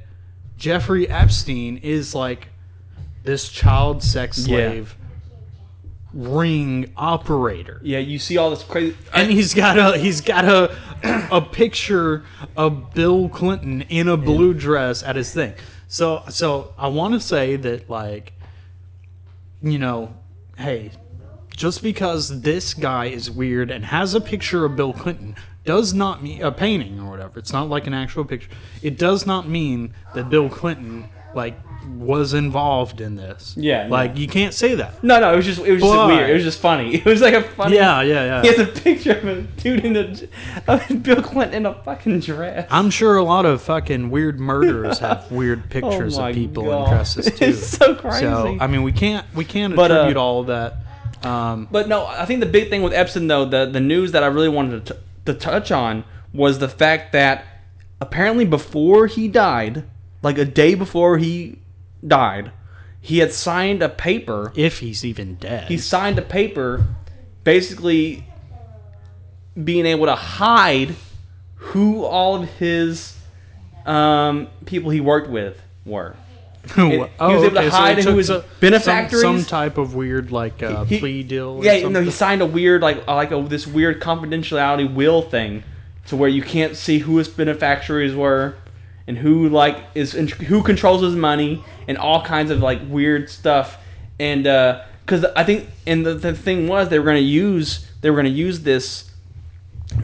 Jeffrey 0.57 1.07
Epstein 1.09 1.77
is 1.77 2.15
like 2.15 2.49
this 3.23 3.49
child 3.49 4.01
sex 4.01 4.37
slave 4.37 4.95
ring 6.13 6.91
operator 6.97 7.79
Yeah, 7.83 7.99
you 7.99 8.17
see 8.17 8.37
all 8.37 8.49
this 8.49 8.63
crazy. 8.63 8.95
and 9.13 9.29
he's 9.31 9.53
got 9.53 9.77
a 9.77 9.97
he's 9.97 10.21
got 10.21 10.45
a 10.45 10.75
a 11.31 11.41
picture 11.41 12.23
of 12.55 12.93
Bill 12.93 13.29
Clinton 13.29 13.81
in 13.83 14.07
a 14.07 14.17
blue 14.17 14.53
dress 14.53 15.03
at 15.03 15.15
his 15.15 15.31
thing. 15.31 15.53
So 15.87 16.23
so 16.29 16.73
I 16.77 16.87
want 16.87 17.13
to 17.13 17.19
say 17.19 17.55
that 17.57 17.89
like 17.89 18.33
you 19.61 19.77
know, 19.79 20.13
hey, 20.57 20.91
just 21.55 21.83
because 21.83 22.41
this 22.41 22.73
guy 22.73 23.05
is 23.05 23.29
weird 23.29 23.69
and 23.69 23.83
has 23.85 24.13
a 24.13 24.21
picture 24.21 24.65
of 24.65 24.75
Bill 24.75 24.93
Clinton 24.93 25.35
does 25.67 25.93
not 25.93 26.23
mean 26.23 26.41
a 26.41 26.51
painting 26.51 26.99
or 26.99 27.11
whatever. 27.11 27.37
It's 27.37 27.53
not 27.53 27.69
like 27.69 27.85
an 27.85 27.93
actual 27.93 28.25
picture. 28.25 28.49
It 28.81 28.97
does 28.97 29.27
not 29.27 29.47
mean 29.47 29.93
that 30.15 30.29
Bill 30.31 30.49
Clinton 30.49 31.07
like 31.35 31.55
was 31.99 32.33
involved 32.33 32.99
in 32.99 33.15
this. 33.15 33.53
Yeah, 33.55 33.87
like 33.87 34.11
yeah. 34.15 34.21
you 34.21 34.27
can't 34.27 34.53
say 34.53 34.75
that. 34.75 35.01
No, 35.03 35.19
no, 35.19 35.31
it 35.31 35.35
was 35.35 35.45
just 35.45 35.59
it 35.59 35.71
was 35.73 35.81
just 35.81 36.07
weird. 36.07 36.29
It 36.29 36.33
was 36.33 36.43
just 36.43 36.59
funny. 36.59 36.95
It 36.97 37.05
was 37.05 37.21
like 37.21 37.33
a 37.33 37.43
funny. 37.43 37.75
Yeah, 37.75 38.01
yeah, 38.01 38.25
yeah. 38.25 38.41
He 38.41 38.47
has 38.47 38.59
a 38.59 38.81
picture 38.81 39.13
of 39.17 39.25
a 39.25 39.41
dude 39.41 39.85
in 39.85 39.95
a 39.95 40.27
of 40.67 41.03
Bill 41.03 41.21
Clinton 41.21 41.53
in 41.55 41.65
a 41.65 41.73
fucking 41.83 42.21
dress. 42.21 42.67
I'm 42.71 42.89
sure 42.89 43.17
a 43.17 43.23
lot 43.23 43.45
of 43.45 43.61
fucking 43.61 44.09
weird 44.09 44.39
murderers 44.39 44.99
have 44.99 45.31
weird 45.39 45.69
pictures 45.69 46.17
Oh 46.17 46.27
of 46.27 46.33
people 46.35 46.63
God. 46.63 46.87
in 46.87 46.93
dresses 46.93 47.25
too. 47.27 47.45
It's 47.45 47.67
so 47.67 47.95
crazy. 47.95 48.21
So 48.21 48.57
I 48.59 48.67
mean, 48.67 48.83
we 48.83 48.91
can't 48.91 49.25
we 49.35 49.45
can't 49.45 49.75
But, 49.75 49.91
uh, 49.91 49.95
attribute 49.95 50.17
all 50.17 50.41
of 50.41 50.47
that. 50.47 50.77
Um, 51.23 51.67
But 51.71 51.87
no, 51.87 52.05
I 52.05 52.25
think 52.25 52.39
the 52.41 52.45
big 52.45 52.69
thing 52.69 52.83
with 52.83 52.93
Epstein, 52.93 53.27
though, 53.27 53.45
the 53.45 53.65
the 53.65 53.79
news 53.79 54.11
that 54.11 54.23
I 54.23 54.27
really 54.27 54.49
wanted 54.49 54.85
to, 54.85 54.93
t- 54.93 54.99
to 55.27 55.33
touch 55.33 55.71
on 55.71 56.03
was 56.33 56.59
the 56.59 56.67
fact 56.67 57.13
that 57.13 57.45
apparently 58.01 58.45
before 58.45 59.07
he 59.07 59.27
died, 59.27 59.83
like 60.21 60.37
a 60.37 60.45
day 60.45 60.75
before 60.75 61.17
he 61.17 61.59
died, 62.05 62.51
he 62.99 63.19
had 63.19 63.31
signed 63.31 63.81
a 63.81 63.89
paper. 63.89 64.51
if 64.55 64.79
he's 64.79 65.05
even 65.05 65.35
dead, 65.35 65.67
He 65.67 65.77
signed 65.77 66.19
a 66.19 66.23
paper, 66.23 66.83
basically 67.43 68.25
being 69.61 69.85
able 69.85 70.05
to 70.05 70.15
hide 70.15 70.95
who 71.55 72.03
all 72.03 72.43
of 72.43 72.49
his 72.55 73.15
um, 73.85 74.47
people 74.65 74.91
he 74.91 74.99
worked 74.99 75.29
with 75.29 75.59
were. 75.85 76.15
he 76.75 76.97
was 76.97 77.09
able 77.43 77.55
to 77.55 77.69
hide 77.69 77.97
he 77.97 78.03
who 78.03 78.09
took 78.09 78.17
his 78.17 78.27
so- 78.27 78.43
benefactors- 78.59 79.21
Some, 79.21 79.39
some 79.39 79.45
type 79.45 79.77
of 79.77 79.95
weird 79.95 80.31
like 80.31 80.61
uh, 80.63 80.83
He- 80.85 80.99
plea 80.99 81.23
deal. 81.23 81.59
Yeah, 81.63 81.73
something. 81.73 81.93
no, 81.93 82.01
he 82.01 82.11
signed 82.11 82.41
a 82.41 82.45
weird 82.45 82.81
like 82.81 83.03
uh, 83.07 83.15
like 83.15 83.31
a, 83.31 83.41
this 83.41 83.65
weird 83.67 84.01
confidentiality 84.01 84.93
will 84.93 85.21
thing, 85.21 85.63
to 86.07 86.15
where 86.15 86.29
you 86.29 86.41
can't 86.41 86.75
see 86.75 86.99
who 86.99 87.17
his 87.17 87.27
benefactors 87.27 88.15
were, 88.15 88.55
and 89.07 89.17
who 89.17 89.49
like 89.49 89.77
is 89.95 90.11
who 90.13 90.63
controls 90.63 91.01
his 91.01 91.15
money, 91.15 91.63
and 91.87 91.97
all 91.97 92.23
kinds 92.23 92.51
of 92.51 92.59
like 92.59 92.79
weird 92.87 93.29
stuff. 93.29 93.77
And 94.19 94.43
because 95.05 95.25
I 95.35 95.43
think, 95.43 95.69
and 95.85 96.05
the, 96.05 96.13
the 96.15 96.33
thing 96.33 96.67
was 96.67 96.89
they 96.89 96.97
were 96.99 97.05
going 97.05 97.17
to 97.17 97.21
use 97.23 97.87
they 98.01 98.09
were 98.09 98.15
going 98.15 98.31
to 98.33 98.37
use 98.37 98.61
this 98.61 99.09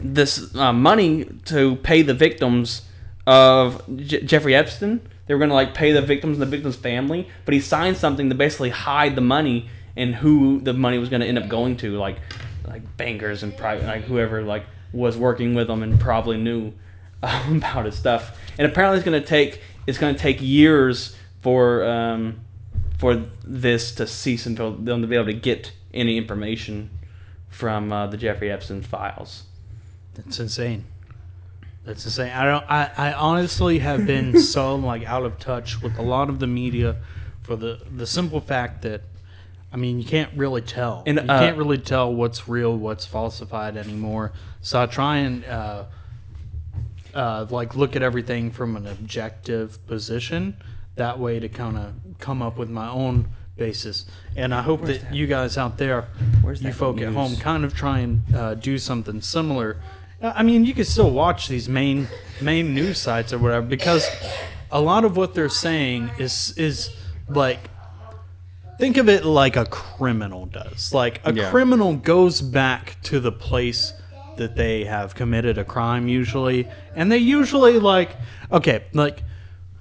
this 0.02 0.54
uh, 0.54 0.72
money 0.72 1.24
to 1.44 1.76
pay 1.76 2.02
the 2.02 2.14
victims 2.14 2.82
of 3.26 3.82
J- 3.96 4.22
Jeffrey 4.22 4.54
Epstein. 4.54 5.00
They 5.26 5.34
were 5.34 5.38
going 5.38 5.50
to 5.50 5.54
like 5.54 5.74
pay 5.74 5.92
the 5.92 6.02
victims 6.02 6.36
and 6.36 6.42
the 6.42 6.50
victim's 6.50 6.76
family, 6.76 7.28
but 7.44 7.54
he 7.54 7.60
signed 7.60 7.96
something 7.96 8.28
to 8.28 8.34
basically 8.34 8.70
hide 8.70 9.14
the 9.14 9.22
money 9.22 9.68
and 9.96 10.14
who 10.14 10.60
the 10.60 10.72
money 10.72 10.98
was 10.98 11.08
going 11.08 11.20
to 11.20 11.26
end 11.26 11.38
up 11.38 11.48
going 11.48 11.76
to, 11.78 11.96
like 11.96 12.18
like 12.66 12.96
bankers 12.96 13.42
and 13.42 13.56
private, 13.56 13.86
like 13.86 14.04
whoever 14.04 14.42
like 14.42 14.64
was 14.92 15.16
working 15.16 15.54
with 15.54 15.68
him 15.68 15.82
and 15.82 16.00
probably 16.00 16.36
knew 16.36 16.72
um, 17.22 17.56
about 17.56 17.86
his 17.86 17.96
stuff. 17.96 18.38
And 18.58 18.66
apparently, 18.66 18.98
it's 18.98 19.04
going 19.04 19.20
to 19.20 19.26
take 19.26 19.60
it's 19.86 19.98
going 19.98 20.14
to 20.14 20.20
take 20.20 20.40
years 20.40 21.16
for 21.40 21.84
um, 21.84 22.40
for 22.98 23.24
this 23.44 23.94
to 23.96 24.06
cease 24.06 24.46
until 24.46 24.72
them 24.72 25.02
to 25.02 25.08
be 25.08 25.16
able 25.16 25.26
to 25.26 25.32
get 25.32 25.72
any 25.92 26.16
information 26.16 26.90
from 27.48 27.92
uh, 27.92 28.06
the 28.08 28.16
Jeffrey 28.16 28.50
Epstein 28.50 28.82
files. 28.82 29.44
That's 30.14 30.40
insane. 30.40 30.84
That's 31.84 32.04
insane. 32.04 32.32
I 32.32 32.44
don't. 32.44 32.64
I, 32.70 32.90
I 32.96 33.12
honestly 33.12 33.78
have 33.78 34.06
been 34.06 34.38
so 34.40 34.76
like 34.76 35.04
out 35.04 35.24
of 35.24 35.38
touch 35.38 35.82
with 35.82 35.98
a 35.98 36.02
lot 36.02 36.28
of 36.28 36.38
the 36.38 36.46
media 36.46 36.96
for 37.42 37.56
the 37.56 37.80
the 37.96 38.06
simple 38.06 38.40
fact 38.40 38.82
that, 38.82 39.02
I 39.72 39.76
mean, 39.76 39.98
you 39.98 40.04
can't 40.04 40.30
really 40.34 40.62
tell. 40.62 41.02
And, 41.06 41.18
you 41.18 41.24
uh, 41.28 41.38
can't 41.40 41.58
really 41.58 41.78
tell 41.78 42.12
what's 42.12 42.48
real, 42.48 42.76
what's 42.76 43.04
falsified 43.04 43.76
anymore. 43.76 44.32
So 44.62 44.80
I 44.80 44.86
try 44.86 45.18
and 45.18 45.44
uh, 45.44 45.84
uh, 47.14 47.46
like 47.50 47.76
look 47.76 47.96
at 47.96 48.02
everything 48.02 48.50
from 48.50 48.76
an 48.76 48.86
objective 48.86 49.84
position. 49.86 50.56
That 50.96 51.18
way 51.18 51.38
to 51.38 51.48
kind 51.48 51.76
of 51.76 51.92
come 52.18 52.40
up 52.40 52.56
with 52.56 52.70
my 52.70 52.88
own 52.88 53.28
basis. 53.56 54.06
And 54.36 54.54
I 54.54 54.62
hope 54.62 54.82
that, 54.82 55.12
you 55.14 55.26
guys 55.26 55.58
out 55.58 55.78
there, 55.78 56.08
Where's 56.42 56.62
you 56.62 56.70
that 56.70 56.76
folk 56.76 57.00
at 57.00 57.12
home, 57.12 57.36
kind 57.36 57.64
of 57.64 57.74
try 57.74 58.00
and 58.00 58.22
uh, 58.34 58.54
do 58.54 58.78
something 58.78 59.20
similar. 59.20 59.76
I 60.24 60.42
mean, 60.42 60.64
you 60.64 60.74
can 60.74 60.84
still 60.84 61.10
watch 61.10 61.48
these 61.48 61.68
main 61.68 62.08
main 62.40 62.74
news 62.74 63.00
sites 63.00 63.32
or 63.32 63.38
whatever 63.38 63.66
because 63.66 64.10
a 64.70 64.80
lot 64.80 65.04
of 65.04 65.16
what 65.16 65.34
they're 65.34 65.48
saying 65.48 66.10
is 66.18 66.52
is 66.56 66.90
like 67.28 67.70
think 68.78 68.96
of 68.96 69.08
it 69.08 69.24
like 69.24 69.56
a 69.56 69.66
criminal 69.66 70.46
does. 70.46 70.92
Like 70.92 71.20
a 71.24 71.32
Yeah. 71.32 71.50
criminal 71.50 71.94
goes 71.94 72.40
back 72.40 72.96
to 73.04 73.20
the 73.20 73.32
place 73.32 73.92
that 74.36 74.56
they 74.56 74.84
have 74.84 75.14
committed 75.14 75.58
a 75.58 75.64
crime 75.64 76.08
usually, 76.08 76.68
and 76.96 77.10
they 77.12 77.18
usually 77.18 77.78
like 77.78 78.16
okay, 78.50 78.84
like 78.92 79.22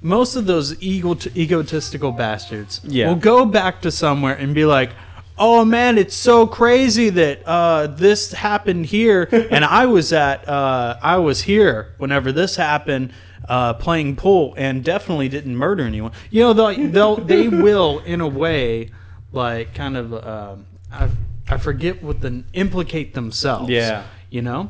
most 0.02 0.36
of 0.36 0.46
those 0.46 0.82
ego 0.84 1.18
egotistical 1.36 2.12
bastards 2.12 2.82
Yeah. 2.84 3.08
will 3.08 3.16
go 3.16 3.46
back 3.46 3.82
to 3.82 3.92
somewhere 3.92 4.36
and 4.36 4.54
be 4.54 4.66
like, 4.66 4.92
"Oh 5.38 5.66
man, 5.66 5.98
it's 5.98 6.16
so 6.16 6.48
crazy 6.48 7.10
that 7.10 7.42
uh, 7.46 7.88
this 7.88 8.32
happened 8.32 8.86
here, 8.86 9.28
and 9.52 9.66
I 9.66 9.86
was 9.86 10.14
at 10.14 10.48
uh, 10.48 10.98
I 11.02 11.18
was 11.18 11.42
here 11.42 11.94
whenever 11.98 12.32
this 12.32 12.56
happened." 12.56 13.14
Uh, 13.46 13.74
playing 13.74 14.16
pool 14.16 14.54
and 14.56 14.86
definitely 14.86 15.28
didn't 15.28 15.58
murder 15.58 15.84
anyone. 15.84 16.14
You 16.32 16.44
know, 16.44 16.54
they'll, 16.54 16.88
they'll 16.90 17.16
they 17.18 17.48
will 17.50 18.00
in 18.00 18.22
a 18.22 18.28
way, 18.28 18.92
like 19.34 19.74
kind 19.74 19.98
of 19.98 20.14
um, 20.14 20.66
I 20.90 21.10
I 21.50 21.58
forget 21.58 22.02
what 22.02 22.22
the 22.22 22.46
implicate 22.54 23.14
themselves. 23.14 23.70
Yeah. 23.70 24.06
you 24.30 24.42
know. 24.42 24.70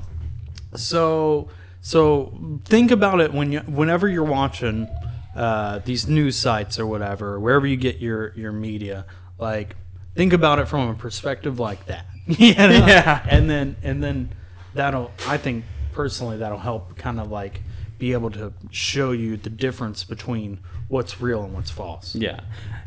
So 0.76 1.50
so 1.82 2.34
think 2.66 2.92
about 2.92 3.20
it 3.22 3.34
when 3.34 3.52
you 3.52 3.60
whenever 3.60 4.08
you're 4.08 4.24
watching 4.24 4.88
uh, 5.36 5.80
these 5.80 6.08
news 6.08 6.38
sites 6.38 6.80
or 6.80 6.88
whatever, 6.88 7.40
wherever 7.40 7.68
you 7.68 7.76
get 7.76 7.98
your 7.98 8.34
your 8.36 8.52
media, 8.52 9.06
like 9.38 9.76
think 10.16 10.34
about 10.34 10.60
it 10.60 10.68
from 10.68 10.90
a 10.90 10.94
perspective 10.94 11.60
like 11.60 11.86
that. 11.88 12.06
you 12.28 12.54
know? 12.56 12.70
Yeah. 12.70 13.26
And 13.30 13.50
then 13.50 13.76
and 13.84 14.04
then 14.04 14.34
that'll 14.74 15.12
I 15.28 15.38
think 15.38 15.66
personally 15.94 16.38
that'll 16.38 16.58
help 16.58 16.96
kind 16.98 17.20
of 17.20 17.30
like 17.32 17.62
be 18.00 18.14
able 18.14 18.32
to 18.32 18.52
show 18.72 19.12
you 19.12 19.38
the 19.38 19.50
difference 19.50 20.04
between 20.04 20.60
what's 20.88 21.22
real 21.22 21.44
and 21.44 21.54
what's 21.54 21.72
false. 21.72 22.16
Yeah. 22.16 22.40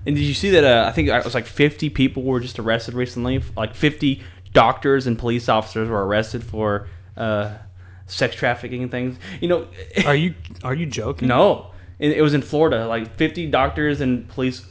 And 0.05 0.15
did 0.15 0.23
you 0.23 0.35
see 0.35 0.51
that? 0.51 0.65
Uh, 0.65 0.87
I 0.89 0.93
think 0.93 1.09
it 1.09 1.25
was 1.25 1.35
like 1.35 1.47
50 1.47 1.91
people 1.91 2.23
were 2.23 2.41
just 2.41 2.59
arrested 2.59 2.95
recently. 2.95 3.43
Like 3.57 3.75
50 3.75 4.23
doctors 4.53 5.07
and 5.07 5.19
police 5.19 5.49
officers 5.49 5.89
were 5.89 6.07
arrested 6.07 6.43
for 6.45 6.89
uh, 7.17 7.55
sex 8.07 8.37
trafficking 8.37 8.83
and 8.83 8.91
things. 8.91 9.19
You 9.41 9.49
know, 9.49 9.69
Are 10.05 10.15
you 10.25 10.35
are 10.63 10.75
you 10.75 10.87
joking? 10.87 11.29
no, 11.29 11.71
it, 11.99 12.13
it 12.13 12.23
was 12.23 12.35
in 12.35 12.43
Florida. 12.43 12.87
Like 12.87 13.17
50 13.17 13.47
doctors 13.47 14.01
and 14.01 14.29
police, 14.29 14.65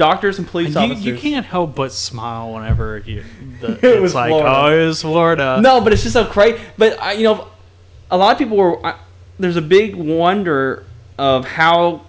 doctors 0.00 0.38
and 0.38 0.48
police 0.48 0.74
You, 0.74 0.80
officers. 0.80 1.04
you 1.04 1.14
can't 1.16 1.44
help 1.44 1.74
but 1.76 1.92
smile 1.92 2.54
whenever 2.54 2.98
you. 3.04 3.22
The, 3.60 3.72
It 3.72 3.84
it's 3.84 4.00
was 4.00 4.14
like, 4.14 4.30
Florida. 4.30 4.50
oh, 4.50 4.88
it's 4.88 5.02
Florida. 5.02 5.58
No, 5.60 5.80
but 5.82 5.92
it's 5.92 6.02
just 6.02 6.14
so 6.14 6.24
crazy. 6.24 6.58
But 6.78 6.98
I, 7.00 7.12
you 7.12 7.24
know, 7.24 7.48
a 8.10 8.16
lot 8.16 8.32
of 8.32 8.38
people 8.38 8.56
were. 8.56 8.84
I, 8.84 8.98
there's 9.38 9.56
a 9.56 9.62
big 9.62 9.94
wonder 9.94 10.86
of 11.18 11.44
how 11.46 12.00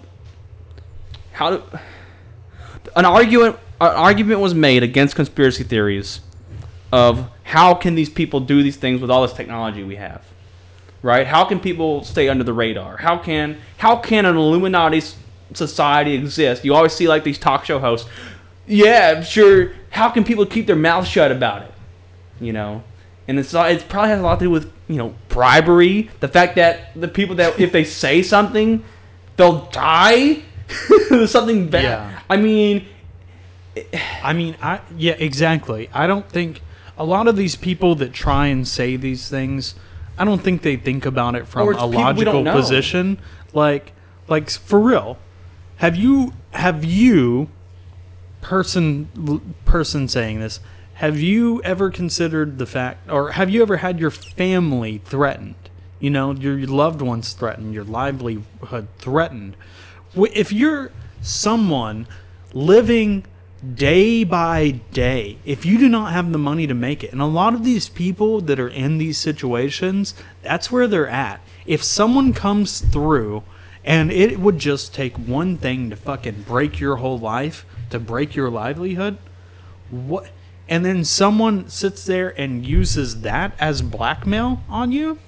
how 1.32 1.50
to, 1.50 1.80
an 2.96 3.04
argument 3.04 3.56
an 3.80 3.88
argument 3.94 4.40
was 4.40 4.54
made 4.54 4.82
against 4.82 5.14
conspiracy 5.14 5.64
theories 5.64 6.20
of 6.92 7.28
how 7.42 7.74
can 7.74 7.94
these 7.94 8.08
people 8.08 8.40
do 8.40 8.62
these 8.62 8.76
things 8.76 9.00
with 9.02 9.10
all 9.10 9.22
this 9.22 9.32
technology 9.34 9.82
we 9.82 9.96
have, 9.96 10.22
right? 11.02 11.26
How 11.26 11.44
can 11.44 11.60
people 11.60 12.04
stay 12.04 12.28
under 12.30 12.44
the 12.44 12.52
radar? 12.54 12.96
How 12.96 13.18
can 13.18 13.58
how 13.76 13.96
can 13.96 14.24
an 14.24 14.36
Illuminati 14.36 15.02
society 15.54 16.14
exists. 16.14 16.64
You 16.64 16.74
always 16.74 16.92
see 16.92 17.08
like 17.08 17.24
these 17.24 17.38
talk 17.38 17.64
show 17.64 17.78
hosts. 17.78 18.08
Yeah, 18.66 19.14
I'm 19.16 19.24
sure. 19.24 19.72
How 19.90 20.08
can 20.08 20.24
people 20.24 20.46
keep 20.46 20.66
their 20.66 20.76
mouth 20.76 21.06
shut 21.06 21.32
about 21.32 21.62
it? 21.62 21.72
You 22.40 22.52
know, 22.52 22.82
and 23.28 23.38
it's 23.38 23.54
it 23.54 23.88
probably 23.88 24.10
has 24.10 24.20
a 24.20 24.22
lot 24.22 24.38
to 24.38 24.46
do 24.46 24.50
with 24.50 24.72
you 24.88 24.96
know 24.96 25.14
bribery. 25.28 26.10
The 26.20 26.28
fact 26.28 26.56
that 26.56 26.98
the 26.98 27.08
people 27.08 27.36
that 27.36 27.58
if 27.58 27.72
they 27.72 27.84
say 27.84 28.22
something, 28.22 28.84
they'll 29.36 29.66
die. 29.66 30.42
something 31.26 31.68
bad. 31.68 31.82
Yeah. 31.82 32.20
I 32.30 32.36
mean, 32.36 32.86
I 34.22 34.32
mean, 34.32 34.56
I 34.62 34.80
yeah, 34.96 35.12
exactly. 35.18 35.88
I 35.92 36.06
don't 36.06 36.28
think 36.28 36.62
a 36.96 37.04
lot 37.04 37.28
of 37.28 37.36
these 37.36 37.56
people 37.56 37.94
that 37.96 38.12
try 38.12 38.46
and 38.46 38.66
say 38.66 38.96
these 38.96 39.28
things, 39.28 39.74
I 40.18 40.24
don't 40.24 40.42
think 40.42 40.62
they 40.62 40.76
think 40.76 41.06
about 41.06 41.34
it 41.34 41.46
from 41.46 41.74
a 41.74 41.86
logical 41.86 42.44
position. 42.44 43.18
Like, 43.52 43.92
like 44.28 44.50
for 44.50 44.78
real, 44.78 45.18
have 45.82 45.96
you 45.96 46.32
have 46.52 46.84
you 46.84 47.48
person 48.40 49.52
person 49.64 50.06
saying 50.06 50.38
this? 50.38 50.60
Have 50.94 51.18
you 51.18 51.60
ever 51.64 51.90
considered 51.90 52.58
the 52.58 52.66
fact, 52.66 53.10
or 53.10 53.32
have 53.32 53.50
you 53.50 53.62
ever 53.62 53.78
had 53.78 53.98
your 53.98 54.12
family 54.12 54.98
threatened? 54.98 55.56
You 55.98 56.10
know, 56.10 56.34
your 56.34 56.56
loved 56.68 57.02
ones 57.02 57.32
threatened, 57.32 57.74
your 57.74 57.82
livelihood 57.82 58.86
threatened. 58.98 59.56
If 60.14 60.52
you're 60.52 60.92
someone 61.20 62.06
living 62.52 63.24
day 63.74 64.22
by 64.22 64.80
day, 64.92 65.38
if 65.44 65.66
you 65.66 65.78
do 65.78 65.88
not 65.88 66.12
have 66.12 66.30
the 66.30 66.38
money 66.38 66.68
to 66.68 66.74
make 66.74 67.02
it, 67.02 67.10
and 67.10 67.20
a 67.20 67.26
lot 67.26 67.54
of 67.54 67.64
these 67.64 67.88
people 67.88 68.40
that 68.42 68.60
are 68.60 68.68
in 68.68 68.98
these 68.98 69.18
situations, 69.18 70.14
that's 70.42 70.70
where 70.70 70.86
they're 70.86 71.08
at. 71.08 71.40
If 71.66 71.82
someone 71.82 72.32
comes 72.32 72.82
through 72.82 73.42
And 73.84 74.12
it 74.12 74.38
would 74.38 74.58
just 74.58 74.94
take 74.94 75.16
one 75.16 75.56
thing 75.56 75.90
to 75.90 75.96
fucking 75.96 76.42
break 76.42 76.78
your 76.78 76.96
whole 76.96 77.18
life, 77.18 77.66
to 77.90 77.98
break 77.98 78.36
your 78.36 78.48
livelihood. 78.48 79.18
What? 79.90 80.30
And 80.68 80.84
then 80.84 81.04
someone 81.04 81.68
sits 81.68 82.04
there 82.04 82.30
and 82.38 82.64
uses 82.64 83.22
that 83.22 83.52
as 83.58 83.82
blackmail 83.82 84.62
on 84.68 84.92
you? 84.92 85.18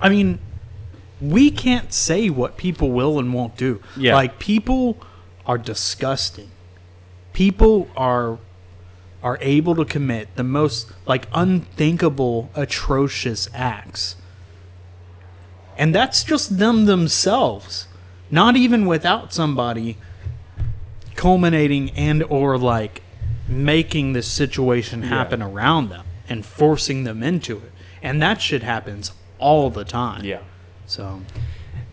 I 0.00 0.08
mean, 0.08 0.38
we 1.20 1.50
can't 1.50 1.92
say 1.92 2.30
what 2.30 2.56
people 2.56 2.90
will 2.90 3.18
and 3.18 3.34
won't 3.34 3.56
do. 3.56 3.82
Yeah. 3.96 4.14
Like 4.14 4.38
people 4.38 4.96
are 5.46 5.58
disgusting. 5.58 6.50
People 7.32 7.88
are 7.96 8.38
are 9.22 9.36
able 9.42 9.74
to 9.74 9.84
commit 9.84 10.34
the 10.36 10.44
most 10.44 10.90
like 11.06 11.26
unthinkable 11.34 12.50
atrocious 12.54 13.48
acts. 13.52 14.16
And 15.80 15.94
that's 15.94 16.24
just 16.24 16.58
them 16.58 16.84
themselves. 16.84 17.86
Not 18.30 18.54
even 18.54 18.84
without 18.84 19.32
somebody 19.32 19.96
culminating 21.16 21.90
and 21.92 22.22
or 22.24 22.58
like 22.58 23.02
making 23.48 24.12
this 24.12 24.28
situation 24.30 25.02
happen 25.02 25.42
around 25.42 25.88
them 25.88 26.04
and 26.28 26.44
forcing 26.44 27.04
them 27.04 27.22
into 27.22 27.56
it. 27.56 27.72
And 28.02 28.20
that 28.20 28.42
shit 28.42 28.62
happens 28.62 29.12
all 29.38 29.70
the 29.70 29.84
time. 29.86 30.22
Yeah. 30.22 30.40
So 30.84 31.22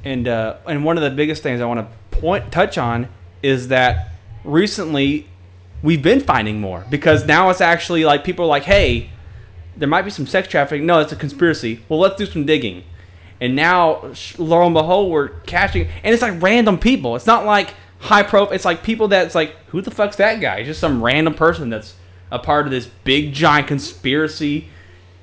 And 0.03 0.27
uh, 0.27 0.57
and 0.65 0.83
one 0.83 0.97
of 0.97 1.03
the 1.03 1.09
biggest 1.09 1.41
things 1.41 1.61
I 1.61 1.65
want 1.65 1.79
to 1.79 2.19
point 2.19 2.51
touch 2.51 2.77
on 2.77 3.07
is 3.41 3.69
that 3.69 4.09
recently 4.43 5.29
we've 5.81 6.03
been 6.03 6.19
finding 6.19 6.59
more 6.59 6.85
because 6.89 7.25
now 7.25 7.49
it's 7.51 7.61
actually 7.61 8.03
like 8.03 8.25
people 8.25 8.43
are 8.43 8.49
like, 8.49 8.63
hey, 8.63 9.11
there 9.77 9.87
might 9.87 10.01
be 10.01 10.11
some 10.11 10.27
sex 10.27 10.49
trafficking. 10.49 10.85
No, 10.85 10.99
it's 10.99 11.13
a 11.13 11.15
conspiracy. 11.15 11.79
Well, 11.87 11.99
let's 11.99 12.17
do 12.17 12.25
some 12.25 12.45
digging. 12.45 12.83
And 13.39 13.55
now, 13.55 14.13
lo 14.37 14.65
and 14.65 14.73
behold, 14.73 15.11
we're 15.11 15.29
catching, 15.41 15.87
and 16.03 16.13
it's 16.13 16.23
like 16.23 16.41
random 16.41 16.79
people. 16.79 17.15
It's 17.15 17.27
not 17.27 17.45
like 17.45 17.73
high 17.99 18.23
profile. 18.23 18.53
It's 18.53 18.65
like 18.65 18.83
people 18.83 19.07
that's 19.07 19.35
like, 19.35 19.55
who 19.67 19.81
the 19.81 19.91
fuck's 19.91 20.15
that 20.15 20.41
guy? 20.41 20.57
It's 20.57 20.67
just 20.67 20.79
some 20.79 21.03
random 21.03 21.33
person 21.33 21.69
that's 21.69 21.95
a 22.31 22.39
part 22.39 22.65
of 22.65 22.71
this 22.71 22.87
big 23.03 23.33
giant 23.33 23.67
conspiracy 23.67 24.69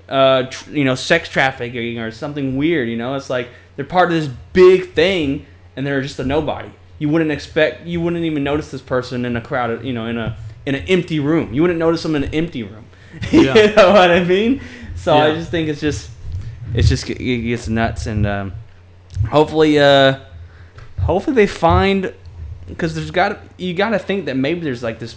uh, 0.09 0.45
tr- 0.45 0.71
you 0.71 0.85
know, 0.85 0.95
sex 0.95 1.29
trafficking 1.29 1.99
or 1.99 2.11
something 2.11 2.57
weird. 2.57 2.89
You 2.89 2.97
know, 2.97 3.15
it's 3.15 3.31
like 3.31 3.49
they're 3.77 3.85
part 3.85 4.13
of 4.13 4.21
this 4.21 4.31
big 4.53 4.93
thing, 4.93 5.47
and 5.77 5.87
they're 5.87 6.03
just 6.03 6.19
a 6.19 6.25
nobody. 6.25 6.71
You 6.99 7.09
wouldn't 7.09 7.31
expect, 7.31 7.87
you 7.87 8.01
wouldn't 8.01 8.25
even 8.25 8.45
notice 8.45 8.71
this 8.71 8.83
person 8.83 9.25
in 9.25 9.37
a 9.37 9.41
crowded, 9.41 9.85
you 9.85 9.93
know, 9.93 10.07
in 10.07 10.19
a 10.19 10.37
in 10.67 10.75
an 10.75 10.85
empty 10.89 11.21
room. 11.21 11.53
You 11.53 11.63
wouldn't 11.63 11.79
notice 11.79 12.03
them 12.03 12.17
in 12.17 12.25
an 12.25 12.35
empty 12.35 12.63
room. 12.63 12.85
Yeah. 13.31 13.55
you 13.55 13.75
know 13.77 13.93
what 13.93 14.11
I 14.11 14.25
mean? 14.25 14.61
So 14.97 15.17
I 15.17 15.35
just 15.35 15.51
think 15.51 15.69
it's 15.69 15.81
just, 15.81 16.11
it's 16.73 16.89
just 16.89 17.09
it 17.09 17.17
gets 17.19 17.69
nuts, 17.69 18.07
and 18.07 18.27
um, 18.27 18.53
hopefully, 19.29 19.79
uh, 19.79 20.21
hopefully 21.01 21.37
they 21.37 21.47
find 21.47 22.15
because 22.67 22.95
there's 22.95 23.11
got 23.11 23.41
you 23.59 23.75
got 23.75 23.91
to 23.91 23.99
think 23.99 24.27
that 24.27 24.37
maybe 24.37 24.61
there's 24.61 24.83
like 24.83 24.99
this 24.99 25.17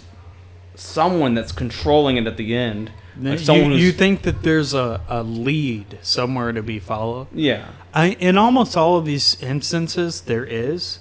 someone 0.74 1.34
that's 1.34 1.52
controlling 1.52 2.16
it 2.16 2.26
at 2.26 2.36
the 2.36 2.54
end. 2.54 2.90
Like 3.20 3.44
you, 3.48 3.72
you 3.72 3.90
think 3.90 4.22
that 4.22 4.44
there's 4.44 4.74
a, 4.74 5.00
a 5.08 5.24
lead 5.24 5.98
somewhere 6.02 6.52
to 6.52 6.62
be 6.62 6.78
followed? 6.78 7.26
yeah. 7.34 7.66
I, 7.92 8.10
in 8.10 8.38
almost 8.38 8.76
all 8.76 8.96
of 8.96 9.06
these 9.06 9.42
instances, 9.42 10.20
there 10.20 10.44
is. 10.44 11.00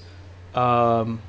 Um, 0.56 1.22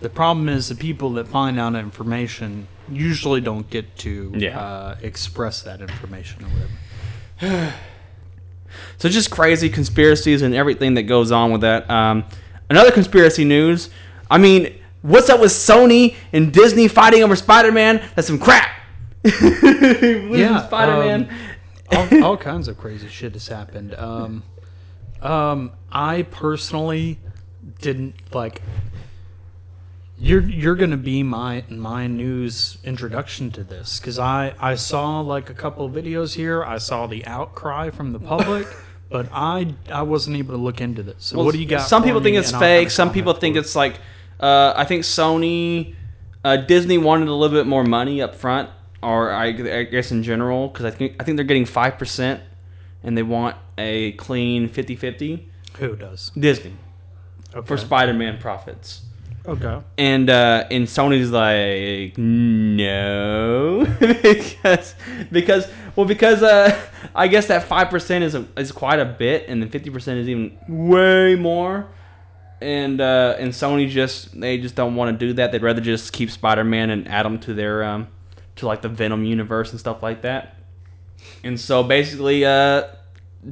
the 0.00 0.08
problem 0.08 0.48
is 0.48 0.70
the 0.70 0.74
people 0.74 1.10
that 1.14 1.28
find 1.28 1.60
out 1.60 1.74
information 1.74 2.66
usually 2.90 3.42
don't 3.42 3.68
get 3.68 3.94
to 3.98 4.32
Yeah. 4.34 4.58
uh, 4.58 4.96
express 5.02 5.60
that 5.62 5.82
information 5.82 6.44
or 6.44 6.48
whatever. 6.48 7.74
So 8.98 9.08
just 9.08 9.30
crazy 9.30 9.68
conspiracies 9.68 10.42
and 10.42 10.54
everything 10.54 10.94
that 10.94 11.04
goes 11.04 11.32
on 11.32 11.52
with 11.52 11.60
that. 11.62 11.88
Um, 11.90 12.24
another 12.70 12.90
conspiracy 12.90 13.44
news. 13.44 13.90
I 14.30 14.38
mean, 14.38 14.78
what's 15.02 15.28
up 15.30 15.40
with 15.40 15.52
Sony 15.52 16.16
and 16.32 16.52
Disney 16.52 16.88
fighting 16.88 17.22
over 17.22 17.36
Spider-Man? 17.36 18.02
That's 18.14 18.26
some 18.26 18.38
crap. 18.38 18.70
Yeah, 19.24 20.66
Spider-Man. 20.66 21.28
all, 21.92 22.24
all 22.24 22.36
kinds 22.36 22.68
of 22.68 22.78
crazy 22.78 23.08
shit 23.08 23.32
has 23.32 23.48
happened. 23.48 23.94
Um, 23.94 24.42
um, 25.22 25.72
I 25.90 26.22
personally 26.22 27.18
didn't 27.80 28.14
like. 28.32 28.62
You're 30.18 30.40
you're 30.40 30.76
gonna 30.76 30.96
be 30.96 31.22
my 31.22 31.64
my 31.68 32.06
news 32.06 32.78
introduction 32.84 33.50
to 33.52 33.64
this 33.64 34.00
because 34.00 34.18
I 34.18 34.54
I 34.58 34.74
saw 34.74 35.20
like 35.20 35.50
a 35.50 35.54
couple 35.54 35.84
of 35.84 35.92
videos 35.92 36.34
here. 36.34 36.64
I 36.64 36.78
saw 36.78 37.06
the 37.06 37.24
outcry 37.26 37.90
from 37.90 38.12
the 38.12 38.18
public, 38.18 38.66
but 39.10 39.28
I 39.30 39.74
I 39.90 40.02
wasn't 40.02 40.36
able 40.36 40.54
to 40.54 40.60
look 40.60 40.80
into 40.80 41.02
this. 41.02 41.16
So 41.26 41.42
what 41.42 41.52
do 41.52 41.60
you 41.60 41.66
got? 41.66 41.86
Some 41.86 42.02
people 42.02 42.22
think 42.22 42.36
it's 42.36 42.52
fake. 42.52 42.90
Some 42.90 43.12
people 43.12 43.34
think 43.34 43.56
it's 43.56 43.76
like. 43.76 43.98
Uh, 44.38 44.74
I 44.76 44.84
think 44.84 45.04
Sony, 45.04 45.94
uh, 46.44 46.58
Disney 46.58 46.98
wanted 46.98 47.28
a 47.28 47.32
little 47.32 47.56
bit 47.56 47.66
more 47.66 47.84
money 47.84 48.20
up 48.20 48.34
front, 48.34 48.68
or 49.02 49.32
I, 49.32 49.46
I 49.46 49.82
guess 49.84 50.12
in 50.12 50.22
general, 50.22 50.68
because 50.68 50.84
I 50.84 50.90
think 50.90 51.16
I 51.18 51.24
think 51.24 51.36
they're 51.36 51.44
getting 51.46 51.64
five 51.64 51.96
percent, 51.96 52.42
and 53.02 53.16
they 53.16 53.22
want 53.22 53.56
a 53.78 54.12
clean 54.12 54.68
50-50. 54.68 55.44
who 55.78 55.96
does 55.96 56.32
Disney 56.38 56.74
okay. 57.54 57.66
for 57.66 57.76
Spider-Man 57.76 58.38
profits. 58.38 59.02
Okay. 59.48 59.80
And 59.98 60.30
uh, 60.30 60.66
and 60.70 60.86
Sony's 60.86 61.30
like 61.30 62.16
no 62.18 63.86
because 64.00 64.94
because 65.30 65.68
well 65.94 66.06
because 66.06 66.42
uh, 66.42 66.78
I 67.14 67.28
guess 67.28 67.46
that 67.46 67.64
five 67.64 67.88
percent 67.90 68.24
is 68.24 68.34
a, 68.34 68.46
is 68.56 68.72
quite 68.72 68.98
a 68.98 69.04
bit 69.04 69.48
and 69.48 69.62
then 69.62 69.70
fifty 69.70 69.90
percent 69.90 70.18
is 70.20 70.28
even 70.28 70.58
way 70.68 71.34
more. 71.34 71.88
And 72.60 73.00
uh, 73.00 73.36
and 73.38 73.52
Sony 73.52 73.88
just 73.88 74.38
they 74.38 74.58
just 74.58 74.74
don't 74.74 74.96
want 74.96 75.18
to 75.18 75.26
do 75.26 75.32
that. 75.34 75.52
They'd 75.52 75.62
rather 75.62 75.80
just 75.80 76.12
keep 76.12 76.30
Spider 76.30 76.64
Man 76.64 76.90
and 76.90 77.06
add 77.08 77.26
them 77.26 77.38
to 77.40 77.54
their 77.54 77.84
um, 77.84 78.08
to 78.56 78.66
like 78.66 78.82
the 78.82 78.88
Venom 78.88 79.24
universe 79.24 79.70
and 79.70 79.80
stuff 79.80 80.02
like 80.02 80.22
that. 80.22 80.56
And 81.44 81.58
so 81.58 81.82
basically, 81.82 82.44
uh, 82.44 82.84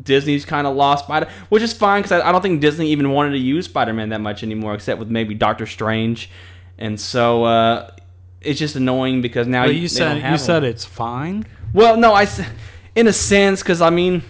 Disney's 0.02 0.44
kind 0.44 0.66
of 0.66 0.74
lost 0.76 1.04
Spider, 1.04 1.28
which 1.48 1.62
is 1.62 1.72
fine 1.72 2.02
because 2.02 2.20
I, 2.20 2.28
I 2.28 2.32
don't 2.32 2.42
think 2.42 2.60
Disney 2.60 2.90
even 2.90 3.10
wanted 3.10 3.30
to 3.30 3.38
use 3.38 3.66
Spider 3.66 3.92
Man 3.92 4.08
that 4.10 4.20
much 4.20 4.42
anymore, 4.42 4.74
except 4.74 4.98
with 4.98 5.08
maybe 5.08 5.34
Doctor 5.34 5.66
Strange. 5.66 6.30
And 6.78 7.00
so 7.00 7.44
uh, 7.44 7.90
it's 8.40 8.58
just 8.58 8.76
annoying 8.76 9.22
because 9.22 9.46
now 9.46 9.66
But 9.66 9.74
you, 9.74 9.82
you 9.82 9.88
said 9.88 10.16
you 10.16 10.22
them. 10.22 10.38
said 10.38 10.64
it's 10.64 10.84
fine. 10.84 11.46
Well, 11.72 11.96
no, 11.96 12.14
I, 12.14 12.26
in 12.94 13.06
a 13.06 13.12
sense, 13.12 13.62
because 13.62 13.80
I 13.80 13.90
mean, 13.90 14.22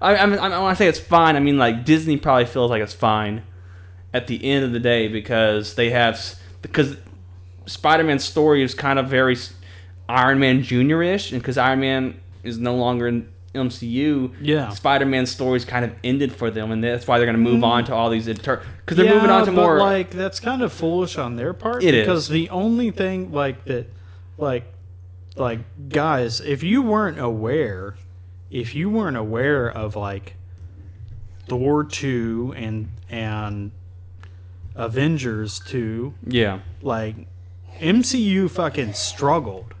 I, 0.00 0.16
I, 0.16 0.26
mean, 0.26 0.38
I, 0.38 0.48
when 0.48 0.70
I 0.70 0.74
say 0.74 0.88
it's 0.88 1.00
fine, 1.00 1.36
I 1.36 1.40
mean 1.40 1.58
like 1.58 1.84
Disney 1.84 2.16
probably 2.16 2.46
feels 2.46 2.70
like 2.70 2.82
it's 2.82 2.94
fine 2.94 3.42
at 4.12 4.26
the 4.26 4.44
end 4.44 4.64
of 4.64 4.72
the 4.72 4.80
day 4.80 5.08
because 5.08 5.74
they 5.74 5.90
have 5.90 6.20
because 6.60 6.96
Spider-Man's 7.66 8.24
story 8.24 8.62
is 8.62 8.74
kind 8.74 8.98
of 8.98 9.08
very 9.08 9.36
Iron 10.08 10.38
Man 10.38 10.62
Junior-ish, 10.62 11.32
and 11.32 11.40
because 11.40 11.56
Iron 11.56 11.80
Man 11.80 12.20
is 12.42 12.58
no 12.58 12.74
longer 12.74 13.08
in 13.08 13.28
MCU, 13.54 14.32
Yeah. 14.40 14.70
Spider-Man 14.70 15.26
stories 15.26 15.64
kind 15.64 15.84
of 15.84 15.92
ended 16.02 16.32
for 16.32 16.50
them, 16.50 16.70
and 16.72 16.82
that's 16.82 17.06
why 17.06 17.18
they're 17.18 17.26
going 17.26 17.36
to 17.36 17.50
move 17.50 17.62
on 17.64 17.84
to 17.84 17.94
all 17.94 18.08
these 18.08 18.26
inter 18.28 18.62
because 18.80 18.96
they're 18.96 19.14
moving 19.14 19.28
on 19.30 19.44
to 19.44 19.52
Mm. 19.52 19.56
but, 19.56 19.62
more. 19.62 19.78
like 19.78 20.10
that's 20.10 20.40
kind 20.40 20.62
of 20.62 20.72
foolish 20.72 21.18
on 21.18 21.36
their 21.36 21.52
part 21.52 21.82
It 21.84 21.94
is. 21.94 22.06
because 22.06 22.28
the 22.28 22.48
only 22.50 22.90
thing 22.90 23.30
like 23.32 23.64
that 23.66 23.86
like 24.38 24.64
like 25.36 25.60
guys 25.88 26.40
if 26.40 26.62
you 26.62 26.80
weren't 26.82 27.18
aware 27.20 27.94
if 28.50 28.74
you 28.74 28.88
weren't 28.90 29.16
aware 29.16 29.68
of 29.70 29.96
like 29.96 30.36
Thor 31.48 31.84
2 31.84 32.54
and 32.56 32.88
and 33.10 33.70
Avengers 34.74 35.60
2 35.66 36.14
yeah, 36.26 36.60
like 36.80 37.16
MCU 37.80 38.48
fucking 38.50 38.94
struggled. 38.94 39.74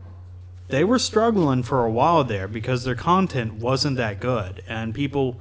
They 0.72 0.84
were 0.84 0.98
struggling 0.98 1.62
for 1.64 1.84
a 1.84 1.90
while 1.90 2.24
there 2.24 2.48
because 2.48 2.82
their 2.82 2.94
content 2.94 3.56
wasn't 3.56 3.98
that 3.98 4.20
good 4.20 4.64
and 4.66 4.94
people 4.94 5.38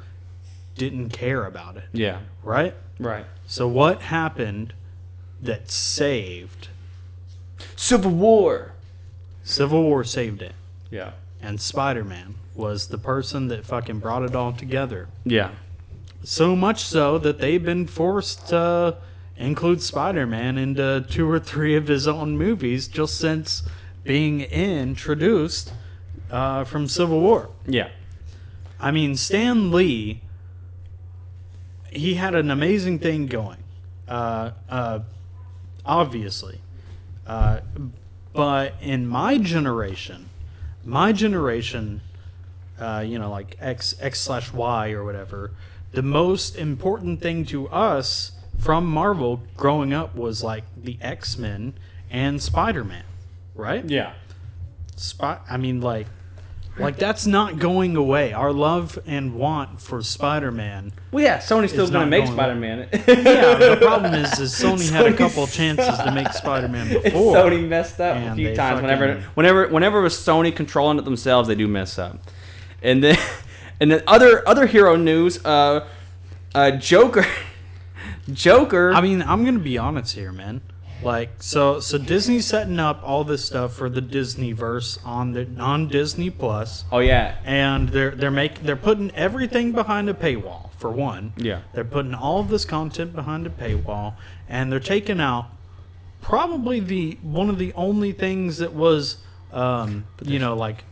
didn't 0.75 1.11
care 1.11 1.45
about 1.45 1.77
it, 1.77 1.85
yeah, 1.93 2.19
right? 2.43 2.73
right. 2.99 3.25
So 3.47 3.65
what 3.65 4.01
happened 4.01 4.73
that 5.41 5.71
saved 5.71 6.67
Civil 7.77 8.11
War. 8.11 8.73
Civil 9.45 9.83
War 9.83 10.03
saved 10.03 10.41
it 10.41 10.53
Yeah, 10.89 11.11
and 11.41 11.61
Spider-Man 11.61 12.35
was 12.53 12.87
the 12.87 12.97
person 12.97 13.47
that 13.47 13.65
fucking 13.65 13.99
brought 13.99 14.23
it 14.23 14.35
all 14.35 14.51
together. 14.51 15.07
yeah, 15.23 15.51
So 16.25 16.57
much 16.57 16.83
so 16.83 17.17
that 17.19 17.39
they've 17.39 17.63
been 17.63 17.87
forced 17.87 18.49
to 18.49 18.97
include 19.37 19.81
Spider-Man 19.81 20.57
into 20.57 21.05
two 21.09 21.31
or 21.31 21.39
three 21.39 21.77
of 21.77 21.87
his 21.87 22.05
own 22.05 22.37
movies 22.37 22.89
just 22.89 23.17
since 23.17 23.63
being 24.03 24.41
introduced 24.41 25.73
uh, 26.29 26.63
from 26.63 26.87
Civil 26.87 27.21
War. 27.21 27.49
yeah, 27.65 27.89
I 28.79 28.91
mean, 28.91 29.15
Stan 29.15 29.71
Lee, 29.71 30.21
he 31.91 32.15
had 32.15 32.33
an 32.35 32.49
amazing 32.49 32.99
thing 32.99 33.27
going, 33.27 33.63
uh, 34.07 34.51
uh, 34.69 34.99
obviously. 35.85 36.59
Uh, 37.27 37.59
but 38.33 38.73
in 38.81 39.07
my 39.07 39.37
generation, 39.37 40.29
my 40.83 41.11
generation, 41.11 42.01
uh, 42.79 43.03
you 43.05 43.19
know, 43.19 43.29
like 43.29 43.55
X 43.59 43.95
X 43.99 44.19
slash 44.19 44.51
Y 44.51 44.91
or 44.91 45.03
whatever, 45.03 45.51
the 45.91 46.01
most 46.01 46.55
important 46.55 47.21
thing 47.21 47.45
to 47.45 47.67
us 47.69 48.31
from 48.57 48.85
Marvel 48.85 49.41
growing 49.57 49.93
up 49.93 50.15
was 50.15 50.43
like 50.43 50.63
the 50.81 50.97
X 51.01 51.37
Men 51.37 51.73
and 52.09 52.41
Spider 52.41 52.83
Man, 52.83 53.03
right? 53.55 53.87
Yeah. 53.89 54.13
Spot. 54.95 55.41
I 55.49 55.57
mean, 55.57 55.81
like, 55.81 56.07
like 56.77 56.97
that's 56.97 57.25
not 57.27 57.59
going 57.59 57.95
away. 57.95 58.33
Our 58.33 58.53
love 58.53 58.97
and 59.05 59.35
want 59.35 59.81
for 59.81 60.01
Spider 60.01 60.51
Man. 60.51 60.93
Well, 61.11 61.23
yeah. 61.23 61.37
Sony's 61.39 61.71
still 61.71 61.87
going 61.89 62.05
to 62.05 62.09
make 62.09 62.23
going 62.25 62.33
Spider 62.33 62.55
Man. 62.55 62.87
Yeah, 62.93 63.55
the 63.55 63.77
problem 63.81 64.13
is, 64.13 64.39
is 64.39 64.53
Sony 64.53 64.89
had 64.89 65.05
a 65.05 65.13
couple 65.15 65.45
chances 65.59 65.97
to 65.99 66.11
make 66.11 66.29
Spider 66.33 66.67
Man 66.67 66.87
before. 67.03 67.35
Sony 67.35 67.67
messed 67.67 67.99
up 67.99 68.15
a 68.17 68.35
few 68.35 68.55
times. 68.55 68.81
Whenever, 68.81 69.07
fucking- 69.15 69.23
whenever, 69.35 69.67
whenever 69.67 69.99
it 69.99 70.03
was 70.03 70.13
Sony 70.15 70.55
controlling 70.55 70.97
it 70.97 71.05
themselves, 71.05 71.47
they 71.47 71.55
do 71.55 71.67
mess 71.67 71.99
up. 71.99 72.17
And 72.81 73.03
then, 73.03 73.17
and 73.79 73.91
then 73.91 74.01
other 74.07 74.47
other 74.47 74.65
hero 74.65 74.95
news. 74.95 75.43
Uh, 75.45 75.87
uh, 76.55 76.71
Joker. 76.71 77.25
Joker. 78.31 78.93
I 78.93 79.01
mean, 79.01 79.21
I'm 79.21 79.43
gonna 79.45 79.59
be 79.59 79.77
honest 79.77 80.15
here, 80.15 80.31
man. 80.31 80.61
Like, 81.03 81.29
so 81.39 81.79
so 81.79 81.97
Disney's 81.97 82.45
setting 82.45 82.79
up 82.79 83.01
all 83.03 83.23
this 83.23 83.43
stuff 83.45 83.73
for 83.73 83.89
the 83.89 84.01
Disney 84.01 84.51
verse 84.51 84.99
on 85.03 85.31
the 85.33 85.47
on 85.59 85.87
Disney 85.87 86.29
Plus, 86.29 86.85
oh 86.91 86.99
yeah. 86.99 87.37
and 87.43 87.89
they're 87.89 88.11
they're 88.11 88.31
making 88.31 88.65
they're 88.65 88.75
putting 88.75 89.11
everything 89.11 89.71
behind 89.71 90.09
a 90.09 90.13
paywall 90.13 90.71
for 90.77 90.91
one. 90.91 91.33
Yeah. 91.37 91.61
they're 91.73 91.83
putting 91.83 92.13
all 92.13 92.39
of 92.39 92.49
this 92.49 92.65
content 92.65 93.15
behind 93.15 93.47
a 93.47 93.49
paywall, 93.49 94.13
and 94.47 94.71
they're 94.71 94.79
taking 94.79 95.19
out 95.19 95.47
probably 96.21 96.79
the 96.79 97.17
one 97.23 97.49
of 97.49 97.57
the 97.57 97.73
only 97.73 98.11
things 98.11 98.59
that 98.59 98.73
was, 98.73 99.17
um, 99.51 100.05
you 100.23 100.39
know, 100.39 100.55
like 100.55 100.83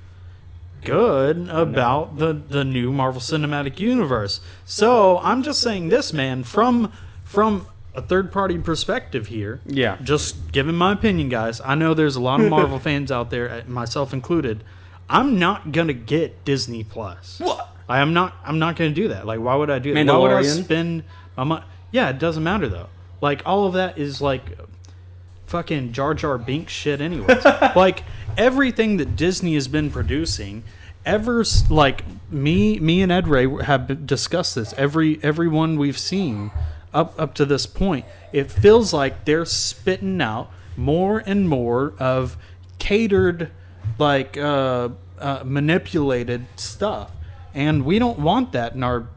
good 0.84 1.50
about 1.50 2.18
the 2.18 2.34
the 2.34 2.64
new 2.64 2.92
Marvel 2.92 3.22
Cinematic 3.22 3.80
Universe. 3.80 4.42
So 4.66 5.20
I'm 5.20 5.44
just 5.44 5.62
saying 5.62 5.90
this, 5.90 6.14
man, 6.14 6.44
from 6.44 6.92
from 7.24 7.68
a 8.00 8.02
third 8.02 8.32
party 8.32 8.58
perspective 8.58 9.28
here. 9.28 9.60
Yeah. 9.66 9.98
Just 10.02 10.52
giving 10.54 10.76
my 10.76 10.94
opinion, 10.94 11.28
guys. 11.28 11.60
I 11.60 11.76
know 11.76 11.94
there's 11.94 12.16
a 12.16 12.22
lot 12.22 12.40
of 12.40 12.50
Marvel 12.50 12.80
fans 12.88 13.12
out 13.12 13.30
there, 13.30 13.50
uh, 13.50 13.62
myself 13.68 14.14
included. 14.14 14.64
I'm 15.10 15.38
not 15.38 15.74
gonna 15.74 15.94
get 15.94 16.46
Disney 16.46 16.84
Plus. 16.84 17.40
What? 17.40 17.76
I 17.90 18.00
am 18.00 18.14
not. 18.14 18.36
I'm 18.46 18.58
not 18.58 18.76
gonna 18.78 18.92
do 18.92 19.10
that. 19.10 19.26
Like, 19.26 19.40
why 19.40 19.56
would 19.56 19.70
I 19.70 19.80
do 19.80 19.94
that? 19.94 20.06
Why 20.06 20.18
would 20.18 20.32
I 20.32 20.44
spend 20.44 21.04
my 21.36 21.44
money? 21.44 21.66
Yeah, 21.92 22.10
it 22.10 22.20
doesn't 22.20 22.44
matter 22.44 22.70
though. 22.70 22.88
Like, 23.20 23.42
all 23.46 23.66
of 23.66 23.74
that 23.74 23.98
is 23.98 24.22
like 24.22 24.44
fucking 25.48 25.92
Jar 25.92 26.14
Jar 26.14 26.38
Binks 26.38 26.72
shit, 26.72 27.02
anyways. 27.02 27.44
like 27.76 28.04
everything 28.38 28.98
that 28.98 29.16
Disney 29.16 29.56
has 29.56 29.68
been 29.68 29.90
producing, 29.90 30.64
ever 31.06 31.44
like 31.70 32.06
me, 32.32 32.80
me 32.80 33.02
and 33.02 33.12
Ed 33.12 33.28
Ray 33.28 33.50
have 33.64 34.06
discussed 34.06 34.56
this. 34.56 34.74
Every 34.78 35.20
everyone 35.24 35.78
we've 35.78 35.98
seen 35.98 36.52
up 36.94 37.20
up 37.20 37.34
to 37.36 37.46
this 37.46 37.66
point, 37.66 38.06
it 38.32 38.52
feels 38.52 38.94
like 38.94 39.26
they're 39.26 39.46
spitting 39.46 40.22
out 40.22 40.52
more 40.76 41.22
and 41.26 41.48
more 41.50 41.94
of 42.00 42.38
catered, 42.80 43.52
like 43.98 44.38
uh, 44.38 44.90
uh, 45.20 45.42
manipulated 45.46 46.46
stuff, 46.56 47.12
and 47.54 47.86
we 47.86 48.00
don't 48.00 48.20
want 48.20 48.52
that 48.54 48.74
in 48.74 48.84
our 48.84 49.08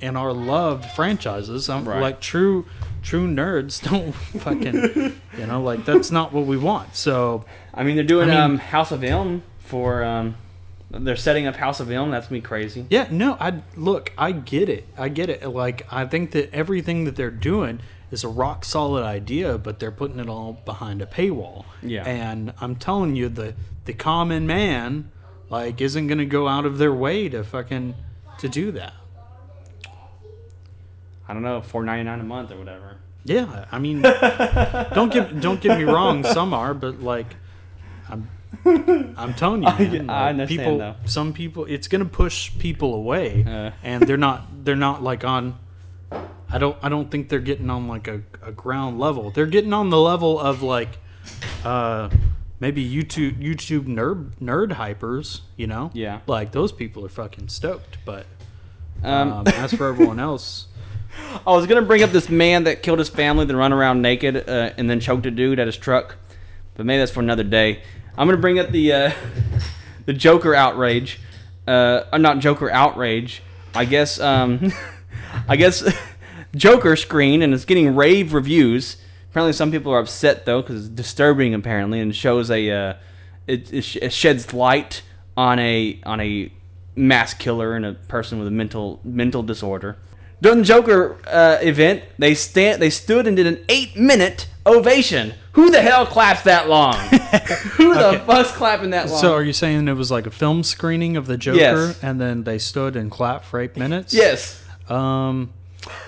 in 0.00 0.16
our 0.16 0.32
loved 0.32 0.84
franchises. 0.90 1.68
I'm 1.68 1.84
Right. 1.88 2.00
like 2.00 2.20
true 2.20 2.66
true 3.02 3.26
nerds 3.28 3.82
don't 3.90 4.12
fucking 4.12 5.14
you 5.38 5.46
know 5.46 5.62
like 5.62 5.84
that's 5.84 6.10
not 6.10 6.32
what 6.32 6.46
we 6.46 6.56
want. 6.56 6.96
So 6.96 7.44
I 7.74 7.82
mean, 7.84 7.94
they're 7.96 8.04
doing 8.04 8.30
I 8.30 8.32
mean- 8.34 8.40
um, 8.42 8.58
House 8.58 8.90
of 8.92 9.04
M 9.04 9.42
for. 9.60 10.02
Um, 10.02 10.36
they're 10.92 11.16
setting 11.16 11.46
up 11.46 11.56
House 11.56 11.80
of 11.80 11.90
M. 11.90 12.10
That's 12.10 12.30
me 12.30 12.40
crazy. 12.40 12.86
yeah, 12.90 13.08
no, 13.10 13.36
I 13.40 13.62
look, 13.76 14.12
I 14.16 14.32
get 14.32 14.68
it. 14.68 14.86
I 14.96 15.08
get 15.08 15.30
it. 15.30 15.46
Like 15.46 15.86
I 15.90 16.06
think 16.06 16.32
that 16.32 16.52
everything 16.52 17.04
that 17.04 17.16
they're 17.16 17.30
doing 17.30 17.80
is 18.10 18.24
a 18.24 18.28
rock 18.28 18.64
solid 18.64 19.02
idea, 19.04 19.56
but 19.58 19.78
they're 19.78 19.90
putting 19.90 20.18
it 20.18 20.28
all 20.28 20.60
behind 20.64 21.00
a 21.00 21.06
paywall. 21.06 21.64
Yeah. 21.82 22.04
And 22.06 22.52
I'm 22.60 22.76
telling 22.76 23.16
you 23.16 23.28
the 23.28 23.54
the 23.86 23.94
common 23.94 24.46
man 24.46 25.10
like 25.48 25.80
isn't 25.80 26.06
going 26.06 26.18
to 26.18 26.26
go 26.26 26.46
out 26.48 26.66
of 26.66 26.78
their 26.78 26.92
way 26.92 27.28
to 27.28 27.42
fucking 27.42 27.94
to 28.38 28.48
do 28.48 28.72
that. 28.72 28.94
I 31.28 31.32
don't 31.32 31.42
know, 31.42 31.62
four 31.62 31.84
ninety 31.84 32.04
nine 32.04 32.20
a 32.20 32.24
month 32.24 32.50
or 32.50 32.58
whatever. 32.58 32.96
Yeah, 33.24 33.66
I 33.70 33.78
mean, 33.78 34.02
don't 34.02 35.12
get 35.12 35.40
don't 35.40 35.60
get 35.60 35.78
me 35.78 35.84
wrong. 35.84 36.24
Some 36.24 36.52
are, 36.52 36.74
but 36.74 37.00
like, 37.00 37.36
I'm 38.64 39.34
telling 39.34 39.62
you, 39.62 39.68
man, 39.68 40.10
I 40.10 40.22
like, 40.24 40.30
understand, 40.30 40.60
people. 40.60 40.78
though. 40.78 40.94
Some 41.06 41.32
people, 41.32 41.64
it's 41.66 41.88
gonna 41.88 42.04
push 42.04 42.50
people 42.58 42.94
away, 42.94 43.44
Uh. 43.46 43.70
and 43.82 44.02
they're 44.06 44.16
not 44.16 44.64
they're 44.64 44.76
not 44.76 45.02
like 45.02 45.24
on. 45.24 45.58
I 46.50 46.58
don't 46.58 46.76
I 46.82 46.88
don't 46.90 47.10
think 47.10 47.28
they're 47.28 47.40
getting 47.40 47.70
on 47.70 47.88
like 47.88 48.08
a, 48.08 48.20
a 48.42 48.52
ground 48.52 48.98
level. 49.00 49.30
They're 49.30 49.46
getting 49.46 49.72
on 49.72 49.88
the 49.90 49.98
level 49.98 50.38
of 50.38 50.62
like, 50.62 50.98
uh, 51.64 52.10
maybe 52.60 52.84
YouTube 52.88 53.42
YouTube 53.42 53.86
nerd 53.86 54.32
nerd 54.42 54.72
hypers. 54.72 55.40
You 55.56 55.66
know, 55.66 55.90
Yeah. 55.94 56.20
like 56.26 56.52
those 56.52 56.70
people 56.72 57.04
are 57.06 57.08
fucking 57.10 57.48
stoked. 57.48 57.98
But 58.04 58.26
Um, 59.02 59.32
um, 59.32 59.46
as 59.48 59.72
for 59.72 59.86
everyone 59.88 60.20
else, 60.28 60.66
I 61.46 61.52
was 61.52 61.66
gonna 61.66 61.82
bring 61.82 62.02
up 62.02 62.10
this 62.10 62.28
man 62.28 62.64
that 62.64 62.82
killed 62.82 62.98
his 62.98 63.08
family, 63.08 63.46
then 63.46 63.56
run 63.56 63.72
around 63.72 64.02
naked, 64.02 64.36
uh, 64.48 64.70
and 64.76 64.90
then 64.90 65.00
choked 65.00 65.24
a 65.26 65.30
dude 65.30 65.58
at 65.58 65.66
his 65.66 65.76
truck, 65.78 66.16
but 66.76 66.84
maybe 66.84 66.98
that's 66.98 67.10
for 67.12 67.20
another 67.20 67.44
day. 67.44 67.80
I'm 68.16 68.26
gonna 68.26 68.38
bring 68.38 68.58
up 68.58 68.70
the 68.70 68.92
uh, 68.92 69.12
the 70.06 70.12
Joker 70.12 70.54
outrage, 70.54 71.20
uh, 71.66 72.04
uh, 72.12 72.18
not 72.18 72.40
Joker 72.40 72.70
outrage. 72.70 73.42
I 73.74 73.84
guess 73.84 74.20
um, 74.20 74.72
I 75.48 75.56
guess 75.56 75.82
Joker 76.56 76.96
screen 76.96 77.42
and 77.42 77.54
it's 77.54 77.64
getting 77.64 77.94
rave 77.96 78.34
reviews. 78.34 78.98
Apparently, 79.30 79.54
some 79.54 79.70
people 79.70 79.92
are 79.92 80.00
upset 80.00 80.44
though 80.44 80.60
because 80.60 80.86
it's 80.86 80.88
disturbing 80.88 81.54
apparently 81.54 82.00
and 82.00 82.14
shows 82.14 82.50
a 82.50 82.70
uh, 82.70 82.94
it, 83.46 83.72
it, 83.72 83.82
sh- 83.82 83.96
it 83.96 84.12
sheds 84.12 84.52
light 84.52 85.02
on 85.36 85.58
a 85.58 85.98
on 86.04 86.20
a 86.20 86.52
mass 86.94 87.32
killer 87.32 87.74
and 87.74 87.86
a 87.86 87.94
person 87.94 88.38
with 88.38 88.48
a 88.48 88.50
mental 88.50 89.00
mental 89.04 89.42
disorder. 89.42 89.96
During 90.42 90.58
the 90.58 90.64
Joker 90.64 91.16
uh, 91.26 91.58
event, 91.62 92.02
they 92.18 92.34
stand 92.34 92.82
they 92.82 92.90
stood 92.90 93.26
and 93.28 93.36
did 93.36 93.46
an 93.46 93.64
eight 93.68 93.96
minute 93.96 94.48
ovation. 94.66 95.34
Who 95.52 95.70
the 95.70 95.80
hell 95.80 96.04
claps 96.04 96.42
that 96.42 96.68
long? 96.68 96.96
Who 97.76 97.94
the 97.94 98.20
fuck's 98.26 98.50
clapping 98.50 98.90
that 98.90 99.08
long? 99.08 99.20
So 99.20 99.34
are 99.34 99.42
you 99.44 99.52
saying 99.52 99.86
it 99.86 99.92
was 99.92 100.10
like 100.10 100.26
a 100.26 100.30
film 100.32 100.62
screening 100.64 101.16
of 101.16 101.26
the 101.26 101.36
Joker, 101.36 101.58
Yes. 101.58 102.02
and 102.02 102.20
then 102.20 102.42
they 102.42 102.58
stood 102.58 102.96
and 102.96 103.08
clapped 103.10 103.44
for 103.44 103.60
eight 103.60 103.76
minutes? 103.76 104.12
yes. 104.12 104.60
Um, 104.88 105.52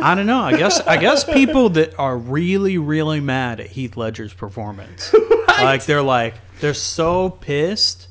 I 0.01 0.15
don't 0.17 0.27
know. 0.27 0.41
I 0.41 0.57
guess 0.57 0.81
I 0.81 0.97
guess 0.97 1.23
people 1.25 1.69
that 1.71 1.97
are 1.99 2.17
really 2.19 2.77
really 2.79 3.21
mad 3.21 3.61
at 3.61 3.69
Heath 3.69 3.97
Ledger's 3.97 4.35
performance, 4.35 5.15
like 5.49 5.85
they're 5.85 6.03
like 6.03 6.35
they're 6.61 6.75
so 6.75 7.31
pissed 7.31 8.09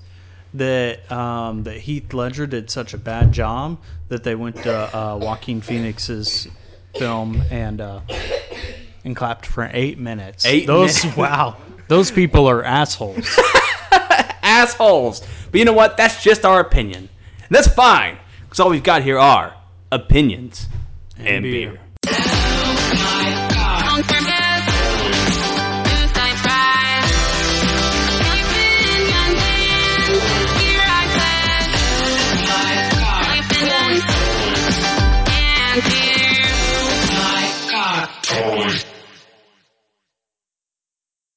that 0.54 1.12
um, 1.12 1.64
that 1.64 1.78
Heath 1.78 2.14
Ledger 2.14 2.48
did 2.48 2.70
such 2.70 2.94
a 2.94 2.98
bad 2.98 3.32
job 3.34 3.80
that 4.14 4.24
they 4.24 4.36
went 4.36 4.56
to 4.58 4.96
uh, 4.96 5.18
Joaquin 5.18 5.60
Phoenix's 5.60 6.48
film 6.96 7.42
and 7.50 7.82
uh, 7.82 8.02
and 9.04 9.16
clapped 9.16 9.48
for 9.48 9.72
eight 9.74 9.98
minutes. 9.98 10.46
Eight 10.46 10.68
those 10.68 11.04
minutes. 11.04 11.18
wow. 11.18 11.58
Those 11.88 12.12
people 12.12 12.48
are 12.48 12.64
assholes. 12.64 13.28
assholes. 14.44 15.24
But 15.52 15.58
you 15.58 15.66
know 15.66 15.74
what? 15.74 15.98
That's 15.98 16.24
just 16.24 16.46
our 16.46 16.60
opinion. 16.60 17.10
And 17.40 17.50
that's 17.50 17.68
fine, 17.68 18.20
because 18.44 18.60
all 18.60 18.70
we've 18.70 18.84
got 18.84 19.02
here 19.02 19.18
are 19.18 19.56
opinions 19.92 20.68
and, 21.18 21.44
beer. 21.44 21.80
beer. 22.04 22.14